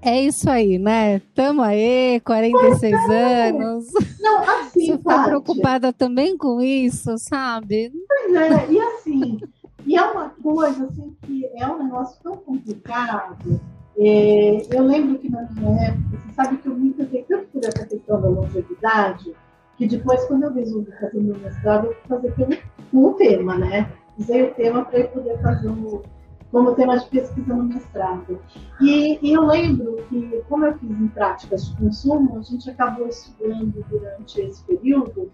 é 0.00 0.22
isso 0.22 0.48
aí, 0.48 0.78
né? 0.78 1.20
Tamo 1.34 1.62
aí, 1.62 2.20
46 2.20 3.10
é. 3.10 3.48
anos. 3.50 3.86
Não, 4.20 4.42
assim, 4.42 4.86
Você 4.92 4.98
foi 4.98 5.24
preocupada 5.24 5.92
também 5.92 6.36
com 6.36 6.60
isso, 6.60 7.18
sabe? 7.18 7.92
Pois 8.06 8.34
é, 8.34 8.70
e 8.70 8.80
assim, 8.80 9.40
e 9.86 9.96
é 9.96 10.02
uma 10.02 10.30
coisa 10.30 10.84
assim 10.86 11.16
que 11.22 11.50
é 11.56 11.66
um 11.66 11.82
negócio 11.82 12.20
tão 12.22 12.36
complicado. 12.36 13.60
É, 13.98 14.62
eu 14.70 14.84
lembro 14.84 15.18
que 15.18 15.28
na 15.28 15.48
minha 15.50 15.88
época, 15.88 16.18
você 16.18 16.34
sabe 16.34 16.58
que 16.58 16.68
eu 16.68 16.74
me 16.74 16.88
interessei 16.88 17.24
tanto 17.28 17.46
por 17.48 17.64
essa 17.64 17.84
questão 17.84 18.20
da 18.20 18.28
longevidade, 18.28 19.34
que 19.76 19.86
depois, 19.86 20.24
quando 20.26 20.44
eu 20.44 20.52
resolvi 20.52 20.90
fazer 20.92 21.20
meu 21.20 21.36
mestrado, 21.38 21.86
eu 21.86 21.94
fui 21.94 22.08
fazer 22.08 22.32
pelo, 22.34 22.56
com 22.90 23.04
o 23.04 23.14
tema, 23.14 23.56
né? 23.56 23.90
Usei 24.18 24.42
o 24.44 24.54
tema 24.54 24.84
para 24.84 25.00
eu 25.00 25.08
poder 25.08 25.40
fazer 25.40 25.68
um 25.68 26.02
como 26.50 26.74
tema 26.74 26.98
de 26.98 27.06
pesquisa 27.06 27.54
no 27.54 27.64
mestrado. 27.64 28.40
E, 28.80 29.18
e, 29.22 29.32
eu 29.32 29.44
lembro 29.44 29.96
que, 30.08 30.42
como 30.48 30.66
eu 30.66 30.78
fiz 30.78 30.90
em 30.90 31.08
práticas 31.08 31.66
de 31.66 31.76
consumo, 31.76 32.38
a 32.38 32.42
gente 32.42 32.70
acabou 32.70 33.06
estudando 33.06 33.84
durante 33.88 34.40
esse 34.40 34.62
período, 34.64 35.30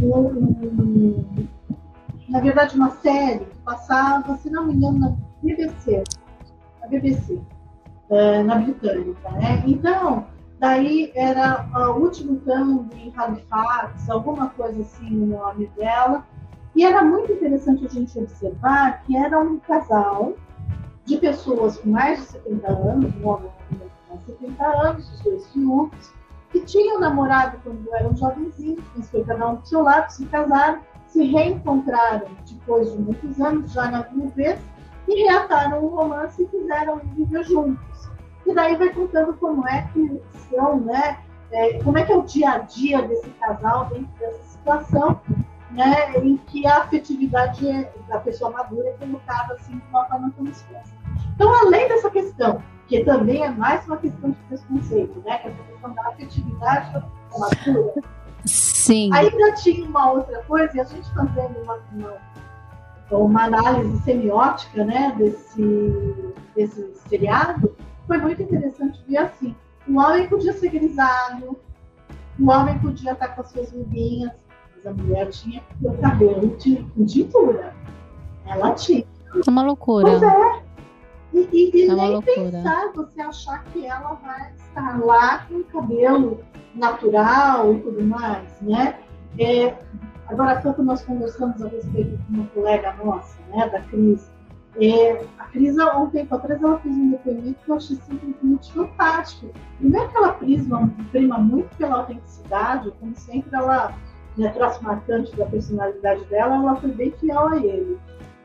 um, 0.00 1.48
na 2.28 2.40
verdade, 2.40 2.76
uma 2.76 2.90
série 2.90 3.44
que 3.44 3.58
passava, 3.64 4.36
se 4.36 4.50
não 4.50 4.66
me 4.66 4.74
engano, 4.74 4.98
na 5.00 5.16
BBC, 5.42 6.04
na 6.80 6.86
BBC, 6.86 7.40
é, 8.10 8.42
na 8.42 8.56
britânica. 8.56 9.30
Né? 9.32 9.62
Então, 9.66 10.26
daí 10.60 11.10
era 11.16 11.66
o 11.74 12.00
último 12.00 12.36
tango 12.36 12.86
em 12.94 13.12
Halifax, 13.16 14.08
alguma 14.08 14.50
coisa 14.50 14.80
assim 14.80 15.22
o 15.22 15.26
nome 15.26 15.66
dela. 15.76 16.24
E 16.74 16.84
era 16.84 17.04
muito 17.04 17.32
interessante 17.32 17.84
a 17.84 17.88
gente 17.88 18.18
observar 18.18 19.02
que 19.02 19.14
era 19.14 19.38
um 19.38 19.58
casal 19.58 20.34
de 21.04 21.16
pessoas 21.18 21.78
com 21.78 21.90
mais 21.90 22.20
de 22.20 22.26
70 22.26 22.68
anos, 22.68 23.14
um 23.16 23.28
homem 23.28 23.50
com 24.08 24.18
70 24.20 24.64
anos, 24.64 25.12
os 25.12 25.20
dois 25.20 25.46
filhos, 25.48 26.12
que 26.50 26.60
tinham 26.60 27.00
namorado 27.00 27.58
quando 27.64 27.94
eram 27.94 28.14
jovenzinhos, 28.14 28.84
mas 28.94 29.10
foi 29.10 29.24
cada 29.24 29.48
um 29.48 29.56
do 29.56 29.66
seu 29.66 29.82
lado, 29.82 30.10
se 30.10 30.26
casaram, 30.26 30.80
se 31.06 31.24
reencontraram 31.24 32.26
depois 32.48 32.92
de 32.92 32.98
muitos 32.98 33.40
anos, 33.40 33.72
já 33.72 33.90
na 33.90 34.02
vez, 34.34 34.60
e 35.08 35.24
reataram 35.24 35.82
o 35.84 35.88
romance 35.88 36.42
e 36.42 36.46
fizeram 36.46 37.00
viver 37.16 37.44
juntos. 37.44 38.10
E 38.46 38.54
daí 38.54 38.76
vai 38.76 38.90
contando 38.90 39.34
como 39.34 39.66
é 39.66 39.88
que 39.92 40.20
são, 40.50 40.80
né? 40.80 41.18
É, 41.50 41.82
como 41.82 41.98
é 41.98 42.04
que 42.04 42.12
é 42.12 42.16
o 42.16 42.22
dia 42.22 42.52
a 42.52 42.58
dia 42.58 43.02
desse 43.02 43.28
casal 43.30 43.86
dentro 43.86 44.08
dessa 44.18 44.42
situação, 44.44 45.20
né? 45.72 46.16
Em 46.16 46.36
que 46.36 46.66
a 46.66 46.78
afetividade 46.78 47.88
da 48.08 48.20
pessoa 48.20 48.50
madura 48.50 48.88
é 48.88 48.92
colocada 48.92 49.54
assim 49.54 49.78
de 49.78 49.84
uma 49.90 50.04
forma 50.06 50.32
tão 50.36 50.46
expressa. 50.46 50.92
Então, 51.34 51.52
além 51.54 51.88
dessa 51.88 52.10
questão, 52.10 52.62
que 52.86 53.04
também 53.04 53.42
é 53.42 53.50
mais 53.50 53.86
uma 53.86 53.96
questão 53.96 54.30
de 54.30 54.36
preconceito, 54.48 55.22
né? 55.24 55.38
Que 55.38 55.48
é 55.48 55.50
essa 55.50 55.62
questão 55.64 55.94
da 55.94 56.08
afetividade 56.08 56.92
da 56.92 57.02
madura. 57.38 58.02
Sim. 58.44 59.10
Ainda 59.12 59.52
tinha 59.54 59.86
uma 59.86 60.12
outra 60.12 60.42
coisa, 60.42 60.76
e 60.76 60.80
a 60.80 60.84
gente 60.84 61.08
fazendo 61.14 61.62
uma, 61.62 61.78
uma 61.92 62.32
uma 63.10 63.44
análise 63.44 64.02
semiótica 64.02 64.84
né, 64.84 65.14
desse, 65.16 66.34
desse 66.54 66.94
seriado, 67.08 67.76
foi 68.06 68.18
muito 68.18 68.42
interessante 68.42 69.02
ver 69.06 69.18
assim. 69.18 69.54
O 69.86 69.98
homem 69.98 70.28
podia 70.28 70.52
ser 70.52 70.70
grisalho, 70.70 71.58
o 72.38 72.50
homem 72.50 72.78
podia 72.78 73.12
estar 73.12 73.28
com 73.28 73.42
as 73.42 73.50
suas 73.50 73.70
ruguinhas, 73.72 74.32
mas 74.82 74.86
a 74.86 75.02
mulher 75.02 75.28
tinha 75.30 75.62
o 75.82 75.96
cabelo 75.98 76.56
de, 76.58 76.82
de 76.82 77.04
tintura. 77.06 77.74
Ela 78.46 78.72
tinha. 78.74 79.04
É 79.46 79.50
uma 79.50 79.62
loucura. 79.62 80.10
Pois 80.10 80.22
é. 80.22 80.62
E, 81.32 81.48
e, 81.52 81.70
e 81.74 81.88
é 81.88 81.94
nem 81.94 82.10
loucura. 82.10 82.50
pensar 82.50 82.92
você 82.94 83.20
achar 83.20 83.64
que 83.64 83.86
ela 83.86 84.14
vai 84.22 84.52
estar 84.54 85.02
lá 85.02 85.46
com 85.46 85.54
o 85.56 85.64
cabelo 85.64 86.40
natural 86.74 87.72
e 87.72 87.80
tudo 87.80 88.02
mais, 88.02 88.60
né? 88.60 88.98
É, 89.38 89.74
Agora 90.32 90.52
há 90.52 90.62
pouco 90.62 90.82
nós 90.82 91.04
conversamos 91.04 91.60
a 91.62 91.68
respeito 91.68 92.18
com 92.24 92.34
uma 92.34 92.46
colega 92.48 92.94
nossa, 93.04 93.38
né, 93.50 93.68
da 93.68 93.80
Cris. 93.82 94.30
É, 94.80 95.26
a 95.38 95.44
Cris, 95.44 95.78
há 95.78 95.98
um 95.98 96.08
tempo 96.08 96.34
atrás, 96.34 96.62
ela 96.62 96.78
fez 96.78 96.94
um 96.94 97.10
depoimento 97.10 97.58
que 97.62 97.70
eu 97.70 97.76
achei 97.76 97.96
simplesmente 97.96 98.72
fantástico. 98.72 99.52
E 99.80 99.86
não 99.86 100.02
é 100.02 100.08
que 100.08 100.16
ela 100.16 100.32
prima, 100.32 100.90
prima 101.10 101.38
muito 101.38 101.76
pela 101.76 101.98
autenticidade, 101.98 102.90
como 102.98 103.14
sempre 103.14 103.54
ela, 103.54 103.94
né, 104.36 104.48
traço 104.50 104.82
marcante 104.82 105.34
da 105.36 105.46
personalidade 105.46 106.24
dela, 106.26 106.56
ela 106.56 106.76
foi 106.76 106.90
bem 106.90 107.12
fiel 107.12 107.48
a 107.48 107.56
ele. 107.56 107.98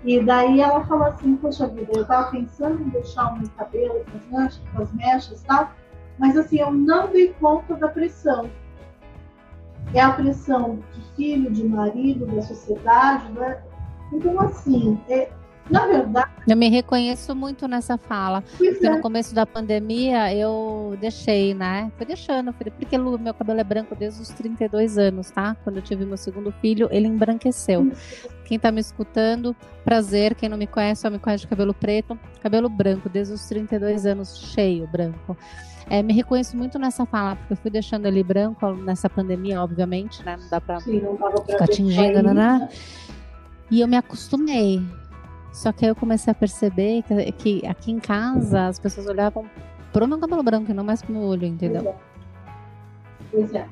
E 0.04 0.22
daí 0.22 0.62
ela 0.62 0.86
falou 0.86 1.08
assim, 1.08 1.36
poxa 1.38 1.68
vida, 1.68 1.92
eu 1.94 2.02
estava 2.04 2.32
pensando 2.32 2.82
em 2.82 2.90
deixar 2.90 3.34
o 3.34 3.40
meu 3.40 3.50
cabelo 3.58 4.06
com 4.06 4.18
as 4.18 4.32
mechas, 4.32 4.62
com 4.74 4.82
as 4.82 4.94
mechas 4.94 5.44
tal, 5.44 5.72
mas 6.18 6.38
assim, 6.38 6.60
eu 6.60 6.72
não 6.72 7.08
dei 7.08 7.34
conta 7.40 7.76
da 7.76 7.88
pressão 7.88 8.50
é 9.94 10.02
a 10.02 10.12
pressão 10.12 10.80
de 10.94 11.02
filho, 11.16 11.52
de 11.52 11.64
marido, 11.64 12.26
da 12.26 12.42
sociedade. 12.42 13.32
Né? 13.32 13.62
Então, 14.12 14.40
assim, 14.42 15.00
é, 15.10 15.30
na 15.70 15.86
verdade. 15.86 16.32
Eu 16.48 16.56
me 16.56 16.70
reconheço 16.70 17.36
muito 17.36 17.68
nessa 17.68 17.98
fala. 17.98 18.44
Porque 18.58 18.86
é. 18.86 18.90
no 18.90 19.02
começo 19.02 19.34
da 19.36 19.46
pandemia 19.46 20.34
eu 20.34 20.98
deixei, 21.00 21.54
né? 21.54 21.92
Fui 21.98 22.06
deixando, 22.06 22.54
porque 22.54 22.98
meu 22.98 23.34
cabelo 23.34 23.60
é 23.60 23.64
branco 23.64 23.96
desde 23.96 24.22
os 24.22 24.30
32 24.30 24.98
anos, 24.98 25.30
tá? 25.30 25.56
Quando 25.64 25.78
eu 25.78 25.82
tive 25.82 26.06
meu 26.06 26.18
segundo 26.18 26.52
filho, 26.54 26.88
ele 26.92 27.08
embranqueceu. 27.08 27.92
Quem 28.46 28.58
tá 28.58 28.72
me 28.72 28.80
escutando, 28.80 29.56
prazer. 29.84 30.36
Quem 30.36 30.48
não 30.48 30.58
me 30.58 30.68
conhece, 30.68 31.02
só 31.02 31.10
me 31.10 31.20
conhece 31.20 31.42
de 31.42 31.48
cabelo 31.48 31.74
preto, 31.74 32.18
cabelo 32.42 32.70
branco, 32.70 33.10
desde 33.10 33.34
os 33.34 33.46
32 33.48 34.06
anos, 34.06 34.38
cheio, 34.38 34.88
branco. 34.88 35.38
É, 35.90 36.04
me 36.04 36.14
reconheço 36.14 36.56
muito 36.58 36.78
nessa 36.78 37.06
fala, 37.06 37.36
porque 37.36 37.54
eu 37.54 37.58
fui 37.58 37.72
deixando 37.72 38.06
ele 38.06 38.22
branco 38.22 38.74
nessa 38.74 39.10
pandemia, 39.10 39.62
obviamente, 39.62 40.24
né? 40.24 40.38
Não 40.38 40.50
dá 40.50 40.60
pra 40.60 40.80
Sim, 40.82 41.00
não 41.00 41.16
pra 41.16 41.32
ficar 41.46 41.68
tingindo, 41.68 42.22
né, 42.22 42.34
né? 42.34 42.34
né? 42.34 42.70
E 43.72 43.82
eu 43.82 43.88
me 43.88 43.96
acostumei. 43.96 44.82
Só 45.58 45.72
que 45.72 45.84
aí 45.86 45.90
eu 45.90 45.96
comecei 45.96 46.30
a 46.30 46.36
perceber 46.36 47.02
que, 47.02 47.32
que 47.32 47.66
aqui 47.68 47.92
em 47.92 48.00
casa 48.00 48.68
as 48.68 48.78
pessoas 48.78 49.08
olhavam 49.08 49.50
pro 49.92 50.08
meu 50.08 50.20
cabelo 50.20 50.44
branco 50.44 50.70
e 50.70 50.74
não 50.74 50.84
mais 50.84 51.02
pro 51.02 51.12
meu 51.12 51.24
olho, 51.24 51.48
entendeu? 51.48 51.96
Pois 53.32 53.52
é. 53.56 53.66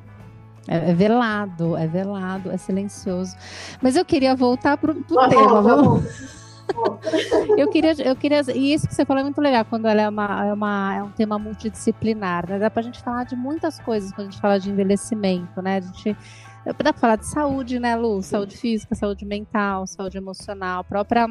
É, 0.66 0.90
é 0.90 0.94
velado, 0.94 1.76
é 1.76 1.86
velado, 1.86 2.50
é 2.50 2.56
silencioso. 2.56 3.36
Mas 3.80 3.94
eu 3.94 4.04
queria 4.04 4.34
voltar 4.34 4.76
pro, 4.76 4.96
pro 4.96 5.28
tema. 5.28 5.62
vamos- 5.62 6.36
eu 7.56 7.68
queria, 7.70 7.92
eu 8.02 8.16
queria, 8.16 8.42
e 8.52 8.74
isso 8.74 8.88
que 8.88 8.92
você 8.94 9.04
falou 9.04 9.20
é 9.20 9.22
muito 9.24 9.40
legal, 9.40 9.64
quando 9.64 9.86
ela 9.86 10.02
é, 10.02 10.08
uma, 10.08 10.44
é, 10.44 10.52
uma, 10.52 10.94
é 10.96 11.02
um 11.04 11.10
tema 11.10 11.38
multidisciplinar, 11.38 12.50
né? 12.50 12.58
Dá 12.58 12.68
pra 12.68 12.82
gente 12.82 13.00
falar 13.00 13.22
de 13.26 13.36
muitas 13.36 13.78
coisas 13.78 14.10
quando 14.10 14.26
a 14.26 14.30
gente 14.32 14.40
fala 14.40 14.58
de 14.58 14.68
envelhecimento, 14.68 15.62
né? 15.62 15.76
A 15.76 15.80
gente, 15.82 16.16
dá 16.64 16.74
pra 16.74 16.92
falar 16.92 17.14
de 17.16 17.26
saúde, 17.26 17.78
né, 17.78 17.94
Lu? 17.94 18.20
Saúde 18.20 18.56
física, 18.56 18.96
saúde 18.96 19.24
mental, 19.24 19.86
saúde 19.86 20.18
emocional, 20.18 20.82
própria 20.82 21.28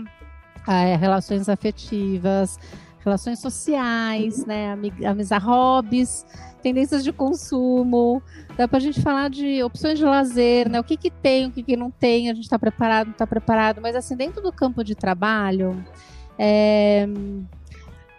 é, 0.68 0.96
relações 0.96 1.48
afetivas, 1.50 2.58
relações 3.00 3.40
sociais, 3.40 4.46
né? 4.46 4.72
Ami- 4.72 5.06
Amizade, 5.06 5.46
hobbies, 5.46 6.26
tendências 6.62 7.04
de 7.04 7.14
consumo. 7.14 8.22
Dá 8.58 8.68
pra 8.68 8.80
gente 8.80 9.02
falar 9.02 9.30
de 9.30 9.62
opções 9.64 10.00
de 10.00 10.06
lazer, 10.06 10.68
né? 10.70 10.80
O 10.80 10.84
que 10.84 10.98
que 10.98 11.12
tem, 11.12 11.48
o 11.48 11.52
que 11.52 11.62
que 11.62 11.78
não 11.78 11.92
tem, 11.92 12.30
a 12.30 12.34
gente 12.34 12.50
tá 12.50 12.58
preparado, 12.58 13.08
não 13.08 13.14
tá 13.14 13.28
preparado. 13.28 13.80
Mas 13.82 13.96
assim, 13.96 14.16
dentro 14.16 14.42
do 14.42 14.52
campo 14.52 14.84
de 14.84 14.96
trabalho, 14.96 15.86
é, 16.40 17.08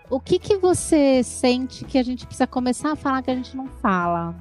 o 0.08 0.20
que 0.20 0.38
que 0.38 0.56
você 0.56 1.22
sente 1.24 1.84
que 1.84 1.98
a 1.98 2.02
gente 2.02 2.24
precisa 2.24 2.46
começar 2.46 2.92
a 2.92 2.96
falar 2.96 3.22
que 3.22 3.30
a 3.30 3.34
gente 3.34 3.56
não 3.56 3.66
fala? 3.66 4.34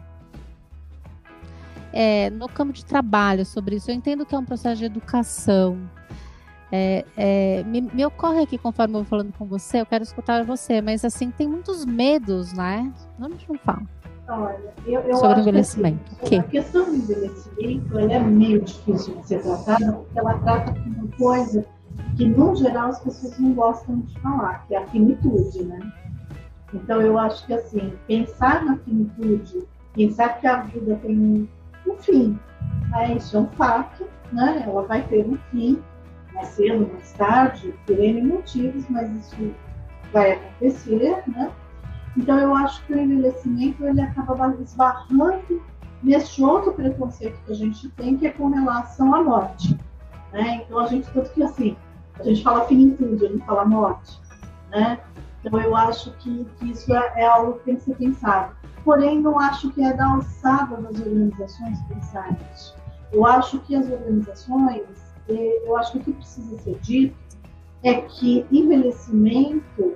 É, 1.91 2.29
no 2.29 2.47
campo 2.49 2.73
de 2.73 2.85
trabalho 2.85 3.45
sobre 3.45 3.77
isso, 3.77 3.89
eu 3.89 3.95
entendo 3.95 4.25
que 4.25 4.35
é 4.35 4.37
um 4.37 4.45
processo 4.45 4.77
de 4.77 4.85
educação. 4.85 5.79
É, 6.71 7.05
é, 7.15 7.63
me, 7.63 7.81
me 7.81 8.05
ocorre 8.05 8.41
aqui, 8.41 8.57
conforme 8.57 8.95
eu 8.95 8.99
vou 8.99 9.05
falando 9.05 9.31
com 9.37 9.45
você, 9.45 9.81
eu 9.81 9.85
quero 9.85 10.03
escutar 10.03 10.43
você, 10.43 10.81
mas 10.81 11.05
assim, 11.05 11.31
tem 11.31 11.47
muitos 11.47 11.85
medos, 11.85 12.53
né? 12.53 12.91
Não, 13.19 13.29
gente 13.29 13.47
não 13.47 13.59
fala. 13.59 13.83
Olha, 14.27 14.73
eu, 14.87 15.01
eu 15.01 15.15
Sobre 15.15 15.33
acho 15.33 15.41
envelhecimento. 15.41 16.15
Que, 16.15 16.25
assim, 16.25 16.37
O 16.37 16.39
A 16.39 16.43
questão 16.43 16.85
do 16.85 16.95
envelhecimento 16.95 17.99
ela 17.99 18.13
é 18.13 18.19
meio 18.19 18.61
difícil 18.61 19.15
de 19.17 19.27
ser 19.27 19.41
tratada, 19.43 19.93
porque 19.93 20.19
ela 20.19 20.39
trata 20.39 20.71
de 20.71 20.89
uma 20.89 21.07
coisa 21.17 21.65
que, 22.17 22.25
no 22.25 22.55
geral, 22.55 22.89
as 22.89 22.99
pessoas 22.99 23.37
não 23.37 23.53
gostam 23.53 23.99
de 23.99 24.19
falar, 24.19 24.65
que 24.67 24.73
é 24.73 24.79
a 24.79 24.87
finitude, 24.87 25.63
né? 25.63 25.79
Então, 26.73 27.01
eu 27.01 27.17
acho 27.19 27.45
que, 27.45 27.53
assim, 27.53 27.93
pensar 28.07 28.65
na 28.65 28.77
finitude, 28.77 29.63
pensar 29.93 30.39
que 30.39 30.47
a 30.47 30.61
vida 30.61 30.95
tem 31.03 31.17
um, 31.17 31.47
um 31.87 31.95
fim, 31.97 32.39
né? 32.89 33.15
isso 33.15 33.37
é 33.37 33.39
um 33.41 33.47
fato, 33.49 34.07
né? 34.31 34.63
Ela 34.67 34.81
vai 34.83 35.03
ter 35.03 35.25
um 35.25 35.37
fim, 35.51 35.81
mais 36.35 36.49
cedo, 36.49 36.89
mais 36.93 37.11
tarde, 37.13 37.73
por 37.85 37.99
N 37.99 38.21
motivos, 38.21 38.85
mas 38.89 39.09
isso 39.11 39.55
vai 40.11 40.33
acontecer, 40.33 41.23
né? 41.27 41.51
Então 42.17 42.37
eu 42.37 42.55
acho 42.55 42.85
que 42.85 42.93
o 42.93 42.99
envelhecimento 42.99 43.85
ele 43.85 44.01
acaba 44.01 44.55
esbarrando 44.61 45.61
nesse 46.01 46.43
outro 46.43 46.71
preconceito 46.73 47.37
que 47.45 47.51
a 47.51 47.55
gente 47.55 47.89
tem, 47.89 48.17
que 48.17 48.27
é 48.27 48.31
com 48.31 48.49
relação 48.49 49.13
à 49.13 49.23
morte. 49.23 49.77
Né? 50.31 50.63
Então 50.63 50.79
a 50.79 50.87
gente, 50.87 51.09
tanto 51.11 51.31
que 51.31 51.43
assim, 51.43 51.75
a 52.19 52.23
gente 52.23 52.43
fala 52.43 52.65
finitude, 52.67 53.27
não 53.27 53.45
fala 53.45 53.65
morte. 53.65 54.19
Né? 54.69 54.99
Então 55.43 55.59
eu 55.59 55.75
acho 55.75 56.11
que, 56.17 56.45
que 56.57 56.71
isso 56.71 56.93
é, 56.95 57.13
é 57.17 57.25
algo 57.25 57.53
que 57.59 57.65
tem 57.65 57.75
que 57.75 57.81
ser 57.81 57.95
pensado. 57.95 58.55
Porém, 58.83 59.19
não 59.19 59.39
acho 59.39 59.71
que 59.71 59.83
é 59.83 59.93
da 59.93 60.05
alçada 60.05 60.77
das 60.77 60.99
organizações 60.99 61.81
pensar 61.87 62.31
nisso. 62.31 62.75
Eu 63.11 63.25
acho 63.25 63.59
que 63.59 63.75
as 63.75 63.89
organizações, 63.89 64.83
eh, 65.29 65.61
eu 65.65 65.77
acho 65.77 65.93
que 65.93 65.97
o 65.97 66.03
que 66.03 66.13
precisa 66.13 66.57
ser 66.59 66.77
dito 66.79 67.15
é 67.83 67.93
que 68.01 68.45
envelhecimento 68.51 69.95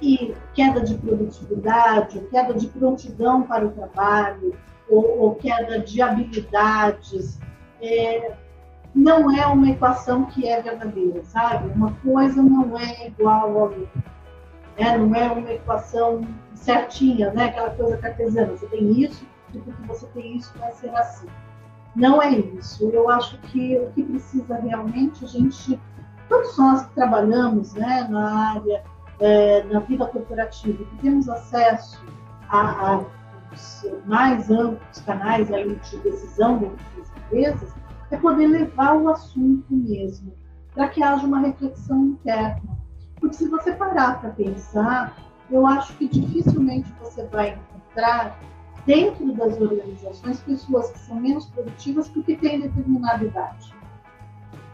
e 0.00 0.34
queda 0.54 0.80
de 0.80 0.94
produtividade, 0.94 2.20
queda 2.30 2.54
de 2.54 2.66
prontidão 2.68 3.42
para 3.42 3.66
o 3.66 3.70
trabalho, 3.70 4.54
ou, 4.88 5.18
ou 5.18 5.34
queda 5.34 5.78
de 5.78 6.00
habilidades, 6.00 7.38
é, 7.80 8.34
não 8.94 9.30
é 9.34 9.46
uma 9.46 9.70
equação 9.70 10.26
que 10.26 10.48
é 10.48 10.60
verdadeira, 10.60 11.22
sabe? 11.24 11.68
Uma 11.74 11.92
coisa 11.96 12.42
não 12.42 12.76
é 12.78 13.06
igual 13.06 13.40
à 13.40 13.46
outra. 13.46 13.88
Né? 14.78 14.98
Não 14.98 15.14
é 15.14 15.30
uma 15.30 15.52
equação 15.52 16.26
certinha, 16.54 17.32
né? 17.32 17.46
aquela 17.46 17.70
coisa 17.70 17.96
cartesiana. 17.98 18.52
Você 18.52 18.66
tem 18.66 19.00
isso, 19.00 19.24
e 19.54 19.58
porque 19.58 19.82
você 19.86 20.06
tem 20.08 20.36
isso 20.36 20.52
vai 20.58 20.72
ser 20.72 20.94
assim. 20.96 21.26
Não 21.94 22.22
é 22.22 22.30
isso. 22.30 22.88
Eu 22.90 23.08
acho 23.08 23.38
que 23.38 23.78
o 23.78 23.90
que 23.92 24.02
precisa 24.02 24.56
realmente 24.56 25.24
a 25.24 25.28
gente, 25.28 25.80
todos 26.28 26.56
nós 26.56 26.86
que 26.86 26.94
trabalhamos 26.94 27.74
né, 27.74 28.06
na 28.08 28.52
área 28.52 28.82
é, 29.20 29.62
na 29.64 29.80
vida 29.80 30.06
corporativa, 30.06 30.82
que 30.82 30.96
temos 30.96 31.28
acesso 31.28 32.02
a, 32.48 32.96
a 32.96 33.04
mais 34.06 34.50
amplos 34.50 35.00
canais 35.04 35.52
aí 35.52 35.74
de 35.74 35.96
decisão 35.98 36.58
dentro 36.58 36.78
das 36.96 37.10
empresas, 37.16 37.74
é 38.10 38.16
poder 38.16 38.46
levar 38.46 38.96
o 38.96 39.08
assunto 39.08 39.66
mesmo, 39.70 40.32
para 40.74 40.88
que 40.88 41.02
haja 41.02 41.26
uma 41.26 41.40
reflexão 41.40 42.06
interna. 42.06 42.78
Porque 43.20 43.36
se 43.36 43.48
você 43.48 43.72
parar 43.72 44.20
para 44.20 44.30
pensar, 44.30 45.16
eu 45.50 45.66
acho 45.66 45.94
que 45.96 46.08
dificilmente 46.08 46.92
você 47.00 47.24
vai 47.26 47.50
encontrar 47.50 48.38
dentro 48.86 49.32
das 49.34 49.60
organizações 49.60 50.40
pessoas 50.40 50.90
que 50.90 50.98
são 51.00 51.16
menos 51.16 51.46
produtivas 51.46 52.08
porque 52.08 52.36
têm 52.36 52.60
determinada 52.60 53.24
idade. 53.24 53.74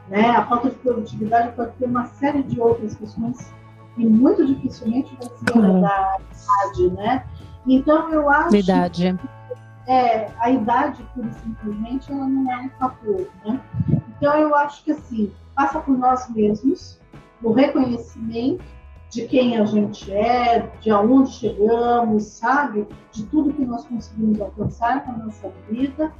Né? 0.09 0.31
A 0.31 0.47
falta 0.47 0.71
de 0.71 0.77
produtividade 0.77 1.55
pode 1.57 1.73
ter 1.73 1.87
uma 1.87 2.07
série 2.07 2.43
de 2.43 2.61
outras 2.61 2.95
questões 2.95 3.53
e 3.97 4.07
muito 4.07 4.47
dificilmente 4.47 5.17
vai 5.17 5.29
ser 5.29 5.59
uhum. 5.59 5.81
da 5.81 6.19
idade, 6.21 6.91
né? 6.95 7.25
Então 7.67 8.13
eu 8.13 8.29
acho 8.31 8.51
Verdade. 8.51 9.19
que 9.19 9.91
é, 9.91 10.31
a 10.39 10.51
idade 10.51 11.03
pura 11.15 11.29
e 11.29 11.35
simplesmente 11.35 12.13
ela 12.13 12.29
não 12.29 12.53
é 12.53 12.57
um 12.63 12.71
fator, 12.79 13.27
né? 13.45 13.61
Então 13.89 14.35
eu 14.35 14.55
acho 14.55 14.85
que 14.85 14.93
assim 14.93 15.33
passa 15.55 15.81
por 15.81 15.97
nós 15.97 16.29
mesmos 16.31 17.01
o 17.43 17.53
reconhecimento 17.53 18.65
de 19.11 19.27
quem 19.27 19.57
a 19.59 19.65
gente 19.65 20.13
é, 20.13 20.71
de 20.81 20.91
aonde 20.91 21.31
chegamos, 21.31 22.25
sabe? 22.25 22.87
De 23.13 23.25
tudo 23.27 23.53
que 23.53 23.65
nós 23.65 23.85
conseguimos 23.87 24.41
alcançar 24.41 25.07
na 25.07 25.25
nossa 25.25 25.51
vida 25.71 26.13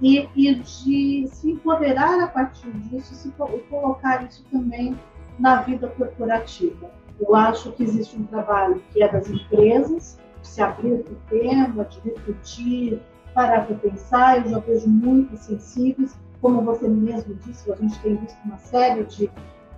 e, 0.00 0.28
e 0.34 0.54
de 0.54 1.28
se 1.28 1.50
empoderar 1.50 2.20
a 2.20 2.26
partir 2.26 2.70
disso 2.72 3.14
se, 3.14 3.30
colocar 3.68 4.24
isso 4.24 4.44
também 4.50 4.98
na 5.38 5.62
vida 5.62 5.88
corporativa. 5.88 6.90
Eu 7.18 7.34
acho 7.34 7.72
que 7.72 7.82
existe 7.82 8.16
um 8.16 8.24
trabalho 8.24 8.82
que 8.92 9.02
é 9.02 9.08
das 9.08 9.28
empresas, 9.28 10.18
de 10.40 10.48
se 10.48 10.62
abrir 10.62 11.02
para 11.02 11.12
o 11.12 11.16
tema, 11.28 11.84
de 11.84 12.00
refletir, 12.00 13.00
parar 13.34 13.66
para 13.66 13.76
pensar. 13.76 14.38
Eu 14.38 14.50
já 14.50 14.58
vejo 14.58 14.88
muito 14.88 15.36
sensíveis, 15.36 16.18
como 16.40 16.62
você 16.62 16.88
mesmo 16.88 17.34
disse, 17.34 17.70
a 17.70 17.76
gente 17.76 17.98
tem 18.00 18.16
visto 18.16 18.38
uma 18.44 18.56
série 18.56 19.04
de 19.04 19.30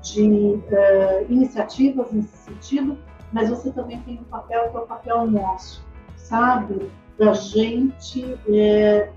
de 0.02 0.22
uh, 0.22 1.26
iniciativas 1.28 2.12
nesse 2.12 2.36
sentido, 2.36 2.98
mas 3.32 3.48
você 3.48 3.70
também 3.70 4.00
tem 4.02 4.18
um 4.18 4.24
papel 4.24 4.70
que 4.70 4.76
é 4.76 4.80
o 4.80 4.86
papel 4.86 5.30
nosso, 5.30 5.84
sabe? 6.16 6.90
Da 7.18 7.32
gente 7.32 8.36
é, 8.48 9.10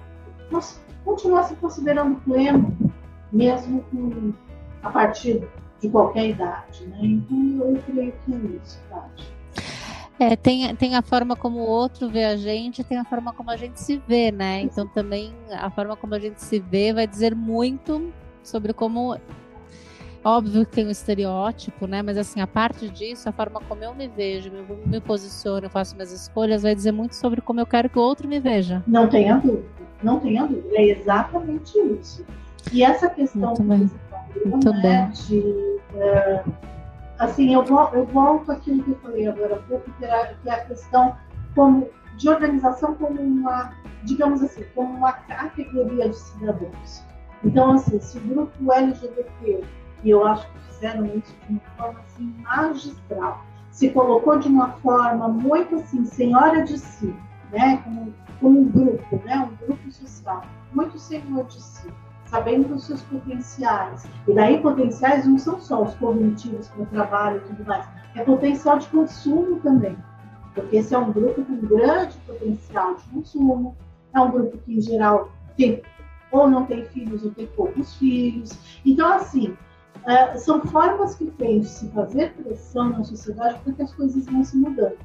continuar 1.03 1.43
se 1.43 1.55
considerando 1.55 2.21
pleno, 2.21 2.75
mesmo 3.31 3.83
com, 3.91 4.33
a 4.83 4.89
partir 4.89 5.47
de 5.81 5.89
qualquer 5.89 6.29
idade, 6.29 6.85
né? 6.87 6.97
Então, 7.01 7.69
eu 7.69 7.81
creio 7.83 8.13
que 8.25 8.33
é 8.33 8.37
isso, 8.37 8.79
Tati. 8.89 9.35
É, 10.17 10.35
tem, 10.35 10.73
tem 10.77 10.95
a 10.95 11.01
forma 11.01 11.35
como 11.35 11.59
o 11.59 11.67
outro 11.67 12.09
vê 12.09 12.23
a 12.23 12.37
gente, 12.37 12.85
tem 12.85 12.97
a 12.97 13.03
forma 13.03 13.33
como 13.33 13.51
a 13.51 13.57
gente 13.57 13.81
se 13.81 14.01
vê, 14.07 14.31
né? 14.31 14.61
Então 14.61 14.87
também 14.87 15.33
a 15.51 15.69
forma 15.69 15.97
como 15.97 16.15
a 16.15 16.19
gente 16.19 16.41
se 16.41 16.57
vê 16.57 16.93
vai 16.93 17.05
dizer 17.05 17.35
muito 17.35 18.13
sobre 18.41 18.71
como 18.71 19.17
Óbvio 20.25 20.65
que 20.65 20.71
tem 20.71 20.87
um 20.87 20.89
estereótipo, 20.89 21.85
né? 21.85 22.01
Mas 22.01 22.17
assim, 22.17 22.41
a 22.41 22.47
parte 22.47 22.89
disso, 22.89 23.29
a 23.29 23.31
forma 23.31 23.61
como 23.69 23.83
eu 23.83 23.93
me 23.93 24.07
vejo, 24.07 24.49
eu 24.49 24.79
me 24.83 24.99
posiciono, 24.99 25.67
eu 25.67 25.69
faço 25.69 25.95
minhas 25.95 26.11
escolhas, 26.11 26.63
vai 26.63 26.73
dizer 26.73 26.91
muito 26.91 27.13
sobre 27.15 27.41
como 27.41 27.59
eu 27.59 27.65
quero 27.67 27.87
que 27.87 27.99
o 27.99 28.01
outro 28.01 28.27
me 28.27 28.39
veja. 28.39 28.83
Não 28.87 29.07
tenha 29.07 29.37
dúvida, 29.37 29.67
não 30.01 30.19
tenha 30.19 30.47
dúvida. 30.47 30.67
É 30.73 30.85
exatamente 30.85 31.77
isso. 31.77 32.25
E 32.73 32.83
essa 32.83 33.07
questão 33.07 33.53
muito 33.53 33.61
bem. 33.61 33.91
Muito 34.47 34.73
né, 34.73 34.81
bem. 34.81 35.11
de. 35.11 35.39
Uh, 35.39 36.53
assim, 37.19 37.53
eu, 37.53 37.63
eu 37.93 38.05
volto 38.07 38.51
àquilo 38.51 38.83
que 38.83 38.89
eu 38.89 38.97
falei 39.03 39.27
agora 39.27 39.57
há 39.57 39.59
pouco, 39.59 39.91
que 39.91 40.05
é 40.05 40.33
a 40.49 40.65
questão 40.65 41.15
como, 41.53 41.87
de 42.17 42.27
organização 42.27 42.95
como 42.95 43.21
uma, 43.21 43.75
digamos 44.03 44.41
assim, 44.41 44.63
como 44.73 44.91
uma 44.91 45.11
categoria 45.13 46.09
de 46.09 46.15
cidadãos. 46.15 47.03
Então, 47.43 47.73
assim, 47.73 47.99
se 47.99 48.17
o 48.17 48.21
grupo 48.21 48.73
LGBT 48.73 49.63
e 50.05 50.11
eu 50.11 50.25
acho 50.25 50.47
que 50.47 50.59
fizeram 50.67 51.05
isso 51.07 51.35
de 51.47 51.53
uma 51.53 51.61
forma 51.75 51.99
assim, 52.01 52.35
magistral. 52.43 53.43
Se 53.71 53.89
colocou 53.89 54.37
de 54.37 54.47
uma 54.47 54.73
forma 54.73 55.27
muito 55.27 55.75
assim, 55.75 56.05
senhora 56.05 56.63
de 56.63 56.77
si, 56.77 57.13
né? 57.51 57.77
como, 57.83 58.13
como 58.39 58.59
um 58.61 58.69
grupo, 58.69 59.21
né? 59.25 59.39
um 59.39 59.65
grupo 59.65 59.91
social, 59.91 60.43
muito 60.71 60.99
senhor 60.99 61.43
de 61.45 61.59
si, 61.59 61.87
sabendo 62.27 62.67
dos 62.67 62.85
seus 62.85 63.01
potenciais. 63.01 64.05
E 64.27 64.33
daí 64.33 64.61
potenciais 64.61 65.25
não 65.25 65.39
são 65.39 65.59
só 65.59 65.81
os 65.81 65.95
cognitivos 65.95 66.67
para 66.67 66.83
o 66.83 66.85
trabalho 66.85 67.37
e 67.37 67.49
tudo 67.49 67.65
mais, 67.65 67.89
é 68.15 68.23
potencial 68.23 68.77
de 68.77 68.87
consumo 68.87 69.59
também. 69.61 69.97
Porque 70.53 70.77
esse 70.77 70.93
é 70.93 70.97
um 70.99 71.11
grupo 71.11 71.43
com 71.43 71.57
grande 71.57 72.15
potencial 72.19 72.93
de 72.93 73.03
consumo, 73.05 73.75
é 74.13 74.19
um 74.19 74.31
grupo 74.31 74.57
que, 74.59 74.77
em 74.77 74.81
geral, 74.81 75.31
tem 75.57 75.81
ou 76.31 76.49
não 76.49 76.65
tem 76.65 76.85
filhos 76.85 77.23
ou 77.23 77.31
tem 77.31 77.47
poucos 77.47 77.95
filhos. 77.95 78.57
Então, 78.85 79.11
assim, 79.11 79.57
é, 80.05 80.37
são 80.37 80.61
formas 80.61 81.15
que 81.15 81.25
tem 81.31 81.61
de 81.61 81.67
se 81.67 81.87
fazer 81.89 82.33
pressão 82.33 82.89
na 82.89 83.03
sociedade 83.03 83.59
para 83.63 83.73
que 83.73 83.81
as 83.81 83.93
coisas 83.93 84.25
vão 84.25 84.43
se 84.43 84.55
mudando. 84.55 84.97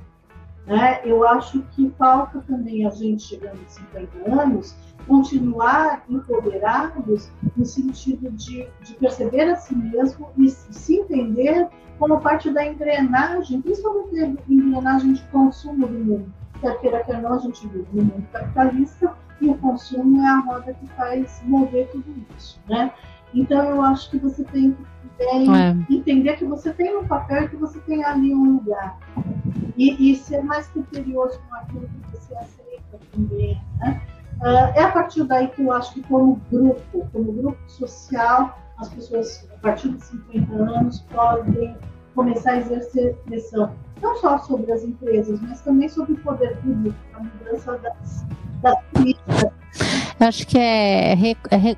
Né? 0.67 1.01
Eu 1.05 1.27
acho 1.27 1.63
que 1.73 1.91
falta 1.99 2.41
também 2.47 2.87
a 2.87 2.91
gente, 2.91 3.23
chegando 3.23 3.59
a 3.65 3.69
50 3.69 4.31
anos, 4.31 4.77
continuar 5.07 6.05
empoderados 6.09 7.31
no 7.57 7.65
sentido 7.65 8.31
de, 8.31 8.69
de 8.83 8.95
perceber 8.95 9.51
a 9.51 9.57
si 9.57 9.75
mesmo 9.75 10.29
e 10.37 10.49
se 10.51 10.97
entender 10.97 11.69
como 11.99 12.21
parte 12.21 12.51
da 12.51 12.65
engrenagem, 12.65 13.61
principalmente 13.61 14.35
da 14.35 14.43
engrenagem 14.49 15.15
de 15.15 15.23
consumo 15.25 15.87
do 15.87 15.99
mundo. 15.99 16.33
Quer 16.61 16.79
queira, 16.79 17.05
quer 17.05 17.23
não, 17.23 17.35
a 17.35 17.39
gente 17.39 17.67
vive 17.69 17.89
no 17.93 18.05
mundo 18.05 18.27
capitalista 18.33 19.15
e 19.41 19.49
o 19.49 19.57
consumo 19.59 20.23
é 20.23 20.29
a 20.29 20.39
roda 20.41 20.75
que 20.75 20.87
faz 20.89 21.41
mover 21.45 21.89
tudo 21.91 22.15
isso. 22.37 22.61
Né? 22.69 22.93
Então, 23.35 23.65
eu 23.71 23.83
acho 23.83 24.11
que 24.11 24.19
você 24.19 24.45
tem 24.45 24.77
que 25.21 25.25
é. 25.25 25.95
entender 25.95 26.37
que 26.37 26.45
você 26.45 26.73
tem 26.73 26.97
um 26.97 27.07
papel 27.07 27.45
e 27.45 27.49
que 27.49 27.57
você 27.57 27.79
tem 27.81 28.05
ali 28.05 28.35
um 28.35 28.55
lugar. 28.55 28.99
E, 29.77 30.11
e 30.11 30.17
ser 30.17 30.43
mais 30.43 30.67
criterioso 30.69 31.39
com 31.49 31.55
aquilo 31.57 31.89
que 31.89 32.17
você 32.17 32.35
aceita 32.35 32.99
também. 33.13 33.61
Né? 33.79 34.01
Uh, 34.41 34.73
é 34.75 34.83
a 34.83 34.91
partir 34.91 35.25
daí 35.25 35.49
que 35.49 35.63
eu 35.63 35.73
acho 35.73 35.95
que, 35.95 36.03
como 36.03 36.41
grupo, 36.51 37.07
como 37.13 37.33
grupo 37.33 37.59
social, 37.69 38.59
as 38.79 38.89
pessoas, 38.89 39.49
a 39.55 39.61
partir 39.61 39.91
de 39.91 40.05
50 40.05 40.53
anos, 40.55 41.01
podem 41.13 41.77
começar 42.15 42.53
a 42.53 42.59
exercer 42.59 43.15
pressão, 43.27 43.73
não 44.03 44.17
só 44.17 44.39
sobre 44.39 44.73
as 44.73 44.83
empresas, 44.83 45.41
mas 45.43 45.61
também 45.61 45.89
sobre 45.89 46.15
o 46.15 46.19
poder 46.19 46.57
público, 46.59 46.97
a 47.15 47.21
mudança 47.21 47.79
das, 47.79 48.27
das 48.63 48.83
políticas. 48.93 49.53
Acho 50.19 50.47
que 50.47 50.59
é, 50.59 51.13
é 51.13 51.77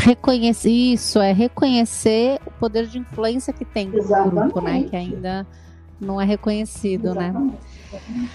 reconhecer 0.00 0.70
isso, 0.70 1.18
é 1.20 1.32
reconhecer 1.32 2.40
o 2.46 2.50
poder 2.50 2.86
de 2.86 2.98
influência 2.98 3.52
que 3.52 3.64
tem 3.64 3.88
no 3.88 4.02
grupo, 4.02 4.60
né? 4.60 4.84
Que 4.84 4.96
ainda 4.96 5.46
não 6.00 6.20
é 6.20 6.24
reconhecido, 6.24 7.14
né? 7.14 7.28
Exatamente. 7.28 7.58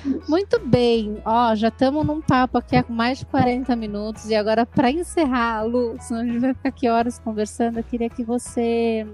né? 0.07 0.21
Muito 0.27 0.59
bem, 0.59 1.21
ó, 1.25 1.55
já 1.55 1.69
estamos 1.69 2.05
num 2.05 2.21
papo 2.21 2.57
aqui 2.57 2.75
há 2.75 2.85
mais 2.89 3.19
de 3.19 3.25
40 3.25 3.75
minutos 3.75 4.29
e 4.29 4.35
agora 4.35 4.65
para 4.65 4.91
encerrar, 4.91 5.63
Lu, 5.63 5.95
senão 5.99 6.21
a 6.21 6.25
gente 6.25 6.39
vai 6.39 6.53
ficar 6.53 6.69
aqui 6.69 6.89
horas 6.89 7.19
conversando, 7.19 7.77
eu 7.77 7.83
queria 7.83 8.09
que 8.09 8.23
você 8.23 9.07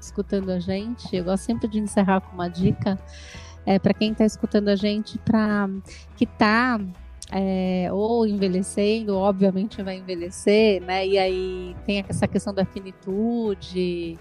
escutando 0.00 0.50
a 0.50 0.58
gente, 0.58 1.14
eu 1.14 1.24
gosto 1.24 1.44
sempre 1.44 1.68
de 1.68 1.78
encerrar 1.78 2.20
com 2.20 2.34
uma 2.34 2.48
dica 2.48 2.98
é, 3.66 3.78
para 3.78 3.92
quem 3.92 4.12
está 4.12 4.24
escutando 4.24 4.68
a 4.68 4.76
gente, 4.76 5.18
para 5.18 5.68
que 6.16 6.24
está 6.24 6.80
é, 7.30 7.88
ou 7.92 8.26
envelhecendo, 8.26 9.16
obviamente 9.16 9.82
vai 9.82 9.98
envelhecer, 9.98 10.82
né? 10.82 11.06
E 11.06 11.18
aí 11.18 11.76
tem 11.84 12.04
essa 12.08 12.26
questão 12.26 12.54
da 12.54 12.64
finitude, 12.64 14.18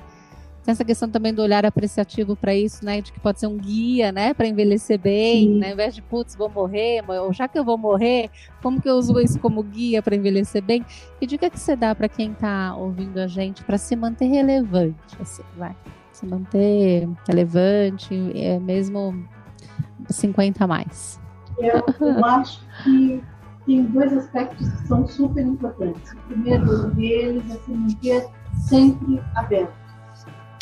tem 0.63 0.71
essa 0.73 0.83
questão 0.83 1.09
também 1.09 1.33
do 1.33 1.41
olhar 1.41 1.65
apreciativo 1.65 2.35
para 2.35 2.53
isso, 2.53 2.83
né? 2.83 2.99
De 2.99 3.13
que 3.13 3.19
pode 3.21 3.39
ser 3.39 3.47
um 3.47 3.57
guia, 3.57 4.11
né? 4.11 4.33
Para 4.33 4.47
envelhecer 4.47 4.99
bem, 4.99 5.47
Sim. 5.47 5.59
né? 5.59 5.67
Ao 5.67 5.73
invés 5.73 5.95
de, 5.95 6.01
putz, 6.01 6.35
vou 6.35 6.49
morrer, 6.49 7.01
ou 7.07 7.31
já 7.31 7.47
que 7.47 7.57
eu 7.57 7.63
vou 7.63 7.77
morrer, 7.77 8.29
como 8.61 8.81
que 8.81 8.89
eu 8.89 8.95
uso 8.95 9.17
isso 9.21 9.39
como 9.39 9.63
guia 9.63 10.01
para 10.03 10.13
envelhecer 10.13 10.61
bem? 10.61 10.85
Que 11.17 11.25
dica 11.25 11.49
que 11.49 11.57
você 11.57 11.75
dá 11.75 11.95
para 11.95 12.09
quem 12.09 12.33
está 12.33 12.75
ouvindo 12.75 13.17
a 13.17 13.27
gente 13.27 13.63
para 13.63 13.77
se 13.77 13.95
manter 13.95 14.25
relevante, 14.25 15.15
assim, 15.21 15.43
vai? 15.55 15.73
Se 16.11 16.25
manter 16.25 17.07
relevante, 17.25 18.13
é, 18.35 18.59
mesmo 18.59 19.25
50 20.09 20.65
a 20.65 20.67
mais. 20.67 21.26
Eu, 21.59 21.83
eu 22.07 22.25
acho 22.25 22.61
que 22.83 23.23
tem 23.65 23.83
dois 23.83 24.13
aspectos 24.13 24.69
que 24.69 24.87
são 24.87 25.07
super 25.07 25.45
importantes. 25.45 26.13
O 26.13 26.17
primeiro 26.27 26.91
deles 26.91 27.43
é 27.49 27.57
se 27.57 27.71
manter 27.71 28.27
sempre 28.53 29.21
aberto. 29.35 29.73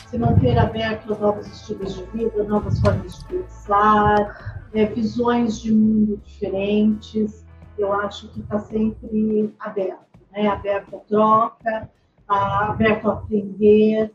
Se 0.07 0.17
manter 0.17 0.57
aberto 0.57 1.13
a 1.13 1.17
novos 1.17 1.47
estilos 1.47 1.95
de 1.95 2.03
vida, 2.05 2.43
novas 2.43 2.79
formas 2.79 3.19
de 3.19 3.25
pensar, 3.25 4.65
é, 4.73 4.85
visões 4.85 5.61
de 5.61 5.73
mundo 5.73 6.17
diferentes. 6.23 7.45
Eu 7.77 7.91
acho 7.91 8.29
que 8.29 8.39
está 8.39 8.59
sempre 8.59 9.53
aberto, 9.59 10.19
né? 10.31 10.47
aberto 10.47 10.95
à 10.95 10.99
troca, 10.99 11.89
a, 12.27 12.71
aberto 12.71 13.09
a 13.09 13.13
aprender. 13.13 14.13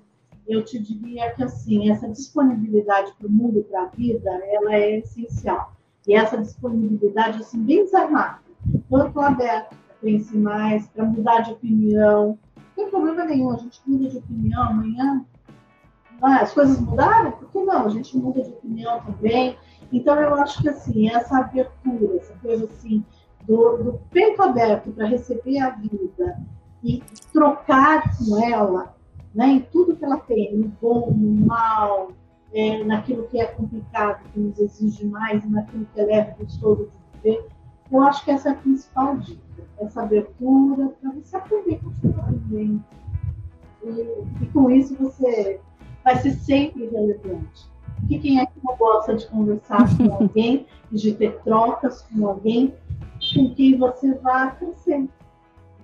Eu 0.48 0.64
te 0.64 0.78
diria 0.78 1.30
que 1.34 1.42
assim 1.42 1.90
essa 1.90 2.08
disponibilidade 2.08 3.12
para 3.18 3.28
o 3.28 3.30
mundo, 3.30 3.62
para 3.70 3.82
a 3.82 3.86
vida, 3.86 4.30
ela 4.30 4.74
é 4.74 4.98
essencial 4.98 5.76
E 6.06 6.14
essa 6.14 6.38
disponibilidade, 6.38 7.40
assim, 7.40 7.62
bem 7.62 7.84
desarmada. 7.84 8.38
Estou 8.68 9.22
aberta 9.22 9.74
para 9.74 9.96
conhecer 10.00 10.38
mais, 10.38 10.88
para 10.88 11.04
mudar 11.04 11.40
de 11.40 11.52
opinião. 11.52 12.38
Não 12.56 12.64
tem 12.74 12.90
problema 12.90 13.24
nenhum, 13.24 13.52
a 13.52 13.56
gente 13.56 13.80
muda 13.86 14.08
de 14.08 14.18
opinião 14.18 14.62
amanhã. 14.62 15.24
Ah, 16.22 16.40
as 16.40 16.52
coisas 16.52 16.78
mudaram? 16.80 17.32
Por 17.32 17.50
que 17.50 17.62
não? 17.62 17.86
A 17.86 17.88
gente 17.88 18.16
muda 18.16 18.42
de 18.42 18.50
opinião 18.50 19.00
também. 19.00 19.56
Então, 19.92 20.14
eu 20.20 20.34
acho 20.34 20.62
que, 20.62 20.68
assim, 20.68 21.08
essa 21.10 21.38
abertura, 21.38 22.16
essa 22.16 22.34
coisa, 22.42 22.64
assim, 22.66 23.04
do, 23.46 23.76
do 23.78 24.00
peito 24.10 24.42
aberto 24.42 24.90
para 24.92 25.06
receber 25.06 25.58
a 25.58 25.70
vida 25.70 26.38
e 26.82 27.02
trocar 27.32 28.16
com 28.16 28.42
ela, 28.42 28.94
né, 29.34 29.46
em 29.46 29.60
tudo 29.60 29.96
que 29.96 30.04
ela 30.04 30.18
tem, 30.18 30.56
no 30.56 30.68
bom, 30.80 31.10
no 31.10 31.46
mal, 31.46 32.12
é, 32.52 32.84
naquilo 32.84 33.26
que 33.28 33.40
é 33.40 33.46
complicado, 33.46 34.22
que 34.32 34.40
nos 34.40 34.58
exige 34.58 35.06
mais, 35.06 35.44
e 35.44 35.48
naquilo 35.48 35.86
que 35.94 36.00
é 36.00 36.04
leve, 36.04 36.44
gostoso 36.44 36.90
de 36.90 37.30
viver. 37.30 37.48
Eu 37.90 38.02
acho 38.02 38.24
que 38.24 38.30
essa 38.30 38.50
é 38.50 38.52
a 38.52 38.56
principal 38.56 39.16
dica, 39.18 39.40
essa 39.80 40.02
abertura 40.02 40.88
para 41.00 41.10
você 41.12 41.36
aprender 41.36 41.80
com 41.80 41.90
continuamente. 41.90 42.84
E, 43.82 44.42
e 44.42 44.46
com 44.52 44.70
isso 44.70 44.94
você 44.96 45.60
vai 46.04 46.16
ser 46.16 46.32
sempre 46.32 46.86
relevante. 46.86 47.70
Porque 48.00 48.18
quem 48.18 48.40
é 48.40 48.46
que 48.46 48.58
não 48.62 48.76
gosta 48.76 49.14
de 49.14 49.26
conversar 49.26 49.96
com 49.96 50.12
alguém, 50.14 50.66
de 50.90 51.14
ter 51.14 51.38
trocas 51.40 52.02
com 52.02 52.26
alguém 52.26 52.74
com 53.34 53.54
quem 53.54 53.76
você 53.76 54.14
vai 54.14 54.54
crescer? 54.56 55.08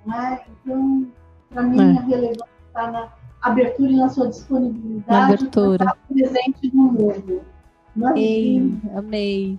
Né? 0.05 0.41
Então, 0.63 1.07
para 1.51 1.63
mim, 1.63 1.97
é. 1.97 1.99
a 1.99 2.03
relevância 2.03 2.49
está 2.69 2.91
na 2.91 3.13
abertura 3.47 3.91
e 3.91 3.97
na 3.97 4.09
sua 4.09 4.29
disponibilidade 4.29 5.07
na 5.09 5.27
abertura. 5.27 5.85
estar 5.85 5.99
presente 6.09 6.71
no 6.75 6.85
mundo. 6.85 7.43
Ei, 8.15 8.75
amei. 8.95 9.59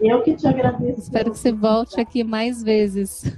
Eu 0.00 0.22
que 0.22 0.34
te 0.34 0.46
agradeço. 0.46 1.00
Espero 1.00 1.30
que 1.32 1.38
você 1.38 1.52
volte 1.52 2.00
aqui 2.00 2.22
mais 2.22 2.62
vezes. 2.62 3.36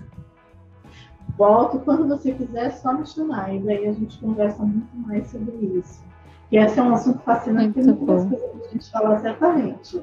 Volto 1.36 1.78
quando 1.78 2.06
você 2.06 2.32
quiser, 2.32 2.66
é 2.66 2.70
só 2.70 2.92
me 2.92 3.06
chamar. 3.06 3.54
E 3.54 3.60
daí 3.60 3.88
a 3.88 3.92
gente 3.92 4.18
conversa 4.18 4.62
muito 4.62 4.94
mais 4.94 5.26
sobre 5.30 5.56
isso. 5.78 6.04
Que 6.50 6.56
esse 6.56 6.78
é 6.78 6.82
um 6.82 6.92
assunto 6.92 7.20
fascinante, 7.20 7.78
muito 7.78 7.96
tem 7.96 8.06
muitas 8.06 8.28
coisas 8.28 8.50
para 8.50 8.68
a 8.68 8.72
gente 8.72 8.90
falar 8.90 9.20
certamente. 9.20 10.02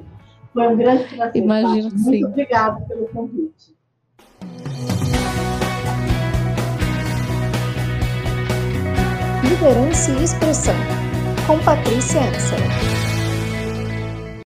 Foi 0.53 0.67
um 0.67 0.77
grande 0.77 1.03
prazer. 1.15 1.43
Imagino 1.43 1.89
Muito 1.91 2.03
sim. 2.03 2.25
obrigada 2.25 2.81
pelo 2.87 3.07
convite. 3.09 3.77
Liderança 9.49 10.11
e 10.11 10.23
Expressão, 10.25 10.75
com 11.47 11.57
Patrícia 11.59 12.19
Ansel. 12.19 12.96